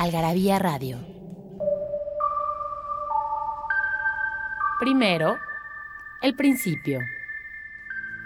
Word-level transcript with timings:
Algarabía 0.00 0.58
Radio. 0.58 0.98
Primero, 4.80 5.36
el 6.22 6.34
principio. 6.34 7.00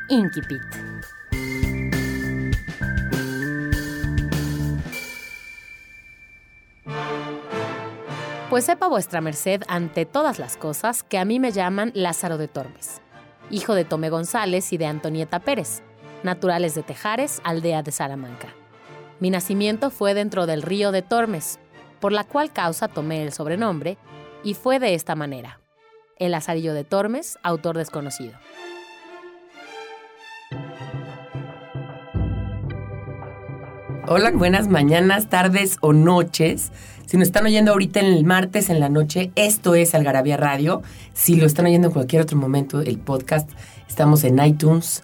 Inquipit. 0.08 0.62
Pues 8.48 8.66
sepa 8.66 8.86
vuestra 8.86 9.20
merced 9.20 9.62
ante 9.66 10.06
todas 10.06 10.38
las 10.38 10.56
cosas 10.56 11.02
que 11.02 11.18
a 11.18 11.24
mí 11.24 11.40
me 11.40 11.50
llaman 11.50 11.90
Lázaro 11.96 12.38
de 12.38 12.46
Tormes, 12.46 13.02
hijo 13.50 13.74
de 13.74 13.84
Tomé 13.84 14.10
González 14.10 14.72
y 14.72 14.78
de 14.78 14.86
Antonieta 14.86 15.40
Pérez, 15.40 15.82
naturales 16.22 16.76
de 16.76 16.84
Tejares, 16.84 17.40
aldea 17.42 17.82
de 17.82 17.90
Salamanca. 17.90 18.54
Mi 19.20 19.30
nacimiento 19.30 19.90
fue 19.90 20.12
dentro 20.12 20.46
del 20.46 20.62
río 20.62 20.92
de 20.92 21.02
Tormes, 21.02 21.58
por 22.04 22.12
la 22.12 22.24
cual 22.24 22.52
causa 22.52 22.86
tomé 22.86 23.22
el 23.22 23.32
sobrenombre, 23.32 23.96
y 24.42 24.52
fue 24.52 24.78
de 24.78 24.92
esta 24.92 25.14
manera. 25.14 25.58
El 26.18 26.32
Lazarillo 26.32 26.74
de 26.74 26.84
Tormes, 26.84 27.38
autor 27.42 27.78
desconocido. 27.78 28.34
Hola, 34.06 34.32
buenas 34.32 34.68
mañanas, 34.68 35.30
tardes 35.30 35.78
o 35.80 35.94
noches. 35.94 36.72
Si 37.06 37.16
nos 37.16 37.28
están 37.28 37.46
oyendo 37.46 37.72
ahorita 37.72 38.00
en 38.00 38.12
el 38.12 38.24
martes 38.26 38.68
en 38.68 38.80
la 38.80 38.90
noche, 38.90 39.32
esto 39.34 39.74
es 39.74 39.94
Algarabía 39.94 40.36
Radio. 40.36 40.82
Si 41.14 41.36
lo 41.36 41.46
están 41.46 41.64
oyendo 41.64 41.88
en 41.88 41.94
cualquier 41.94 42.20
otro 42.20 42.36
momento, 42.36 42.82
el 42.82 42.98
podcast, 42.98 43.48
estamos 43.88 44.24
en 44.24 44.44
iTunes 44.44 45.02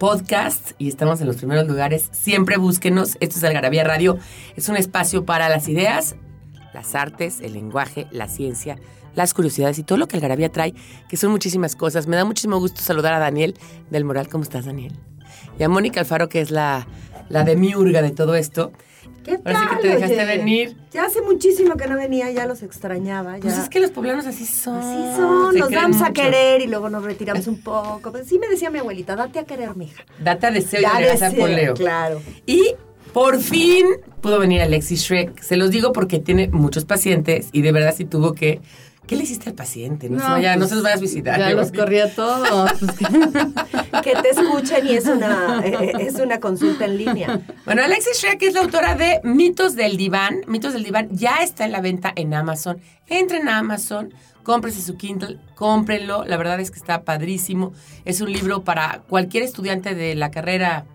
Podcast 0.00 0.72
y 0.78 0.88
estamos 0.88 1.20
en 1.20 1.26
los 1.26 1.36
primeros 1.36 1.68
lugares. 1.68 2.08
Siempre 2.10 2.56
búsquenos. 2.56 3.18
Esto 3.20 3.36
es 3.36 3.44
Algarabía 3.44 3.84
Radio. 3.84 4.18
Es 4.56 4.70
un 4.70 4.76
espacio 4.78 5.26
para 5.26 5.50
las 5.50 5.68
ideas, 5.68 6.16
las 6.74 6.94
artes, 6.94 7.40
el 7.40 7.54
lenguaje, 7.54 8.06
la 8.10 8.28
ciencia, 8.28 8.78
las 9.14 9.34
curiosidades 9.34 9.78
y 9.78 9.82
todo 9.82 9.98
lo 9.98 10.08
que 10.08 10.16
Algarabía 10.16 10.50
trae, 10.50 10.74
que 11.08 11.16
son 11.16 11.30
muchísimas 11.30 11.76
cosas. 11.76 12.06
Me 12.06 12.16
da 12.16 12.24
muchísimo 12.24 12.58
gusto 12.58 12.80
saludar 12.80 13.14
a 13.14 13.18
Daniel 13.18 13.56
del 13.90 14.04
Moral. 14.04 14.28
¿Cómo 14.28 14.44
estás, 14.44 14.66
Daniel? 14.66 14.92
Y 15.58 15.62
a 15.62 15.68
Mónica 15.68 16.00
Alfaro, 16.00 16.28
que 16.28 16.40
es 16.40 16.50
la, 16.50 16.86
la 17.28 17.44
demiurga 17.44 18.02
de 18.02 18.10
todo 18.10 18.34
esto. 18.34 18.72
¿Qué 19.24 19.36
tal? 19.36 19.54
Ahora 19.54 19.68
sí 19.68 19.76
que 19.76 19.82
te 19.82 19.88
dejaste 19.88 20.16
oye? 20.16 20.24
venir. 20.24 20.76
Ya 20.92 21.04
hace 21.04 21.20
muchísimo 21.20 21.76
que 21.76 21.86
no 21.86 21.96
venía, 21.96 22.30
ya 22.30 22.46
los 22.46 22.62
extrañaba. 22.62 23.36
Ya. 23.36 23.42
Pues 23.42 23.58
es 23.58 23.68
que 23.68 23.80
los 23.80 23.90
poblanos 23.90 24.26
así 24.26 24.46
son. 24.46 24.78
Así 24.78 25.16
son, 25.16 25.54
nos 25.56 25.70
vamos 25.70 26.00
a 26.00 26.12
querer 26.12 26.62
y 26.62 26.66
luego 26.66 26.88
nos 26.88 27.04
retiramos 27.04 27.46
un 27.46 27.60
poco. 27.60 28.12
Pues 28.12 28.26
sí 28.26 28.38
me 28.38 28.48
decía 28.48 28.70
mi 28.70 28.78
abuelita, 28.78 29.16
date 29.16 29.38
a 29.38 29.44
querer, 29.44 29.76
mija. 29.76 30.04
Date 30.22 30.46
a 30.46 30.50
deseo 30.50 30.80
y 30.80 31.36
por 31.36 31.50
Leo. 31.50 31.74
Claro. 31.74 32.22
Y 32.46 32.74
por 33.12 33.40
fin 33.40 33.86
pudo 34.20 34.38
venir 34.38 34.62
Alexis 34.62 35.02
Shrek. 35.02 35.40
Se 35.42 35.56
los 35.56 35.70
digo 35.70 35.92
porque 35.92 36.18
tiene 36.18 36.48
muchos 36.48 36.84
pacientes 36.84 37.48
y 37.52 37.62
de 37.62 37.72
verdad 37.72 37.94
sí 37.96 38.04
tuvo 38.04 38.32
que. 38.34 38.60
¿Qué 39.06 39.16
le 39.16 39.24
hiciste 39.24 39.48
al 39.48 39.56
paciente? 39.56 40.08
No, 40.08 40.20
se, 40.20 40.30
vaya, 40.30 40.54
no 40.54 40.68
se 40.68 40.76
los 40.76 40.84
vayas 40.84 40.98
a 40.98 41.02
visitar. 41.02 41.38
Ya 41.38 41.50
los 41.50 41.72
corría 41.72 42.14
todos. 42.14 42.70
Pues, 42.78 42.92
Que 44.04 44.12
te 44.14 44.28
escuchen 44.30 44.86
y 44.86 44.94
es 44.94 45.06
una, 45.06 45.62
eh, 45.64 45.92
es 45.98 46.14
una 46.14 46.38
consulta 46.38 46.84
en 46.84 46.96
línea. 46.96 47.40
Bueno, 47.64 47.82
Alexis 47.82 48.18
Shrek 48.20 48.40
es 48.42 48.54
la 48.54 48.60
autora 48.60 48.94
de 48.94 49.20
Mitos 49.24 49.74
del 49.74 49.96
Diván. 49.96 50.42
Mitos 50.46 50.74
del 50.74 50.84
Diván 50.84 51.08
ya 51.10 51.38
está 51.38 51.64
en 51.64 51.72
la 51.72 51.80
venta 51.80 52.12
en 52.14 52.32
Amazon. 52.34 52.80
Entren 53.08 53.48
a 53.48 53.58
Amazon, 53.58 54.14
cómprese 54.44 54.80
su 54.80 54.96
Kindle, 54.96 55.40
cómprenlo. 55.56 56.24
La 56.24 56.36
verdad 56.36 56.60
es 56.60 56.70
que 56.70 56.78
está 56.78 57.02
padrísimo. 57.02 57.72
Es 58.04 58.20
un 58.20 58.32
libro 58.32 58.62
para 58.62 59.02
cualquier 59.08 59.42
estudiante 59.42 59.96
de 59.96 60.14
la 60.14 60.30
carrera 60.30 60.86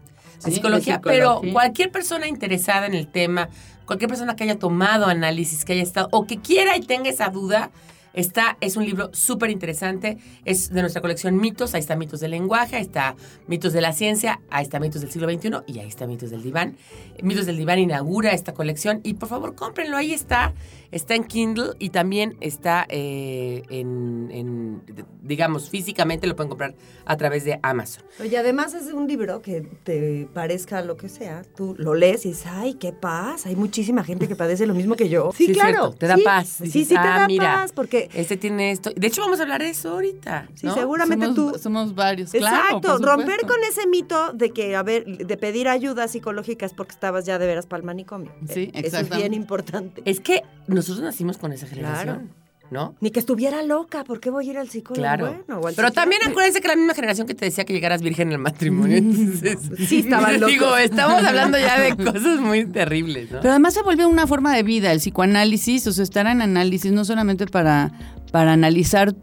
de 0.44 0.52
psicología, 0.52 0.96
psicología. 0.96 1.02
pero 1.02 1.42
cualquier 1.54 1.92
persona 1.92 2.28
interesada 2.28 2.86
en 2.88 2.94
el 2.94 3.08
tema, 3.08 3.50
cualquier 3.86 4.10
persona 4.10 4.36
que 4.36 4.44
haya 4.44 4.60
tomado 4.60 5.06
análisis, 5.06 5.66
que 5.66 5.74
haya 5.74 5.84
estado 5.84 6.10
o 6.12 6.26
que 6.26 6.40
quiera 6.40 6.76
y 6.78 6.82
tenga 6.82 7.10
esa 7.10 7.30
duda, 7.30 7.72
Está, 8.16 8.58
es 8.62 8.78
un 8.78 8.86
libro 8.86 9.10
súper 9.12 9.50
interesante, 9.50 10.18
es 10.46 10.70
de 10.70 10.80
nuestra 10.80 11.02
colección 11.02 11.36
Mitos, 11.36 11.74
ahí 11.74 11.82
está 11.82 11.98
Mitos 11.98 12.22
del 12.22 12.32
lenguaje, 12.32 12.78
ahí 12.78 12.82
está 12.82 13.18
Mitos 13.48 13.74
de 13.74 13.82
la 13.82 13.92
ciencia, 13.92 14.40
ahí 14.50 14.64
está 14.64 14.80
Mitos 14.80 15.02
del 15.02 15.12
siglo 15.12 15.30
XXI 15.30 15.50
y 15.68 15.80
ahí 15.80 15.88
está 15.90 16.08
Mitos 16.08 16.32
del 16.32 16.42
diván. 16.42 16.78
Mitos 17.22 17.46
del 17.46 17.58
diván 17.58 17.78
inaugura 17.78 18.32
esta 18.32 18.54
colección 18.54 19.02
y 19.04 19.16
por 19.16 19.28
favor 19.28 19.54
cómprenlo, 19.54 19.98
ahí 19.98 20.14
está, 20.14 20.54
está 20.96 21.14
en 21.14 21.26
Kindle 21.26 21.72
y 21.78 21.90
también 21.90 22.38
está 22.40 22.86
eh, 22.88 23.64
en, 23.70 24.30
en, 24.32 24.82
digamos, 25.22 25.70
físicamente 25.70 26.26
lo 26.26 26.38
pueden 26.38 26.50
comprar 26.50 26.74
a 27.06 27.18
través 27.18 27.44
de 27.44 27.60
Amazon. 27.64 28.04
Oye, 28.22 28.38
además 28.38 28.74
es 28.74 28.94
un 28.94 29.06
libro 29.06 29.42
que 29.42 29.62
te 29.84 30.28
parezca 30.34 30.82
lo 30.82 30.96
que 30.96 31.10
sea. 31.10 31.42
Tú 31.56 31.76
lo 31.78 31.96
lees 31.96 32.26
y 32.26 32.30
dices, 32.30 32.46
ay, 32.50 32.76
qué 32.76 32.94
paz. 32.94 33.46
Hay 33.46 33.58
muchísima 33.58 34.06
gente 34.06 34.30
que 34.30 34.38
padece 34.38 34.66
lo 34.66 34.74
mismo 34.74 34.96
que 34.96 35.10
yo. 35.10 35.32
Sí, 35.36 35.54
cierto, 35.54 35.92
te 35.92 36.08
da 36.08 36.16
sí. 36.16 36.24
paz. 36.24 36.48
Sí, 36.48 36.64
Dices, 36.64 36.88
sí, 36.88 36.94
te 36.94 37.00
"Ah, 37.00 37.20
da 37.20 37.28
mira, 37.28 37.54
paz 37.56 37.74
porque... 37.74 38.10
Este 38.14 38.38
tiene 38.38 38.72
esto. 38.72 38.92
De 38.96 39.08
hecho, 39.08 39.22
vamos 39.22 39.40
a 39.40 39.44
hablar 39.44 39.62
de 39.62 39.70
eso 39.72 39.90
ahorita. 39.92 40.48
Sí, 40.56 40.66
¿no? 40.68 40.74
seguramente 40.76 41.26
somos, 41.26 41.54
tú... 41.54 41.60
somos 41.60 41.94
varios, 41.94 42.32
claro. 42.32 42.56
Exacto, 42.78 42.98
por 42.98 43.02
romper 43.02 43.42
con 43.42 43.58
ese 43.70 43.86
mito 43.88 44.32
de 44.32 44.52
que, 44.52 44.78
a 44.78 44.84
ver, 44.84 45.06
de 45.06 45.38
pedir 45.38 45.68
ayuda 45.68 46.08
psicológica 46.08 46.66
es 46.66 46.74
porque 46.74 46.94
estabas 46.94 47.26
ya 47.26 47.38
de 47.38 47.46
veras 47.48 47.66
para 47.66 47.80
el 47.82 47.86
manicomio. 47.86 48.32
Sí, 48.50 48.72
Eso 48.74 48.98
es 48.98 49.10
bien 49.10 49.34
importante. 49.34 50.02
Es 50.06 50.22
que 50.22 50.44
nosotros 50.90 51.04
nacimos 51.06 51.38
con 51.38 51.52
esa 51.52 51.68
generación, 51.68 52.32
¿no? 52.72 52.96
Ni 53.00 53.12
que 53.12 53.20
estuviera 53.20 53.62
loca, 53.64 54.04
¿por 54.04 54.20
qué 54.20 54.30
voy 54.30 54.48
a 54.48 54.52
ir 54.52 54.58
al 54.58 54.70
psicólogo? 54.70 55.02
Claro. 55.02 55.26
Bueno, 55.28 55.62
o 55.62 55.68
al 55.68 55.76
Pero 55.76 55.88
psiquiatra. 55.88 55.92
también 55.92 56.22
acuérdense 56.28 56.62
que 56.62 56.68
la 56.68 56.76
misma 56.76 56.94
generación 56.96 57.28
que 57.28 57.36
te 57.36 57.46
decía 57.46 57.64
que 57.66 57.74
llegaras 57.74 58.02
virgen 58.02 58.32
al 58.32 58.40
matrimonio. 58.40 58.98
Entonces, 59.00 59.60
Sí, 59.88 60.00
estaban 60.00 60.34
locos. 60.40 60.48
Digo, 60.54 60.78
estamos 60.78 61.24
hablando 61.24 61.58
ya 61.60 61.80
de 61.80 61.96
cosas 62.12 62.40
muy 62.40 62.66
terribles, 62.66 63.32
¿no? 63.32 63.40
Pero 63.42 63.52
además 63.52 63.74
se 63.76 63.82
volvió 63.84 64.08
una 64.10 64.26
forma 64.28 64.56
de 64.56 64.64
vida, 64.64 64.92
el 64.92 65.00
psicoanálisis, 65.00 65.86
o 65.88 65.92
sea, 65.92 66.04
estar 66.04 66.26
en 66.28 66.42
análisis 66.42 66.92
no 66.92 67.06
solamente 67.06 67.46
para, 67.46 67.92
para 68.32 68.54
analizar 68.54 69.14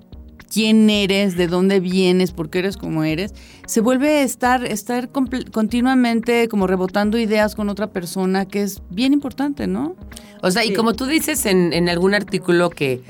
quién 0.53 0.91
eres, 0.91 1.37
de 1.37 1.47
dónde 1.47 1.81
vienes, 1.81 2.33
por 2.33 2.51
qué 2.51 2.59
eres 2.61 2.77
como 2.77 3.05
eres, 3.05 3.33
se 3.67 3.81
vuelve 3.81 4.23
estar, 4.23 4.65
estar 4.65 5.11
comple- 5.11 5.51
continuamente 5.51 6.49
como 6.49 6.67
rebotando 6.67 7.17
ideas 7.19 7.55
con 7.55 7.69
otra 7.69 7.87
persona, 7.91 8.45
que 8.47 8.63
es 8.63 8.83
bien 8.91 9.13
importante, 9.13 9.67
¿no? 9.67 9.97
O 10.43 10.51
sea, 10.51 10.65
y 10.65 10.73
como 10.75 10.93
tú 10.95 11.07
dices 11.07 11.47
en, 11.47 11.73
en 11.73 11.89
algún 11.89 12.15
artículo 12.15 12.69
que, 12.71 13.01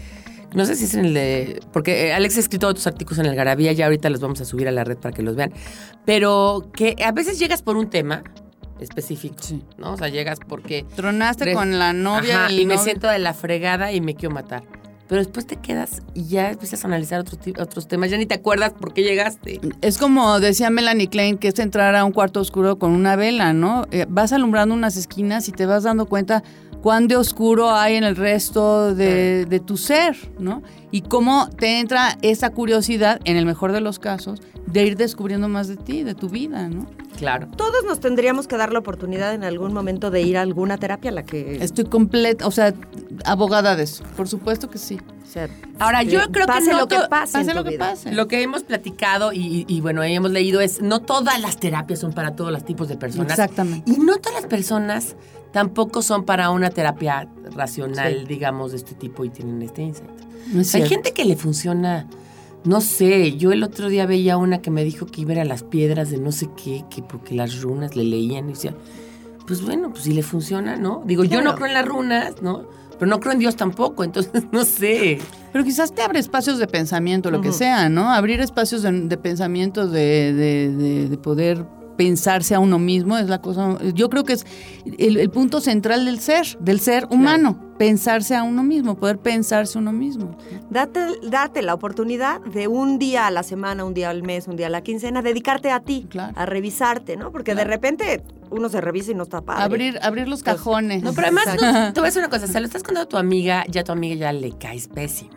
no 0.54 0.66
sé 0.66 0.76
si 0.76 0.84
es 0.84 0.94
en 0.94 1.06
el 1.06 1.14
de, 1.14 1.60
porque 1.72 2.08
eh, 2.08 2.12
Alex 2.12 2.36
ha 2.36 2.40
escrito 2.40 2.68
otros 2.68 2.86
artículos 2.86 3.18
en 3.18 3.26
el 3.26 3.34
Garabía, 3.34 3.72
ya 3.72 3.86
ahorita 3.86 4.08
los 4.10 4.20
vamos 4.20 4.40
a 4.40 4.44
subir 4.44 4.68
a 4.68 4.70
la 4.70 4.84
red 4.84 4.98
para 4.98 5.14
que 5.14 5.22
los 5.22 5.34
vean, 5.34 5.52
pero 6.04 6.70
que 6.74 6.94
a 7.04 7.10
veces 7.12 7.38
llegas 7.38 7.62
por 7.62 7.76
un 7.76 7.88
tema 7.90 8.22
específico, 8.80 9.36
Sí. 9.40 9.62
¿no? 9.78 9.92
O 9.92 9.96
sea, 9.96 10.08
llegas 10.08 10.38
porque... 10.46 10.84
Tronaste 10.96 11.54
con 11.54 11.78
la 11.78 11.92
novia 11.92 12.44
Ajá, 12.44 12.46
el 12.52 12.60
y 12.60 12.66
me 12.66 12.78
siento 12.78 13.06
de 13.08 13.18
la 13.18 13.32
fregada 13.32 13.92
y 13.92 14.00
me 14.00 14.14
quiero 14.14 14.34
matar. 14.34 14.64
Pero 15.12 15.24
después 15.24 15.46
te 15.46 15.56
quedas 15.56 16.00
y 16.14 16.24
ya 16.24 16.52
empiezas 16.52 16.86
a 16.86 16.88
analizar 16.88 17.20
otros 17.20 17.38
otros 17.60 17.86
temas. 17.86 18.08
Ya 18.10 18.16
ni 18.16 18.24
te 18.24 18.32
acuerdas 18.32 18.72
por 18.72 18.94
qué 18.94 19.02
llegaste. 19.02 19.60
Es 19.82 19.98
como 19.98 20.40
decía 20.40 20.70
Melanie 20.70 21.08
Klein, 21.08 21.36
que 21.36 21.48
es 21.48 21.58
entrar 21.58 21.94
a 21.96 22.06
un 22.06 22.12
cuarto 22.12 22.40
oscuro 22.40 22.78
con 22.78 22.92
una 22.92 23.14
vela, 23.14 23.52
¿no? 23.52 23.84
Eh, 23.90 24.06
vas 24.08 24.32
alumbrando 24.32 24.74
unas 24.74 24.96
esquinas 24.96 25.48
y 25.48 25.52
te 25.52 25.66
vas 25.66 25.82
dando 25.82 26.06
cuenta 26.06 26.42
cuán 26.82 27.08
de 27.08 27.16
oscuro 27.16 27.70
hay 27.70 27.94
en 27.96 28.04
el 28.04 28.16
resto 28.16 28.94
de, 28.94 29.46
de 29.46 29.60
tu 29.60 29.76
ser, 29.76 30.16
¿no? 30.38 30.62
Y 30.90 31.02
cómo 31.02 31.48
te 31.48 31.78
entra 31.80 32.18
esa 32.22 32.50
curiosidad, 32.50 33.20
en 33.24 33.36
el 33.36 33.46
mejor 33.46 33.72
de 33.72 33.80
los 33.80 33.98
casos, 33.98 34.42
de 34.66 34.84
ir 34.84 34.96
descubriendo 34.96 35.48
más 35.48 35.68
de 35.68 35.76
ti, 35.76 36.02
de 36.02 36.14
tu 36.14 36.28
vida, 36.28 36.68
¿no? 36.68 36.86
Claro. 37.16 37.46
Todos 37.56 37.84
nos 37.86 38.00
tendríamos 38.00 38.46
que 38.48 38.56
dar 38.56 38.72
la 38.72 38.78
oportunidad 38.80 39.32
en 39.34 39.44
algún 39.44 39.72
momento 39.72 40.10
de 40.10 40.22
ir 40.22 40.36
a 40.36 40.42
alguna 40.42 40.76
terapia 40.78 41.10
a 41.10 41.14
la 41.14 41.22
que... 41.22 41.62
Estoy 41.62 41.84
completa, 41.84 42.46
o 42.46 42.50
sea, 42.50 42.74
abogada 43.24 43.76
de 43.76 43.84
eso. 43.84 44.02
Por 44.16 44.28
supuesto 44.28 44.68
que 44.70 44.78
sí. 44.78 44.98
o 45.22 45.26
sea, 45.26 45.48
Ahora, 45.78 46.02
yo 46.02 46.20
creo 46.32 46.46
que 46.46 46.60
no 46.70 46.78
lo 46.78 46.88
que 46.88 46.96
to- 46.96 47.08
pase, 47.08 47.38
en 47.38 47.46
Pase 47.46 47.50
tu 47.50 47.56
lo 47.58 47.64
que 47.64 47.70
vida. 47.70 47.90
pase. 47.90 48.12
Lo 48.12 48.28
que 48.28 48.42
hemos 48.42 48.64
platicado 48.64 49.32
y, 49.32 49.38
y- 49.40 49.64
y, 49.68 49.80
bueno, 49.80 50.00
ahí 50.00 50.14
hemos 50.14 50.30
leído 50.30 50.60
es, 50.60 50.80
no 50.82 51.00
todas 51.00 51.40
las 51.40 51.58
terapias 51.60 52.00
son 52.00 52.12
para 52.12 52.34
todos 52.34 52.50
los 52.50 52.64
tipos 52.64 52.88
de 52.88 52.96
personas. 52.96 53.30
Exactamente. 53.32 53.90
Y 53.90 53.98
no 53.98 54.16
todas 54.16 54.40
las 54.40 54.46
personas 54.50 55.14
tampoco 55.52 56.02
son 56.02 56.24
para 56.24 56.50
una 56.50 56.70
terapia 56.70 57.28
racional, 57.54 58.20
Sí. 58.20 58.26
digamos, 58.26 58.72
de 58.72 58.78
este 58.78 58.94
tipo 58.94 59.24
y 59.24 59.30
tienen 59.30 59.62
este 59.62 59.82
insight. 59.82 60.10
No 60.52 60.60
es 60.60 60.74
Hay 60.74 60.88
gente 60.88 61.12
que 61.12 61.24
le 61.24 61.36
funciona, 61.36 62.08
no 62.64 62.80
sé, 62.80 63.36
yo 63.36 63.52
el 63.52 63.62
otro 63.62 63.88
día 63.88 64.06
veía 64.06 64.36
una 64.36 64.60
que 64.62 64.70
me 64.70 64.84
dijo 64.84 65.06
que 65.06 65.20
iba 65.22 65.40
a 65.40 65.44
las 65.44 65.62
piedras 65.62 66.10
de 66.10 66.18
no 66.18 66.32
sé 66.32 66.48
qué, 66.62 66.84
que 66.90 67.02
porque 67.02 67.34
las 67.34 67.60
runas 67.62 67.94
le 67.96 68.04
leían 68.04 68.46
y 68.48 68.54
decía, 68.54 68.74
pues 69.46 69.62
bueno, 69.62 69.90
pues 69.90 70.04
si 70.04 70.12
le 70.12 70.22
funciona, 70.22 70.76
¿no? 70.76 71.02
Digo, 71.06 71.24
yo 71.24 71.42
no 71.42 71.54
creo 71.54 71.66
en 71.68 71.74
las 71.74 71.86
runas, 71.86 72.42
¿no? 72.42 72.64
Pero 72.98 73.08
no 73.10 73.18
creo 73.20 73.32
en 73.32 73.40
Dios 73.40 73.56
tampoco, 73.56 74.04
entonces 74.04 74.44
no 74.52 74.64
sé. 74.64 75.18
Pero 75.52 75.64
quizás 75.64 75.92
te 75.92 76.02
abre 76.02 76.18
espacios 76.20 76.58
de 76.58 76.66
pensamiento, 76.66 77.30
lo 77.30 77.40
que 77.40 77.52
sea, 77.52 77.88
¿no? 77.88 78.10
Abrir 78.12 78.40
espacios 78.40 78.82
de, 78.82 78.92
de 78.92 79.16
pensamiento, 79.18 79.86
de, 79.88 80.32
de- 80.32 80.70
de- 80.74 81.08
de 81.08 81.18
poder 81.18 81.66
pensarse 81.96 82.54
a 82.54 82.60
uno 82.60 82.78
mismo 82.78 83.16
es 83.18 83.28
la 83.28 83.40
cosa. 83.40 83.76
Yo 83.94 84.08
creo 84.10 84.24
que 84.24 84.34
es 84.34 84.46
el, 84.98 85.16
el 85.18 85.30
punto 85.30 85.60
central 85.60 86.04
del 86.04 86.18
ser, 86.20 86.46
del 86.60 86.80
ser 86.80 87.06
humano, 87.10 87.58
pensarse 87.78 88.34
a 88.36 88.42
uno 88.42 88.62
mismo, 88.62 88.96
poder 88.96 89.18
pensarse 89.18 89.78
uno 89.78 89.92
mismo. 89.92 90.36
Date, 90.70 91.00
date 91.22 91.62
la 91.62 91.74
oportunidad 91.74 92.40
de 92.42 92.68
un 92.68 92.98
día 92.98 93.26
a 93.26 93.30
la 93.30 93.42
semana, 93.42 93.84
un 93.84 93.94
día 93.94 94.10
al 94.10 94.22
mes, 94.22 94.46
un 94.48 94.56
día 94.56 94.66
a 94.68 94.70
la 94.70 94.82
quincena, 94.82 95.22
dedicarte 95.22 95.70
a 95.70 95.80
ti, 95.80 96.06
Claro. 96.08 96.32
a 96.36 96.46
revisarte, 96.46 97.16
¿no? 97.16 97.32
Porque 97.32 97.54
de 97.54 97.64
repente 97.64 98.22
uno 98.50 98.68
se 98.68 98.80
revisa 98.80 99.10
y 99.12 99.14
no 99.14 99.22
está 99.24 99.40
padre. 99.40 99.62
Abrir, 99.64 99.98
abrir 100.02 100.28
los 100.28 100.42
cajones. 100.42 101.02
No, 101.02 101.12
pero 101.12 101.28
además, 101.28 101.46
no, 101.60 101.92
te 101.92 102.00
voy 102.00 102.06
a 102.06 102.10
decir 102.10 102.20
una 102.20 102.30
cosa, 102.30 102.46
se 102.46 102.60
lo 102.60 102.66
estás 102.66 102.82
contando 102.82 103.02
a 103.06 103.08
tu 103.08 103.16
amiga, 103.16 103.64
ya 103.68 103.80
a 103.80 103.84
tu 103.84 103.92
amiga 103.92 104.14
ya 104.14 104.32
le 104.32 104.52
caes 104.52 104.88
pésimo. 104.88 105.30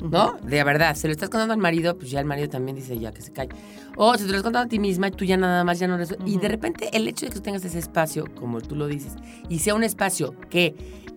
¿No? 0.00 0.36
De 0.42 0.62
verdad, 0.62 0.94
se 0.94 1.08
lo 1.08 1.12
estás 1.12 1.30
contando 1.30 1.54
al 1.54 1.60
marido, 1.60 1.96
pues 1.96 2.10
ya 2.10 2.20
el 2.20 2.26
marido 2.26 2.48
también 2.50 2.76
dice 2.76 2.98
ya 2.98 3.12
que 3.12 3.22
se 3.22 3.32
cae. 3.32 3.48
O 3.96 4.12
si 4.14 4.20
te 4.20 4.24
lo 4.24 4.36
estás 4.36 4.42
contando 4.42 4.66
a 4.66 4.68
ti 4.68 4.78
misma, 4.78 5.10
tú 5.10 5.24
ya 5.24 5.36
nada 5.38 5.64
más 5.64 5.78
ya 5.78 5.88
no 5.88 5.96
resuelves. 5.96 6.28
Y 6.30 6.36
de 6.38 6.48
repente 6.48 6.90
el 6.92 7.08
hecho 7.08 7.24
de 7.24 7.30
que 7.30 7.36
tú 7.36 7.40
tengas 7.42 7.64
ese 7.64 7.78
espacio, 7.78 8.26
como 8.38 8.60
tú 8.60 8.76
lo 8.76 8.86
dices, 8.88 9.12
y 9.48 9.60
sea 9.60 9.74
un 9.74 9.82
espacio 9.84 10.34
que 10.50 10.74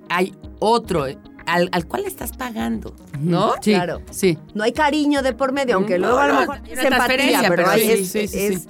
hay 0.09 0.33
otro 0.59 1.07
eh, 1.07 1.17
al, 1.45 1.67
al 1.73 1.85
cual 1.87 2.03
le 2.03 2.07
estás 2.07 2.31
pagando, 2.37 2.95
¿no? 3.19 3.53
Sí, 3.61 3.73
Claro. 3.73 4.01
sí. 4.11 4.37
No 4.53 4.63
hay 4.63 4.71
cariño 4.71 5.21
de 5.23 5.33
por 5.33 5.51
medio, 5.51 5.75
aunque 5.75 5.99
No, 5.99 6.07
luego 6.07 6.19
a 6.19 6.27
lo 6.27 6.33
no, 6.35 6.39
mejor 6.41 6.57
es 6.69 6.79
empatía, 6.83 7.39
pero, 7.49 7.55
pero 7.55 7.71
sí, 7.73 7.81
es, 7.91 8.09
sí, 8.09 8.27
sí, 8.29 8.37
es- 8.39 8.61
sí. 8.63 8.67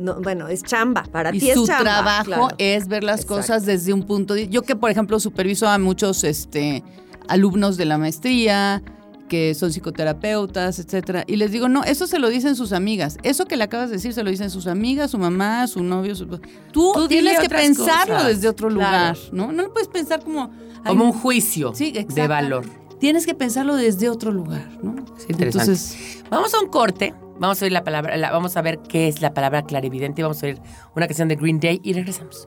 no, 0.00 0.20
bueno, 0.20 0.48
es 0.48 0.62
chamba, 0.62 1.04
para 1.04 1.34
Y 1.34 1.38
ti 1.40 1.50
su 1.52 1.62
es 1.62 1.68
chamba. 1.68 1.82
trabajo 1.84 2.24
claro. 2.24 2.48
es 2.58 2.88
ver 2.88 3.04
las 3.04 3.20
Exacto. 3.22 3.36
cosas 3.36 3.64
desde 3.64 3.92
un 3.94 4.02
punto 4.06 4.34
de... 4.34 4.48
Yo 4.48 4.62
que, 4.62 4.76
por 4.76 4.90
ejemplo, 4.90 5.18
superviso 5.18 5.66
a 5.66 5.78
muchos 5.78 6.24
este, 6.24 6.82
alumnos 7.28 7.76
de 7.78 7.84
la 7.86 7.96
maestría, 7.96 8.82
que 9.30 9.54
son 9.54 9.70
psicoterapeutas, 9.72 10.78
etcétera, 10.80 11.24
y 11.26 11.36
les 11.36 11.52
digo, 11.52 11.68
no, 11.70 11.84
eso 11.84 12.06
se 12.06 12.18
lo 12.18 12.28
dicen 12.28 12.56
sus 12.56 12.72
amigas. 12.74 13.16
Eso 13.22 13.46
que 13.46 13.56
le 13.56 13.64
acabas 13.64 13.88
de 13.88 13.96
decir 13.96 14.12
se 14.12 14.22
lo 14.24 14.30
dicen 14.30 14.50
sus 14.50 14.66
amigas, 14.66 15.12
su 15.12 15.18
mamá, 15.18 15.66
su 15.68 15.82
novio. 15.82 16.14
su- 16.14 16.26
Tú, 16.26 16.92
Tú 16.94 17.08
tienes 17.08 17.38
que 17.40 17.48
pensarlo 17.48 18.14
cosas. 18.16 18.28
desde 18.28 18.48
otro 18.48 18.68
lugar, 18.68 19.14
Claro. 19.16 19.30
¿no? 19.32 19.52
No 19.52 19.62
lo 19.62 19.72
puedes 19.72 19.88
pensar 19.88 20.22
como... 20.22 20.50
Como 20.84 21.04
un 21.04 21.12
juicio 21.12 21.74
Sí, 21.74 21.92
de 21.92 22.26
valor. 22.28 22.64
Tienes 22.98 23.24
que 23.26 23.34
pensarlo 23.34 23.76
desde 23.76 24.08
otro 24.10 24.30
lugar, 24.32 24.68
¿no? 24.82 24.90
interesante. 25.28 25.44
Entonces, 25.72 26.22
Vamos 26.30 26.52
a 26.54 26.60
un 26.60 26.68
corte. 26.68 27.14
Vamos 27.38 27.60
a 27.62 27.64
oír 27.64 27.72
la 27.72 27.84
palabra, 27.84 28.16
la- 28.18 28.32
vamos 28.32 28.56
a 28.56 28.62
ver 28.62 28.78
qué 28.80 29.08
es 29.08 29.20
la 29.22 29.32
palabra 29.32 29.62
clarividente. 29.62 30.20
y 30.20 30.24
Vamos 30.24 30.42
a 30.42 30.46
oír 30.46 30.60
una 30.96 31.06
canción 31.06 31.28
de 31.28 31.36
Green 31.36 31.60
Day 31.60 31.80
y 31.82 31.92
regresamos. 31.94 32.46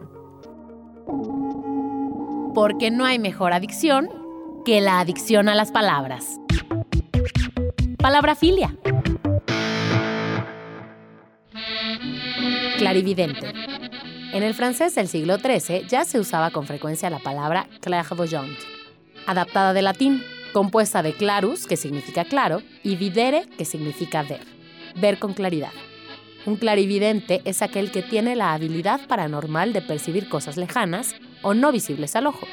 Porque 2.54 2.92
no 2.92 3.06
hay 3.06 3.18
mejor 3.20 3.54
adicción 3.54 4.10
que 4.66 4.80
la 4.82 5.00
adicción 5.00 5.50
a 5.50 5.56
las 5.56 5.72
palabras. 5.72 6.40
Palabra 7.98 8.36
filia. 8.36 8.76
Clarividente. 12.78 13.54
En 14.34 14.44
el 14.44 14.54
francés 14.54 14.96
del 14.96 15.08
siglo 15.08 15.38
XIII 15.38 15.88
ya 15.88 16.04
se 16.04 16.20
usaba 16.20 16.52
con 16.52 16.66
frecuencia 16.66 17.10
la 17.10 17.20
palabra 17.20 17.68
clairvoyant, 17.82 18.58
adaptada 19.26 19.74
del 19.74 19.86
latín, 19.86 20.22
compuesta 20.52 21.02
de 21.02 21.14
clarus, 21.14 21.66
que 21.66 21.78
significa 21.78 22.26
claro, 22.26 22.62
y 22.84 22.96
videre, 22.96 23.46
que 23.58 23.64
significa 23.64 24.24
ver, 24.24 24.42
ver 24.96 25.20
con 25.20 25.34
claridad. 25.34 25.72
Un 26.46 26.58
clarividente 26.58 27.42
es 27.46 27.62
aquel 27.62 27.92
que 27.92 28.02
tiene 28.02 28.36
la 28.36 28.54
habilidad 28.54 29.08
paranormal 29.08 29.72
de 29.72 29.82
percibir 29.82 30.28
cosas 30.28 30.58
lejanas 30.58 31.16
o 31.42 31.54
no 31.54 31.72
visibles 31.72 32.16
al 32.16 32.28
ojo, 32.28 32.48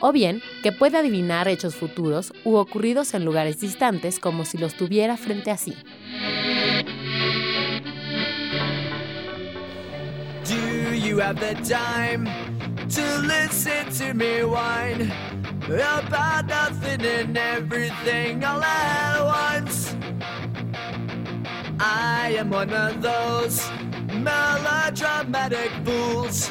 o 0.00 0.12
bien 0.12 0.42
que 0.62 0.72
puede 0.72 0.98
adivinar 0.98 1.48
hechos 1.48 1.74
futuros 1.74 2.32
u 2.44 2.56
ocurridos 2.56 3.14
en 3.14 3.24
lugares 3.24 3.60
distantes 3.60 4.18
como 4.18 4.44
si 4.44 4.58
los 4.58 4.74
tuviera 4.74 5.16
frente 5.16 5.50
a 5.50 5.56
sí. 5.56 5.74
Do 10.44 10.94
you 10.94 11.20
have 11.20 11.38
the 11.40 11.54
time 11.62 12.26
to 12.88 13.18
listen 13.22 13.86
to 13.98 14.14
me 14.14 14.42
whine 14.44 15.12
about 15.68 16.46
nothing 16.46 17.04
and 17.04 17.36
everything 17.36 18.44
all 18.44 18.62
at 18.62 19.22
once? 19.22 19.94
I 21.80 22.34
am 22.38 22.50
one 22.50 22.72
of 22.72 23.02
those 23.02 23.68
melodramatic 24.14 25.70
fools, 25.84 26.50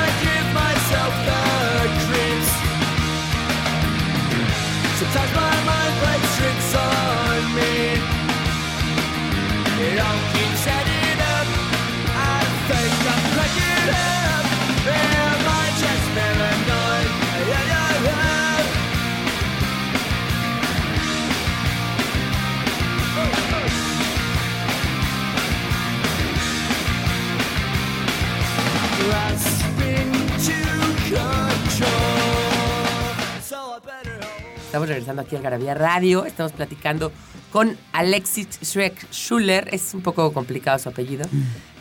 Estamos 34.71 34.87
regresando 34.87 35.21
aquí 35.23 35.35
al 35.35 35.41
Garabía 35.41 35.73
Radio. 35.73 36.23
Estamos 36.23 36.53
platicando 36.53 37.11
con 37.51 37.75
Alexis 37.91 38.47
Schreck 38.63 39.05
Schuller. 39.11 39.67
Es 39.73 39.93
un 39.93 39.99
poco 39.99 40.31
complicado 40.31 40.79
su 40.79 40.87
apellido. 40.87 41.25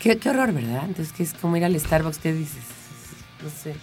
Qué, 0.00 0.18
qué 0.18 0.28
horror, 0.28 0.52
¿verdad? 0.52 0.86
Entonces, 0.86 1.12
¿qué 1.12 1.22
es 1.22 1.32
como 1.34 1.56
ir 1.56 1.64
al 1.64 1.78
Starbucks? 1.78 2.18
¿Qué 2.18 2.32
dices? 2.32 2.64
No 3.44 3.48
sé. 3.48 3.76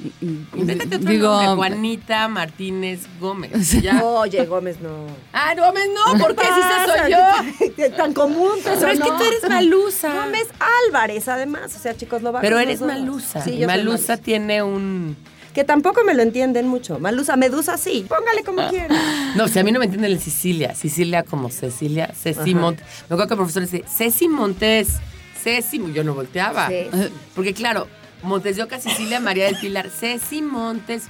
Invéntate 0.53 0.97
otro 0.97 1.09
Digo, 1.09 1.41
nombre. 1.41 1.55
Juanita 1.55 2.27
Martínez 2.27 3.07
Gómez. 3.17 3.81
Ya. 3.81 4.03
Oye, 4.03 4.45
Gómez, 4.45 4.81
no. 4.81 5.07
Ah, 5.31 5.55
Gómez 5.55 5.87
no, 5.87 6.19
porque 6.19 6.43
si 6.43 6.59
esa 6.59 6.85
soy 6.97 7.87
yo. 7.87 7.95
Tan 7.95 8.13
común, 8.13 8.59
pero, 8.61 8.77
Pero 8.77 8.91
es 8.91 8.99
que 8.99 9.07
tú 9.07 9.23
eres 9.23 9.49
malusa. 9.49 10.25
Gómez 10.25 10.49
Álvarez, 10.85 11.29
además. 11.29 11.73
O 11.73 11.79
sea, 11.79 11.95
chicos, 11.95 12.21
lo 12.23 12.33
Pero 12.41 12.59
eres 12.59 12.81
malusa. 12.81 13.41
Sí, 13.41 13.51
y 13.51 13.59
yo 13.59 13.69
soy 13.69 13.77
malusa 13.77 14.17
tiene 14.17 14.61
un... 14.63 15.15
Que 15.57 15.63
tampoco 15.63 16.03
me 16.03 16.13
lo 16.13 16.21
entienden 16.21 16.67
mucho. 16.67 16.99
Malusa, 16.99 17.35
Medusa, 17.35 17.79
sí. 17.79 18.05
Póngale 18.07 18.43
como 18.43 18.61
Ah. 18.61 18.67
quiera. 18.69 18.95
No, 19.35 19.47
si 19.47 19.57
a 19.57 19.63
mí 19.63 19.71
no 19.71 19.79
me 19.79 19.85
entienden 19.85 20.11
el 20.11 20.19
Sicilia. 20.19 20.75
Sicilia 20.75 21.23
como 21.23 21.49
Cecilia. 21.49 22.13
Ceci. 22.13 22.53
Montes. 22.53 22.85
Me 23.09 23.15
acuerdo 23.15 23.25
que 23.29 23.33
el 23.33 23.37
profesor 23.39 23.63
dice, 23.63 23.83
Ceci 23.87 24.27
Montes. 24.27 24.97
Ceci. 25.41 25.81
Yo 25.95 26.03
no 26.03 26.13
volteaba. 26.13 26.67
Sí. 26.67 26.85
Porque 27.35 27.55
claro, 27.55 27.87
Montes 28.21 28.55
de 28.57 28.61
Oca, 28.61 28.79
Sicilia, 28.79 29.19
María 29.19 29.45
del 29.45 29.57
Pilar. 29.57 29.89
Ceci 29.89 30.43
Montes. 30.43 31.05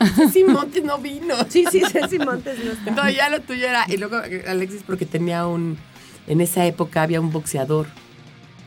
Ceci 0.16 0.42
Montes 0.42 0.82
no 0.82 0.98
vino. 0.98 1.36
Sí, 1.48 1.64
sí, 1.70 1.80
Ceci 1.88 2.18
Montes 2.18 2.58
no 2.64 2.72
está. 2.72 2.88
Entonces 2.90 3.14
ya 3.16 3.28
lo 3.28 3.40
tuyo 3.42 3.68
era... 3.68 3.84
Y 3.88 3.98
luego 3.98 4.18
eh, 4.24 4.44
Alexis 4.48 4.82
porque 4.84 5.06
tenía 5.06 5.46
un... 5.46 5.78
En 6.26 6.40
esa 6.40 6.66
época 6.66 7.02
había 7.02 7.20
un 7.20 7.30
boxeador. 7.30 7.86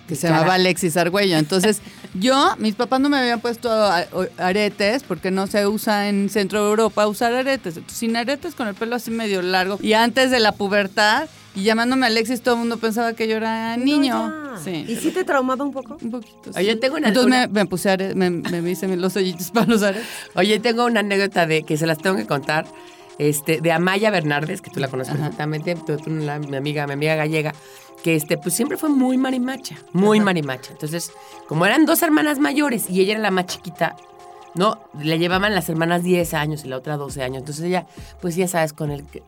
Que 0.07 0.15
se 0.15 0.27
llamaba 0.27 0.53
Alexis 0.55 0.97
Argüello. 0.97 1.37
Entonces, 1.37 1.81
yo, 2.13 2.55
mis 2.59 2.75
papás 2.75 2.99
no 2.99 3.09
me 3.09 3.17
habían 3.17 3.39
puesto 3.41 3.69
aretes 4.37 5.03
porque 5.03 5.31
no 5.31 5.47
se 5.47 5.67
usa 5.67 6.09
en 6.09 6.29
Centro 6.29 6.67
Europa 6.67 7.07
usar 7.07 7.33
aretes. 7.33 7.77
Entonces, 7.77 7.97
sin 7.97 8.15
aretes, 8.15 8.55
con 8.55 8.67
el 8.67 8.75
pelo 8.75 8.95
así 8.95 9.11
medio 9.11 9.41
largo. 9.41 9.77
Y 9.81 9.93
antes 9.93 10.31
de 10.31 10.39
la 10.39 10.51
pubertad, 10.53 11.27
y 11.55 11.63
llamándome 11.63 12.05
Alexis, 12.05 12.41
todo 12.41 12.55
el 12.55 12.59
mundo 12.59 12.77
pensaba 12.77 13.13
que 13.13 13.27
yo 13.27 13.37
era 13.37 13.77
niño. 13.77 14.27
No, 14.27 14.55
ya. 14.55 14.61
Sí. 14.61 14.85
¿Y 14.87 14.95
sí 14.97 15.11
te 15.11 15.23
traumaba 15.23 15.63
un 15.63 15.71
poco? 15.71 15.97
Un 16.01 16.11
poquito. 16.11 16.51
Oye, 16.55 16.73
sí. 16.73 16.79
tengo 16.79 16.97
una- 16.97 17.07
Entonces 17.09 17.29
me, 17.31 17.47
me 17.47 17.65
puse 17.65 18.13
me, 18.15 18.29
me 18.29 18.69
hice 18.71 18.93
los 18.97 19.15
hoyitos 19.15 19.51
para 19.51 19.65
los 19.67 19.81
aretes. 19.81 20.07
Oye, 20.35 20.59
tengo 20.59 20.85
una 20.85 20.99
anécdota 20.99 21.45
de 21.47 21.63
que 21.63 21.77
se 21.77 21.85
las 21.87 21.97
tengo 21.97 22.17
que 22.17 22.25
contar. 22.25 22.65
Este, 23.17 23.61
de 23.61 23.71
Amaya 23.71 24.11
Bernardes, 24.11 24.61
que 24.61 24.69
tú 24.69 24.79
la 24.79 24.87
conoces 24.89 25.15
perfectamente, 25.15 25.75
tú, 25.75 25.97
tú 25.97 26.09
la- 26.09 26.39
mi 26.39 26.55
amiga, 26.57 26.85
mi 26.87 26.93
amiga 26.93 27.15
gallega, 27.15 27.53
que 28.03 28.15
este, 28.15 28.37
pues 28.37 28.53
siempre 28.55 28.77
fue 28.77 28.89
muy 28.89 29.17
marimacha, 29.17 29.77
muy 29.93 30.19
marimacha. 30.19 30.71
Entonces, 30.73 31.11
como 31.47 31.65
eran 31.65 31.85
dos 31.85 32.01
hermanas 32.01 32.39
mayores 32.39 32.89
y 32.89 32.99
ella 33.01 33.13
era 33.13 33.21
la 33.21 33.31
más 33.31 33.45
chiquita, 33.45 33.95
no, 34.53 34.79
le 34.99 35.17
llevaban 35.19 35.53
las 35.55 35.67
hermanas 35.69 36.03
10 36.03 36.33
años 36.33 36.63
y 36.65 36.67
la 36.69 36.77
otra 36.77 36.97
12 36.97 37.23
años. 37.23 37.39
Entonces 37.39 37.65
ella, 37.65 37.85
pues 38.21 38.35
ya 38.35 38.47
sabes, 38.47 38.73
con 38.73 38.91
el 38.91 39.05
que. 39.05 39.23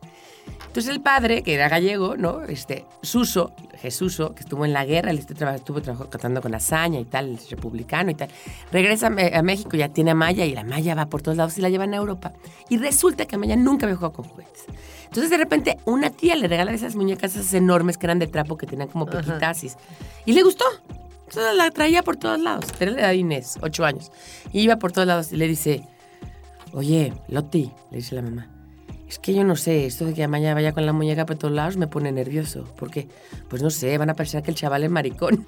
Entonces 0.78 0.94
el 0.94 1.02
padre, 1.02 1.42
que 1.42 1.56
era 1.56 1.70
gallego, 1.70 2.18
¿no? 2.18 2.44
Este, 2.44 2.86
Suso, 3.02 3.52
Jesúso, 3.80 4.36
que 4.36 4.42
estuvo 4.42 4.64
en 4.64 4.74
la 4.74 4.86
guerra, 4.86 5.10
él 5.10 5.18
estuvo, 5.18 5.82
trabajando 5.82 6.40
con 6.40 6.54
hazaña 6.54 7.00
y 7.00 7.06
tal, 7.06 7.34
es 7.34 7.50
republicano 7.50 8.12
y 8.12 8.14
tal. 8.14 8.30
Regresa 8.72 9.08
a 9.08 9.42
México, 9.42 9.76
ya 9.76 9.90
tiene 9.90 10.12
a 10.12 10.14
Maya 10.14 10.46
y 10.46 10.54
la 10.54 10.64
Maya 10.64 10.94
va 10.94 11.08
por 11.08 11.24
todos 11.24 11.36
lados 11.36 11.58
y 11.58 11.62
la 11.62 11.70
llevan 11.70 11.96
a 11.96 11.98
Europa. 11.98 12.32
Y 12.70 12.78
resulta 12.78 13.26
que 13.26 13.38
Maya 13.38 13.56
nunca 13.56 13.88
había 13.88 13.96
jugado 13.96 14.14
con 14.14 14.26
juguetes. 14.26 14.66
Entonces 15.06 15.32
de 15.32 15.38
repente 15.38 15.80
una 15.86 16.12
tía 16.12 16.36
le 16.36 16.48
regala 16.48 16.72
esas 16.74 16.96
muñecas 16.96 17.36
esas 17.36 17.52
enormes 17.56 17.98
que 17.98 18.06
eran 18.06 18.20
de 18.20 18.28
trapo 18.28 18.56
que 18.56 18.68
tenían 18.68 18.90
como 18.90 19.08
pequitasis. 19.08 19.78
Y 20.28 20.34
le 20.34 20.44
gustó. 20.44 20.66
Entonces 21.28 21.56
la 21.56 21.72
traía 21.72 22.04
por 22.04 22.18
todos 22.18 22.40
lados. 22.40 22.66
Era 22.80 22.92
la 22.92 23.00
edad 23.00 23.14
Inés, 23.14 23.58
ocho 23.64 23.84
años. 23.84 24.12
Y 24.54 24.62
iba 24.62 24.76
por 24.76 24.92
todos 24.92 25.08
lados 25.08 25.32
y 25.32 25.38
le 25.38 25.48
dice, 25.48 25.82
oye, 26.72 27.14
Lotti, 27.30 27.72
le 27.90 27.98
dice 27.98 28.14
la 28.14 28.22
mamá, 28.22 28.48
es 29.08 29.20
que 29.20 29.34
yo 29.34 29.44
no 29.44 29.56
sé, 29.56 29.86
esto 29.86 30.06
de 30.06 30.14
que 30.14 30.24
Amaya 30.24 30.54
vaya 30.54 30.74
con 30.74 30.86
la 30.86 30.94
muñeca 30.94 31.26
por 31.26 31.38
todos 31.38 31.54
lados 31.54 31.78
me 31.78 31.88
pone 31.88 32.12
nervioso. 32.12 32.66
Porque, 32.78 33.08
pues 33.48 33.62
no 33.62 33.70
sé, 33.70 33.98
van 33.98 34.10
a 34.10 34.16
pensar 34.16 34.44
que 34.44 34.52
el 34.52 34.58
chaval 34.58 34.84
es 34.84 34.90
maricón. 34.90 35.48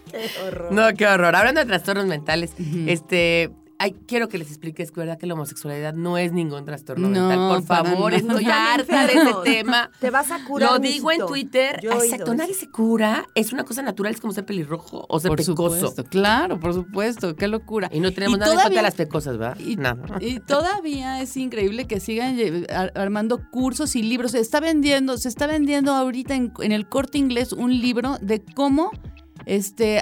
No, 0.72 0.94
qué 0.94 1.08
horror. 1.08 1.36
Hablando 1.36 1.62
de 1.62 1.68
trastornos 1.68 2.06
mentales, 2.06 2.54
este... 2.88 3.51
Ay, 3.82 3.96
quiero 4.08 4.28
que 4.28 4.38
les 4.38 4.50
expliques 4.50 4.92
que 4.92 5.00
verdad 5.00 5.18
que 5.18 5.26
la 5.26 5.36
homosexualidad 5.36 5.94
no 5.94 6.18
es 6.18 6.34
ningún 6.34 6.66
trastorno 6.66 7.08
No, 7.08 7.30
mental. 7.30 7.48
Por 7.50 7.64
favor, 7.64 8.12
nada. 8.12 8.18
estoy 8.18 8.46
harta 8.46 9.08
de 9.08 9.14
ese 9.14 9.34
tema. 9.46 9.90
Te 10.02 10.10
vas 10.10 10.32
a 10.32 10.44
curar, 10.44 10.74
Lo 10.74 10.80
digo 10.80 11.12
en. 11.12 11.26
Twitter. 11.26 11.80
Yo 11.82 11.94
Exacto, 11.94 12.34
nadie 12.36 12.54
se 12.54 12.70
cura. 12.70 13.26
Es 13.36 13.54
una 13.54 13.64
cosa 13.64 13.82
natural, 13.82 14.14
es 14.14 14.20
como 14.20 14.34
ser 14.34 14.46
pelirrojo 14.46 15.06
o 15.08 15.20
ser 15.22 15.30
Por 15.30 15.38
pecoso. 15.38 15.76
supuesto, 15.80 16.04
claro, 16.04 16.60
por 16.60 16.74
supuesto, 16.74 17.36
qué 17.38 17.48
locura. 17.48 17.90
Y 17.94 18.02
no 18.02 18.12
tenemos 18.12 18.36
Y 18.36 18.40
nada 18.42 18.52
en 18.52 18.58
contra 18.58 18.64
todavía- 18.70 18.80
de 18.80 18.84
las 18.84 18.96
pecosas, 18.96 19.38
¿verdad? 19.38 19.58
Y, 19.60 19.78
Nada. 19.78 20.18
y 20.20 20.40
todavía 20.42 21.22
es 21.22 21.38
increíble 21.38 21.88
que 21.88 22.02
sigan 22.02 22.38
armando 22.96 23.40
cursos 23.50 23.96
y 23.96 24.04
libros. 24.04 24.32
Se 24.32 24.40
está 24.40 24.60
vendiendo, 24.60 25.18
se 25.18 25.30
está 25.30 25.48
vendiendo 25.48 25.94
ahorita 25.94 26.36
en, 26.36 26.52
en 26.60 26.74
el 26.74 26.88
corte 26.90 27.18
inglés 27.18 27.54
un 27.54 27.80
libro 27.80 28.18
de 28.22 28.44
cómo 28.56 28.92
este, 29.50 30.01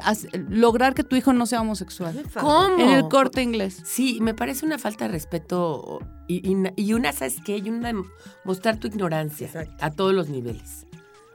lograr 0.50 0.94
que 0.94 1.04
tu 1.04 1.16
hijo 1.16 1.32
no 1.34 1.46
sea 1.46 1.62
homosexual. 1.62 2.22
¿Cómo? 2.40 2.80
En 2.80 2.90
el 2.90 3.08
corte 3.08 3.42
inglés. 3.42 3.82
Sí, 3.86 4.20
me 4.22 4.34
parece 4.34 4.66
una 4.66 4.78
falta 4.78 5.06
de 5.06 5.12
respeto 5.12 6.00
y, 6.28 6.36
y- 6.52 6.58
y 6.76 6.94
una, 6.94 7.14
¿sabes 7.14 7.38
qué? 7.46 7.58
Y 7.58 7.70
una 7.70 7.94
mostrar 8.44 8.78
tu 8.78 8.88
ignorancia 8.88 9.48
Exacto. 9.48 9.74
a 9.80 9.92
todos 9.92 10.14
los 10.14 10.30
niveles. 10.30 10.86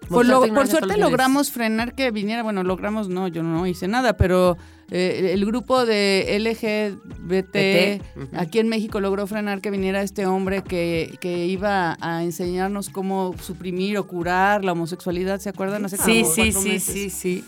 Por, 0.09 0.26
lo- 0.26 0.45
suerte 0.66 0.99
logramos 0.99 1.52
frenar 1.52 1.95
que 1.95 2.11
viniera, 2.11 2.42
bueno, 2.42 2.62
logramos, 2.64 3.09
no, 3.09 3.28
yo 3.28 3.42
no 3.42 3.66
hice 3.66 3.87
nada, 3.88 4.16
pero 4.16 4.59
eh, 4.90 5.31
el 5.33 5.47
grupo 5.47 5.87
de 5.87 6.37
LGBT 6.38 8.02
aquí 8.37 8.59
en 8.59 8.69
México 8.69 9.00
logró 9.00 9.26
frenar 9.26 9.61
que 9.61 9.71
viniera 9.71 10.02
este 10.02 10.26
hombre 10.26 10.62
que, 10.64 11.16
que 11.21 11.47
iba 11.47 11.97
a 12.00 12.25
enseñarnos 12.25 12.90
cómo 12.90 13.35
suprimir 13.40 13.97
o 13.97 14.07
curar 14.07 14.64
la 14.64 14.73
homosexualidad, 14.73 15.40
¿se 15.40 15.49
acuerdan? 15.49 15.85
Hace 15.87 15.97
Sí, 15.97 16.23
como 16.23 16.35
sí, 16.35 16.52
sí, 16.52 16.69
meses. 16.69 16.83
sí, 16.92 17.11
sí. 17.11 17.45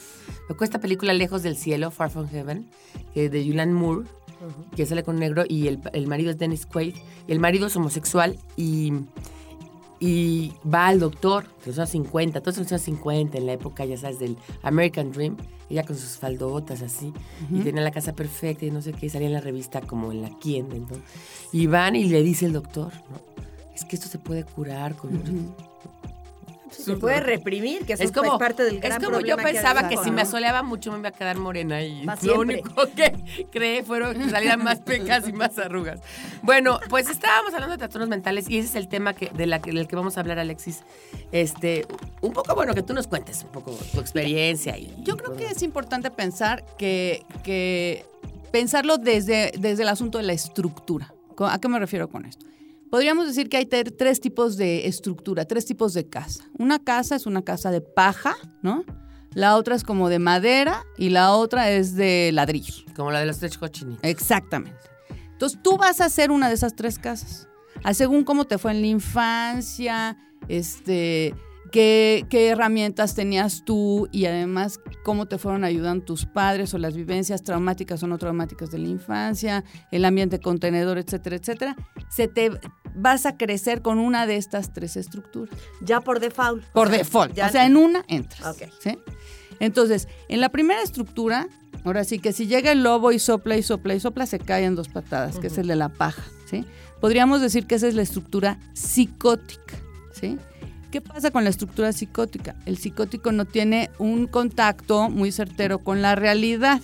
Me 0.48 0.54
cuesta 0.54 0.80
película 0.80 1.12
Lejos 1.12 1.42
del 1.42 1.56
Cielo, 1.56 1.90
Far 1.90 2.10
From 2.10 2.28
Heaven, 2.28 2.68
que 3.12 3.28
de 3.30 3.44
Julianne 3.44 3.72
Moore, 3.72 4.06
que 4.76 4.86
sale 4.86 5.02
con 5.02 5.16
un 5.16 5.20
negro, 5.20 5.44
y 5.48 5.68
el, 5.68 5.80
el 5.92 6.06
marido 6.06 6.30
es 6.30 6.38
Dennis 6.38 6.66
Quaid, 6.66 6.94
y 7.26 7.32
el 7.32 7.40
marido 7.40 7.66
es 7.66 7.76
homosexual, 7.76 8.38
y, 8.56 8.92
y 10.00 10.52
va 10.72 10.88
al 10.88 11.00
doctor, 11.00 11.46
que 11.62 11.70
los 11.70 11.78
años 11.78 11.90
50, 11.90 12.40
todos 12.40 12.58
los 12.58 12.70
años 12.72 12.82
50, 12.82 13.38
en 13.38 13.46
la 13.46 13.52
época, 13.54 13.84
ya 13.84 13.96
sabes, 13.96 14.18
del 14.18 14.36
American 14.62 15.12
Dream, 15.12 15.36
ella 15.70 15.84
con 15.84 15.96
sus 15.96 16.18
faldotas 16.18 16.82
así, 16.82 17.12
y 17.50 17.60
tenía 17.60 17.82
la 17.82 17.90
casa 17.90 18.14
perfecta 18.14 18.66
y 18.66 18.70
no 18.70 18.82
sé 18.82 18.92
qué, 18.92 19.08
salía 19.08 19.28
en 19.28 19.34
la 19.34 19.40
revista 19.40 19.80
como 19.80 20.12
en 20.12 20.22
la 20.22 20.30
Quién, 20.38 20.70
entonces, 20.72 21.04
y 21.52 21.66
van 21.66 21.96
y 21.96 22.04
le 22.04 22.22
dice 22.22 22.46
el 22.46 22.52
doctor, 22.52 22.92
¿no? 23.10 23.34
Es 23.74 23.84
que 23.84 23.96
esto 23.96 24.08
se 24.08 24.18
puede 24.18 24.44
curar 24.44 24.94
con... 24.94 25.54
Se 26.74 26.96
puede 26.96 27.20
reprimir, 27.20 27.84
que 27.84 27.94
eso 27.94 28.02
Es 28.02 28.12
como, 28.12 28.38
parte 28.38 28.64
del 28.64 28.76
es 28.76 28.80
gran 28.80 29.02
como 29.02 29.20
yo 29.20 29.36
pensaba 29.36 29.88
que 29.88 29.96
si 29.98 30.10
me 30.10 30.22
asoleaba 30.22 30.62
mucho 30.62 30.92
me 30.92 30.98
iba 30.98 31.08
a 31.08 31.12
quedar 31.12 31.38
morena 31.38 31.82
y 31.82 32.04
lo 32.04 32.16
siempre. 32.16 32.38
único 32.38 32.88
que 32.94 33.46
creé 33.52 33.82
fueron 33.82 34.14
que 34.14 34.30
salieran 34.30 34.62
más 34.62 34.80
pecas 34.80 35.28
y 35.28 35.32
más 35.32 35.58
arrugas. 35.58 36.00
Bueno, 36.42 36.80
pues 36.88 37.08
estábamos 37.08 37.52
hablando 37.54 37.72
de 37.72 37.78
trastornos 37.78 38.08
mentales 38.08 38.48
y 38.48 38.58
ese 38.58 38.68
es 38.68 38.74
el 38.74 38.88
tema 38.88 39.14
que, 39.14 39.30
de 39.30 39.46
la 39.46 39.60
que, 39.60 39.72
del 39.72 39.88
que 39.88 39.96
vamos 39.96 40.16
a 40.16 40.20
hablar, 40.20 40.38
Alexis. 40.38 40.82
Este, 41.32 41.86
un 42.20 42.32
poco, 42.32 42.54
bueno, 42.54 42.74
que 42.74 42.82
tú 42.82 42.94
nos 42.94 43.06
cuentes 43.06 43.42
un 43.44 43.50
poco 43.50 43.72
tu 43.92 44.00
experiencia. 44.00 44.76
Y, 44.76 44.94
Yo 45.02 45.16
creo 45.16 45.36
que 45.36 45.46
es 45.46 45.62
importante 45.62 46.10
pensar 46.10 46.64
que, 46.78 47.24
que 47.42 48.04
pensarlo 48.50 48.98
desde, 48.98 49.52
desde 49.58 49.82
el 49.82 49.88
asunto 49.88 50.18
de 50.18 50.24
la 50.24 50.32
estructura. 50.32 51.12
¿A 51.38 51.58
qué 51.58 51.68
me 51.68 51.78
refiero 51.78 52.08
con 52.08 52.24
esto? 52.24 52.46
Podríamos 52.94 53.26
decir 53.26 53.48
que 53.48 53.56
hay 53.56 53.66
tres 53.66 54.20
tipos 54.20 54.56
de 54.56 54.86
estructura, 54.86 55.46
tres 55.46 55.66
tipos 55.66 55.94
de 55.94 56.08
casa. 56.08 56.44
Una 56.56 56.78
casa 56.78 57.16
es 57.16 57.26
una 57.26 57.42
casa 57.42 57.72
de 57.72 57.80
paja, 57.80 58.36
¿no? 58.62 58.84
La 59.32 59.56
otra 59.56 59.74
es 59.74 59.82
como 59.82 60.08
de 60.08 60.20
madera 60.20 60.86
y 60.96 61.08
la 61.08 61.32
otra 61.32 61.72
es 61.72 61.96
de 61.96 62.30
ladrillo. 62.32 62.84
Como 62.94 63.10
la 63.10 63.18
de 63.18 63.26
los 63.26 63.40
tres 63.40 63.58
cochinitos. 63.58 63.98
Exactamente. 64.04 64.78
Entonces 65.32 65.58
tú 65.60 65.76
vas 65.76 66.00
a 66.00 66.04
hacer 66.04 66.30
una 66.30 66.46
de 66.46 66.54
esas 66.54 66.76
tres 66.76 67.00
casas. 67.00 67.48
A 67.82 67.94
según 67.94 68.22
cómo 68.22 68.44
te 68.44 68.58
fue 68.58 68.70
en 68.70 68.80
la 68.80 68.86
infancia, 68.86 70.16
este, 70.46 71.34
qué, 71.74 72.24
qué 72.30 72.50
herramientas 72.50 73.16
tenías 73.16 73.64
tú 73.64 74.08
y 74.12 74.26
además 74.26 74.78
cómo 75.02 75.26
te 75.26 75.38
fueron 75.38 75.64
ayudando 75.64 76.04
tus 76.04 76.24
padres 76.24 76.72
o 76.72 76.78
las 76.78 76.94
vivencias 76.94 77.42
traumáticas 77.42 78.00
o 78.04 78.06
no 78.06 78.16
traumáticas 78.16 78.70
de 78.70 78.78
la 78.78 78.86
infancia, 78.86 79.64
el 79.90 80.04
ambiente 80.04 80.38
contenedor, 80.38 80.98
etcétera, 80.98 81.34
etcétera, 81.34 81.76
se 82.08 82.28
te 82.28 82.52
vas 82.94 83.26
a 83.26 83.36
crecer 83.36 83.82
con 83.82 83.98
una 83.98 84.24
de 84.28 84.36
estas 84.36 84.72
tres 84.72 84.96
estructuras. 84.96 85.52
Ya 85.80 86.00
por 86.00 86.20
default. 86.20 86.62
Por 86.66 86.90
default. 86.90 87.34
ya- 87.34 87.48
O 87.48 87.50
sea, 87.50 87.66
en 87.66 87.76
una 87.76 88.04
entras. 88.06 88.54
Ok. 88.54 88.68
¿sí? 88.78 88.96
Entonces, 89.58 90.06
en 90.28 90.40
la 90.40 90.50
primera 90.50 90.80
estructura, 90.80 91.48
ahora 91.84 92.04
sí 92.04 92.20
que 92.20 92.32
si 92.32 92.46
llega 92.46 92.70
el 92.70 92.84
lobo 92.84 93.10
y 93.10 93.18
sopla 93.18 93.56
y 93.56 93.64
sopla 93.64 93.96
y 93.96 94.00
sopla, 94.00 94.26
se 94.26 94.38
cae 94.38 94.64
en 94.64 94.76
dos 94.76 94.88
patadas, 94.88 95.40
que 95.40 95.48
es 95.48 95.58
el 95.58 95.66
de 95.66 95.74
la 95.74 95.88
paja. 95.88 96.22
¿sí? 96.48 96.64
Podríamos 97.00 97.40
decir 97.40 97.66
que 97.66 97.74
esa 97.74 97.88
es 97.88 97.94
la 97.96 98.02
estructura 98.02 98.60
psicótica. 98.74 99.74
¿sí? 100.12 100.38
¿Qué 100.94 101.00
pasa 101.00 101.32
con 101.32 101.42
la 101.42 101.50
estructura 101.50 101.92
psicótica? 101.92 102.54
El 102.66 102.78
psicótico 102.78 103.32
no 103.32 103.46
tiene 103.46 103.90
un 103.98 104.28
contacto 104.28 105.10
muy 105.10 105.32
certero 105.32 105.80
con 105.80 106.02
la 106.02 106.14
realidad. 106.14 106.80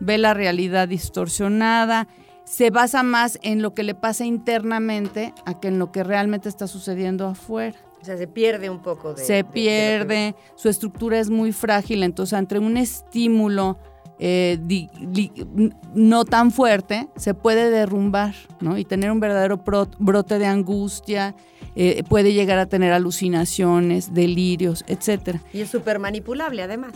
Ve 0.00 0.16
la 0.16 0.32
realidad 0.32 0.88
distorsionada, 0.88 2.08
se 2.46 2.70
basa 2.70 3.02
más 3.02 3.38
en 3.42 3.60
lo 3.60 3.74
que 3.74 3.82
le 3.82 3.94
pasa 3.94 4.24
internamente 4.24 5.34
a 5.44 5.60
que 5.60 5.68
en 5.68 5.78
lo 5.78 5.92
que 5.92 6.02
realmente 6.02 6.48
está 6.48 6.66
sucediendo 6.66 7.26
afuera 7.26 7.78
O 8.00 8.04
sea, 8.06 8.16
se 8.16 8.26
pierde 8.26 8.70
un 8.70 8.80
poco 8.80 9.12
de... 9.12 9.22
se 9.22 9.32
de- 9.34 9.36
de 9.36 9.42
lo 9.42 9.48
que- 9.48 9.52
pierde, 9.52 10.34
su 10.56 10.70
estructura 10.70 11.18
es 11.20 11.28
muy 11.28 11.52
frágil, 11.52 12.04
entonces 12.04 12.38
entre 12.38 12.58
un 12.58 12.78
estímulo 12.78 13.76
eh, 14.24 14.56
di- 14.62 14.88
li- 15.12 15.32
n- 15.56 15.72
no 15.94 16.24
tan 16.24 16.52
fuerte 16.52 17.08
se 17.16 17.34
puede 17.34 17.70
derrumbar, 17.70 18.36
¿no? 18.60 18.78
Y 18.78 18.84
tener 18.84 19.10
un 19.10 19.18
verdadero 19.18 19.60
brote 19.98 20.38
de 20.38 20.46
angustia, 20.46 21.34
eh, 21.74 22.04
puede 22.08 22.32
llegar 22.32 22.58
a 22.60 22.66
tener 22.66 22.92
alucinaciones, 22.92 24.14
delirios, 24.14 24.84
etcétera. 24.86 25.40
Y 25.52 25.62
es 25.62 25.70
súper 25.70 25.98
manipulable 25.98 26.62
además 26.62 26.92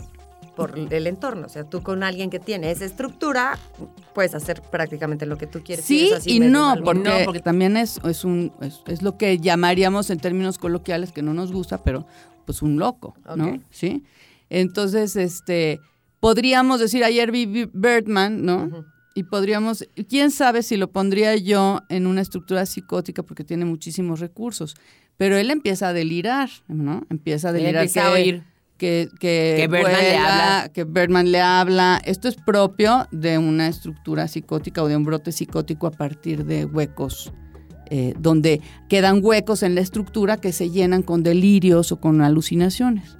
por 0.54 0.78
el 0.78 1.06
entorno. 1.08 1.46
O 1.46 1.48
sea, 1.48 1.64
tú 1.64 1.82
con 1.82 2.04
alguien 2.04 2.30
que 2.30 2.38
tiene 2.38 2.70
esa 2.70 2.84
estructura 2.84 3.58
puedes 4.14 4.32
hacer 4.34 4.62
prácticamente 4.62 5.26
lo 5.26 5.36
que 5.36 5.48
tú 5.48 5.62
quieres. 5.64 5.84
Sí 5.84 6.10
y 6.26 6.38
medio 6.38 6.52
no, 6.52 6.74
porque, 6.84 7.00
No, 7.02 7.10
porque- 7.24 7.40
también 7.40 7.76
es, 7.76 7.98
es, 8.04 8.24
un, 8.24 8.52
es, 8.60 8.82
es 8.86 9.02
lo 9.02 9.18
que 9.18 9.38
llamaríamos 9.38 10.10
en 10.10 10.18
términos 10.20 10.58
coloquiales, 10.58 11.10
que 11.10 11.22
no 11.22 11.34
nos 11.34 11.50
gusta, 11.50 11.82
pero 11.82 12.06
pues 12.44 12.62
un 12.62 12.78
loco, 12.78 13.14
¿no? 13.34 13.58
¿Sí? 13.70 14.04
Entonces, 14.48 15.16
este, 15.16 15.80
podríamos 16.26 16.80
decir, 16.80 17.04
ayer 17.04 17.30
vi 17.30 17.46
Birdman, 17.72 18.44
¿no? 18.44 18.84
Y 19.14 19.22
podríamos, 19.22 19.84
quién 20.08 20.32
sabe 20.32 20.64
si 20.64 20.76
lo 20.76 20.90
pondría 20.90 21.36
yo 21.36 21.82
en 21.88 22.08
una 22.08 22.20
estructura 22.20 22.66
psicótica 22.66 23.22
porque 23.22 23.44
tiene 23.44 23.64
muchísimos 23.64 24.18
recursos, 24.18 24.74
pero 25.16 25.36
él 25.36 25.52
empieza 25.52 25.88
a 25.90 25.92
delirar, 25.92 26.50
¿no? 26.66 27.02
Empieza 27.10 27.48
a 27.48 27.50
Él 27.52 27.58
delirar 27.58 27.84
empieza 27.84 28.08
a 28.08 28.14
que- 28.16 28.22
oír. 28.22 28.42
que, 28.76 29.08
que, 29.20 29.54
Que 29.56 29.68
Birdman 29.68 29.92
le 30.02 30.16
habla. 30.18 30.68
que 30.74 30.82
Birdman 30.84 31.30
le 31.30 31.40
habla. 31.40 32.02
Esto 32.04 32.26
es 32.26 32.34
propio 32.34 33.06
de 33.12 33.38
una 33.38 33.68
estructura 33.68 34.26
psicótica 34.26 34.82
o 34.82 34.88
de 34.88 34.96
un 34.96 35.04
brote 35.04 35.30
psicótico 35.30 35.86
a 35.86 35.92
partir 35.92 36.44
de 36.44 36.64
huecos, 36.64 37.32
eh, 37.88 38.14
donde 38.18 38.60
quedan 38.88 39.20
huecos 39.22 39.62
en 39.62 39.76
la 39.76 39.80
estructura 39.80 40.38
que 40.38 40.52
se 40.52 40.70
llenan 40.70 41.02
con 41.02 41.22
delirios 41.22 41.92
o 41.92 42.00
con 42.00 42.20
alucinaciones. 42.20 43.16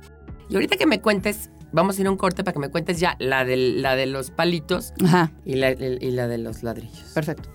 Y 0.51 0.55
ahorita 0.57 0.77
que 0.77 0.87
me 0.87 1.01
cuentes, 1.01 1.51
vamos 1.77 1.99
a 1.99 2.01
ir 2.01 2.07
a 2.07 2.11
un 2.11 2.17
corte 2.17 2.43
para 2.43 2.55
que 2.55 2.59
me 2.59 2.71
cuentes 2.71 2.99
ya 2.99 3.17
la 3.21 3.45
de, 3.45 3.57
la 3.57 3.95
de 3.97 4.07
los 4.07 4.31
palitos 4.31 4.95
Ajá, 5.05 5.31
y 5.45 5.57
la, 5.57 5.71
y 5.73 6.11
la 6.11 6.27
de 6.27 6.39
los 6.39 6.63
ladrillos. 6.63 7.11
perfecto. 7.15 7.51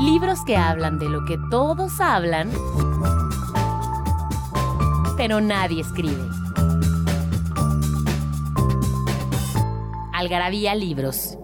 Libros 0.00 0.38
que 0.44 0.56
hablan 0.56 0.98
de 0.98 1.08
lo 1.08 1.24
que 1.24 1.38
todos 1.50 2.00
hablan, 2.00 2.50
pero 5.16 5.40
nadie 5.40 5.80
escribe. 5.82 6.22
Algarabía 10.12 10.74
Libros. 10.74 11.36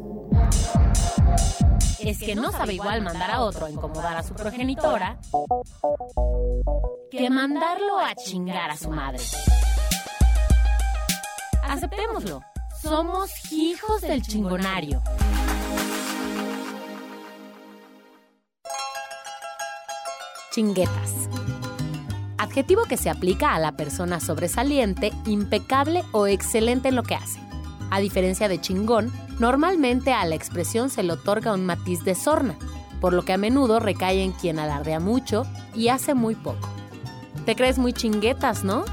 Es 2.04 2.18
que 2.18 2.34
no 2.34 2.52
sabe 2.52 2.74
igual 2.74 3.00
mandar 3.00 3.30
a 3.30 3.40
otro 3.40 3.64
a 3.64 3.70
incomodar 3.70 4.16
a 4.16 4.22
su 4.22 4.34
progenitora 4.34 5.18
que 7.10 7.30
mandarlo 7.30 7.98
a 7.98 8.14
chingar 8.14 8.70
a 8.70 8.76
su 8.76 8.90
madre. 8.90 9.22
Aceptémoslo. 11.62 12.42
Somos 12.82 13.30
hijos 13.50 14.02
del 14.02 14.20
chingonario. 14.20 15.02
Chinguetas. 20.52 21.28
Adjetivo 22.36 22.84
que 22.84 22.98
se 22.98 23.08
aplica 23.08 23.54
a 23.54 23.58
la 23.58 23.72
persona 23.72 24.20
sobresaliente, 24.20 25.10
impecable 25.24 26.04
o 26.12 26.26
excelente 26.26 26.90
en 26.90 26.96
lo 26.96 27.02
que 27.02 27.14
hace. 27.14 27.43
A 27.94 28.00
diferencia 28.00 28.48
de 28.48 28.60
chingón, 28.60 29.12
normalmente 29.38 30.12
a 30.12 30.24
la 30.24 30.34
expresión 30.34 30.90
se 30.90 31.04
le 31.04 31.12
otorga 31.12 31.54
un 31.54 31.64
matiz 31.64 32.02
de 32.02 32.16
sorna, 32.16 32.56
por 33.00 33.12
lo 33.12 33.24
que 33.24 33.32
a 33.32 33.38
menudo 33.38 33.78
recae 33.78 34.24
en 34.24 34.32
quien 34.32 34.58
alardea 34.58 34.98
mucho 34.98 35.46
y 35.76 35.90
hace 35.90 36.12
muy 36.12 36.34
poco. 36.34 36.68
Te 37.46 37.54
crees 37.54 37.78
muy 37.78 37.92
chinguetas, 37.92 38.64
¿no? 38.64 38.84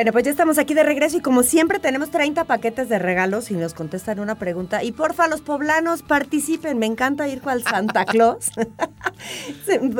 Bueno, 0.00 0.12
pues 0.12 0.24
ya 0.24 0.30
estamos 0.30 0.56
aquí 0.56 0.72
de 0.72 0.82
regreso 0.82 1.18
y 1.18 1.20
como 1.20 1.42
siempre 1.42 1.78
tenemos 1.78 2.10
30 2.10 2.44
paquetes 2.44 2.88
de 2.88 2.98
regalos 2.98 3.50
y 3.50 3.54
nos 3.54 3.74
contestan 3.74 4.18
una 4.18 4.36
pregunta. 4.36 4.82
Y 4.82 4.92
porfa, 4.92 5.28
los 5.28 5.42
poblanos 5.42 6.00
participen. 6.00 6.78
Me 6.78 6.86
encanta 6.86 7.28
ir 7.28 7.42
cual 7.42 7.62
Santa 7.62 8.06
Claus. 8.06 8.50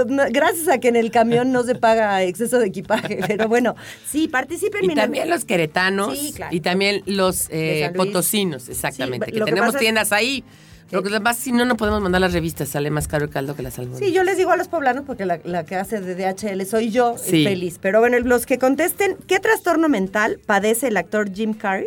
No, 0.06 0.24
Gracias 0.30 0.68
a 0.68 0.78
que 0.78 0.88
en 0.88 0.96
el 0.96 1.10
camión 1.10 1.52
no 1.52 1.62
se 1.62 1.74
paga 1.74 2.22
exceso 2.22 2.58
de 2.58 2.68
equipaje. 2.68 3.20
Pero 3.26 3.46
bueno, 3.46 3.76
sí, 4.06 4.26
participen. 4.26 4.82
Y 4.84 4.88
mira. 4.88 5.02
también 5.02 5.28
los 5.28 5.44
queretanos 5.44 6.18
Sí, 6.18 6.32
claro. 6.32 6.56
y 6.56 6.60
también 6.60 7.02
los 7.04 7.48
eh, 7.50 7.92
potosinos, 7.94 8.70
exactamente. 8.70 9.26
Sí, 9.26 9.32
que 9.32 9.44
tenemos 9.44 9.76
tiendas 9.76 10.12
ahí. 10.12 10.42
Lo 10.90 11.02
que 11.02 11.20
pasa, 11.20 11.40
si 11.40 11.52
no, 11.52 11.64
no 11.64 11.76
podemos 11.76 12.00
mandar 12.00 12.20
las 12.20 12.32
revistas. 12.32 12.68
Sale 12.70 12.90
más 12.90 13.06
caro 13.06 13.24
el 13.24 13.30
caldo 13.30 13.54
que 13.54 13.62
las 13.62 13.78
albóndigas. 13.78 14.08
Sí, 14.08 14.12
yo 14.14 14.24
les 14.24 14.36
digo 14.36 14.50
a 14.50 14.56
los 14.56 14.68
poblanos 14.68 15.04
porque 15.06 15.24
la, 15.24 15.40
la 15.44 15.64
que 15.64 15.76
hace 15.76 16.00
de 16.00 16.14
DHL 16.14 16.64
soy 16.66 16.90
yo, 16.90 17.16
Sí. 17.16 17.44
feliz. 17.44 17.78
Pero 17.80 18.00
bueno, 18.00 18.18
los 18.20 18.46
que 18.46 18.58
contesten, 18.58 19.16
¿qué 19.28 19.38
trastorno 19.38 19.88
mental 19.88 20.40
padece 20.44 20.88
el 20.88 20.96
actor 20.96 21.32
Jim 21.32 21.54
Carrey? 21.54 21.86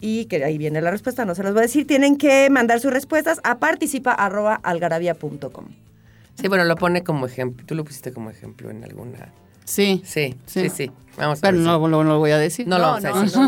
Y 0.00 0.26
que 0.26 0.44
ahí 0.44 0.58
viene 0.58 0.80
la 0.80 0.90
respuesta, 0.92 1.24
no 1.24 1.34
se 1.34 1.42
los 1.42 1.52
voy 1.54 1.60
a 1.60 1.62
decir. 1.62 1.86
Tienen 1.86 2.16
que 2.18 2.48
mandar 2.50 2.78
sus 2.80 2.92
respuestas 2.92 3.40
a 3.44 3.58
participa.algarabia.com. 3.58 5.64
Sí, 6.40 6.46
bueno, 6.48 6.64
lo 6.64 6.76
pone 6.76 7.02
como 7.02 7.26
ejemplo. 7.26 7.66
Tú 7.66 7.74
lo 7.74 7.84
pusiste 7.84 8.12
como 8.12 8.30
ejemplo 8.30 8.70
en 8.70 8.84
alguna. 8.84 9.32
Sí. 9.68 10.02
Sí, 10.04 10.34
sí, 10.46 10.62
Sí. 10.62 10.70
sí. 10.70 10.90
Vamos 11.16 11.38
a 11.38 11.42
Pero 11.42 11.56
ver. 11.56 11.66
no, 11.66 11.88
no 11.88 12.04
lo 12.04 12.18
voy 12.20 12.30
a 12.30 12.38
decir. 12.38 12.68
No 12.68 12.78
lo 12.78 12.84
vamos 12.84 13.04
a 13.04 13.20
decir. 13.22 13.40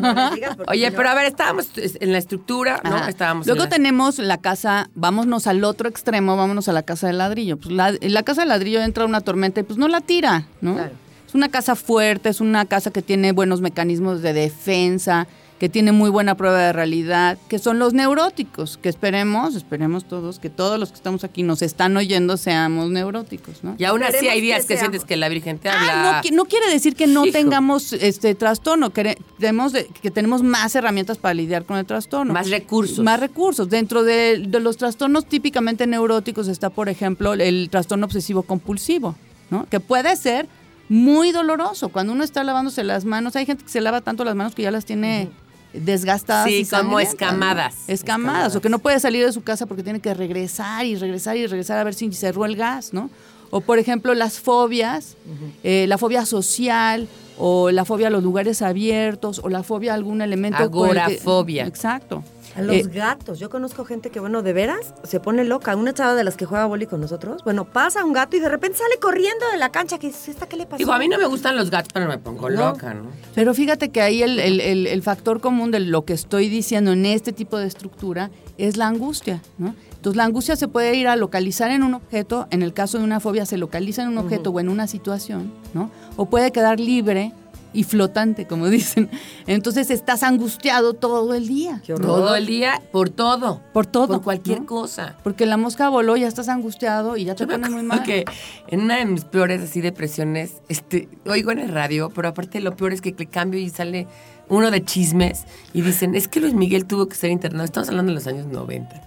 Oye, 0.67 0.91
pero 0.91 1.09
a 1.09 1.15
ver, 1.15 1.27
estábamos 1.27 1.69
en 1.77 2.11
la 2.13 2.19
estructura, 2.19 2.81
¿no? 2.83 3.07
Estábamos 3.07 3.47
Luego 3.47 3.63
la- 3.63 3.69
tenemos 3.69 4.19
la 4.19 4.39
casa, 4.39 4.91
vámonos 4.97 5.47
al 5.47 5.63
otro 5.63 5.89
extremo, 5.89 6.37
vámonos 6.37 6.69
a 6.69 6.73
la 6.73 6.83
casa 6.83 7.07
de 7.07 7.13
ladrillo. 7.13 7.59
Pues 7.59 7.73
la, 7.73 7.91
en 8.01 8.13
la 8.13 8.25
casa 8.25 8.41
de 8.43 8.49
ladrillo 8.49 8.81
entra 8.83 9.05
una 9.05 9.21
tormenta 9.21 9.61
y 9.61 9.63
pues 9.63 9.79
no 9.79 9.87
la 9.87 10.01
tira, 10.01 10.47
¿no? 10.61 10.75
Claro. 10.75 10.91
Es 11.29 11.35
una 11.37 11.49
casa 11.49 11.77
fuerte, 11.77 12.29
es 12.29 12.41
una 12.41 12.65
casa 12.65 12.91
que 12.91 13.03
tiene 13.03 13.31
buenos 13.31 13.61
mecanismos 13.61 14.21
de 14.21 14.33
defensa, 14.33 15.29
que 15.61 15.69
tiene 15.69 15.93
muy 15.93 16.09
buena 16.11 16.35
prueba 16.37 16.59
de 16.59 16.73
realidad, 16.73 17.37
que 17.49 17.59
son 17.59 17.79
los 17.79 17.93
neuróticos, 17.93 18.79
que 18.79 18.89
esperemos, 18.89 19.55
esperemos 19.55 20.07
todos, 20.07 20.39
que 20.39 20.49
todos 20.49 20.81
los 20.81 20.89
que 20.89 20.95
estamos 20.97 21.23
aquí 21.23 21.43
nos 21.43 21.61
están 21.61 21.95
oyendo 21.99 22.39
seamos 22.39 22.91
neuróticos, 22.91 23.63
¿no? 23.63 23.75
Y 23.79 23.85
aún 23.85 24.03
así 24.03 24.27
hay 24.27 24.41
días 24.41 24.63
que 24.63 24.75
que, 24.75 24.79
sientes 24.81 25.05
que 25.05 25.19
la 25.19 25.29
Virgen 25.29 25.59
te 25.59 25.69
Ah, 25.69 25.75
habla. 25.79 26.13
no, 26.23 26.23
qui- 26.29 26.33
no 26.35 26.47
quiere 26.47 26.71
decir 26.71 26.97
que 26.97 27.07
no 27.07 27.27
Hijo. 27.27 27.33
tengamos 27.35 27.93
este 27.93 28.35
trastorno, 28.35 28.89
queremos 28.91 29.73
de- 29.75 29.87
que 30.01 30.11
tenemos 30.11 30.43
más 30.43 30.75
herramientas 30.75 31.19
para 31.19 31.35
lidiar 31.35 31.65
con 31.67 31.77
el 31.77 31.85
trastorno. 31.85 32.33
Más 32.33 32.49
recursos. 32.49 33.01
Más 33.05 33.21
recursos. 33.21 33.69
Dentro 33.69 34.03
de, 34.03 34.39
de 34.49 34.61
los 34.61 34.79
trastornos 34.79 35.27
típicamente 35.27 35.87
neuróticos 35.87 36.49
está, 36.49 36.71
por 36.71 36.89
ejemplo, 36.89 37.35
el 37.35 37.69
trastorno 37.71 38.07
obsesivo 38.07 38.45
compulsivo, 38.45 39.15
¿no? 39.51 39.67
Que 39.69 39.79
puede 39.79 40.17
ser 40.17 40.49
muy 40.89 41.33
doloroso. 41.33 41.91
Cuando 41.91 42.15
uno 42.15 42.25
está 42.25 42.43
lavándose 42.45 42.83
las 42.83 43.05
manos, 43.05 43.37
hay 43.37 43.45
gente 43.45 43.63
que 43.63 43.71
se 43.71 43.83
lava 43.83 44.01
tanto 44.01 44.25
las 44.25 44.35
manos 44.35 44.55
que 44.55 44.63
ya 44.63 44.71
las 44.71 44.87
tiene 44.87 45.29
desgastadas. 45.73 46.49
Sí, 46.49 46.57
y 46.61 46.65
como 46.67 47.01
escamadas. 47.01 47.75
Escamadas, 47.89 48.57
o 48.57 48.61
que 48.61 48.69
no 48.69 48.79
puede 48.79 48.99
salir 49.01 49.25
de 49.25 49.33
su 49.33 49.43
casa 49.43 49.67
porque 49.67 49.83
tiene 49.83 50.01
que 50.01 50.13
regresar 50.15 50.85
y 50.87 50.97
regresar 50.97 51.37
y 51.37 51.47
regresar 51.47 51.79
a 51.79 51.85
ver 51.85 51.95
si 51.95 52.13
cerró 52.13 52.45
el 52.45 52.57
gas, 52.57 52.93
¿no? 52.93 53.11
O 53.51 53.61
por 53.61 53.79
ejemplo 53.79 54.15
las 54.15 54.39
fobias, 54.39 55.17
eh, 55.65 55.87
la 55.89 55.99
fobia 55.99 56.25
social 56.27 57.09
o 57.37 57.71
la 57.71 57.85
fobia 57.85 58.09
a 58.09 58.11
los 58.11 58.23
lugares 58.23 58.63
abiertos, 58.63 59.41
o 59.43 59.49
la 59.49 59.63
fobia 59.63 59.93
a 59.93 59.95
algún 59.95 60.21
elemento. 60.23 60.59
que- 60.59 60.65
Agorafobia. 60.65 61.67
Exacto. 61.67 62.23
A 62.57 62.63
los 62.63 62.75
Eh, 62.77 62.83
gatos. 62.93 63.39
Yo 63.39 63.49
conozco 63.49 63.85
gente 63.85 64.11
que, 64.11 64.19
bueno, 64.19 64.43
de 64.43 64.53
veras 64.53 64.93
se 65.05 65.21
pone 65.21 65.45
loca. 65.45 65.77
Una 65.77 65.95
chava 65.95 66.15
de 66.15 66.25
las 66.25 66.37
que 66.37 66.47
juega 66.47 66.67
boli 66.67 66.87
con 66.87 67.01
nosotros, 67.01 67.45
bueno, 67.45 67.65
pasa 67.65 68.05
un 68.05 68.13
gato 68.13 68.37
y 68.37 68.41
de 68.41 68.49
repente 68.49 68.79
sale 68.79 68.99
corriendo 69.01 69.47
de 69.53 69.59
la 69.59 69.71
cancha. 69.71 69.99
que 69.99 70.09
dices, 70.09 70.29
¿esta 70.31 70.47
qué 70.49 70.57
le 70.57 70.65
pasó? 70.67 70.79
Digo, 70.79 70.93
a 70.93 70.99
mí 70.99 71.07
no 71.09 71.17
me 71.19 71.27
gustan 71.27 71.57
los 71.57 71.71
gatos, 71.71 71.91
pero 71.93 72.07
me 72.09 72.19
pongo 72.19 72.51
No. 72.51 72.71
loca, 72.71 72.93
¿no? 72.95 73.05
Pero 73.35 73.55
fíjate 73.55 73.91
que 73.91 74.01
ahí 74.03 74.23
el, 74.23 74.39
el- 74.41 74.61
el- 74.61 74.87
el 74.87 75.03
factor 75.03 75.41
común 75.41 75.71
de 75.71 75.81
lo 75.81 76.05
que 76.05 76.13
estoy 76.13 76.49
diciendo 76.49 76.93
en 76.93 77.07
este 77.07 77.33
tipo 77.33 77.57
de 77.59 77.67
estructura 77.67 78.31
es 78.59 78.77
la 78.77 78.87
angustia, 78.89 79.43
¿no? 79.59 79.75
Entonces 79.95 80.17
la 80.17 80.25
angustia 80.25 80.57
se 80.57 80.67
puede 80.69 80.95
ir 80.97 81.07
a 81.09 81.17
localizar 81.17 81.71
en 81.71 81.83
un 81.83 81.95
objeto, 81.95 82.47
en 82.51 82.63
el 82.63 82.73
caso 82.73 82.99
de 82.99 83.05
una 83.05 83.21
fobia 83.21 83.47
se 83.47 83.59
localiza 83.59 84.03
en 84.03 84.09
un 84.09 84.19
objeto 84.19 84.51
o 84.51 84.61
en 84.61 84.69
una 84.71 84.87
situación, 84.87 85.53
¿no? 85.75 85.91
O 86.17 86.27
puede 86.27 86.51
quedar 86.53 86.81
libre 86.81 87.33
y 87.73 87.85
flotante, 87.85 88.47
como 88.47 88.67
dicen. 88.69 89.11
Entonces 89.47 89.91
estás 89.91 90.23
angustiado 90.23 90.95
todo 90.95 91.35
el 91.35 91.47
día. 91.49 91.81
Qué 91.85 91.95
horror. 91.95 92.07
Todo 92.07 92.37
el 92.37 92.47
día, 92.47 92.81
por 92.93 93.11
todo. 93.11 93.61
Por 93.73 93.87
todo. 93.87 94.09
Por 94.15 94.23
cualquier 94.23 94.61
¿no? 94.61 94.67
cosa. 94.67 95.17
Porque 95.23 95.47
la 95.47 95.57
mosca 95.57 95.89
voló, 95.89 96.17
ya 96.17 96.29
estás 96.29 96.49
angustiado 96.49 97.17
y 97.17 97.25
ya 97.25 97.35
te 97.35 97.47
pones 97.47 97.71
muy 97.71 97.83
mal. 97.83 98.03
que 98.03 98.25
en 98.69 98.81
una 98.81 98.97
de 98.99 99.05
mis 99.07 99.25
peores 99.25 99.63
así 99.63 99.81
depresiones, 99.81 100.55
este, 100.69 101.09
oigo 101.27 101.51
en 101.53 101.59
el 101.61 101.69
radio, 101.71 102.11
pero 102.15 102.29
aparte 102.29 102.61
lo 102.61 102.77
peor 102.77 102.93
es 102.93 103.01
que 103.01 103.15
le 103.17 103.27
cambio 103.27 103.61
y 103.61 103.71
sale 103.71 104.07
uno 104.49 104.71
de 104.73 104.85
chismes 104.85 105.45
y 105.73 105.83
dicen, 105.83 106.15
es 106.17 106.27
que 106.27 106.41
Luis 106.41 106.55
Miguel 106.55 106.85
tuvo 106.87 107.07
que 107.07 107.15
ser 107.15 107.31
internado, 107.31 107.65
estamos 107.65 107.89
hablando 107.89 108.11
de 108.11 108.15
los 108.17 108.27
años 108.27 108.47
90, 108.47 109.01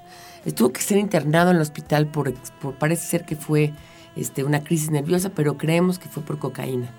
tuvo 0.56 0.72
que 0.72 0.82
ser 0.82 0.98
internado 0.98 1.50
en 1.52 1.58
el 1.58 1.62
hospital 1.62 2.08
por, 2.08 2.34
por- 2.62 2.76
parece 2.76 3.06
ser 3.08 3.26
que 3.26 3.36
fue 3.36 3.74
este, 4.16 4.46
una 4.46 4.64
crisis 4.64 4.90
nerviosa, 4.90 5.30
pero 5.30 5.58
creemos 5.58 6.00
que 6.00 6.08
fue 6.08 6.24
por 6.24 6.40
cocaína. 6.40 6.90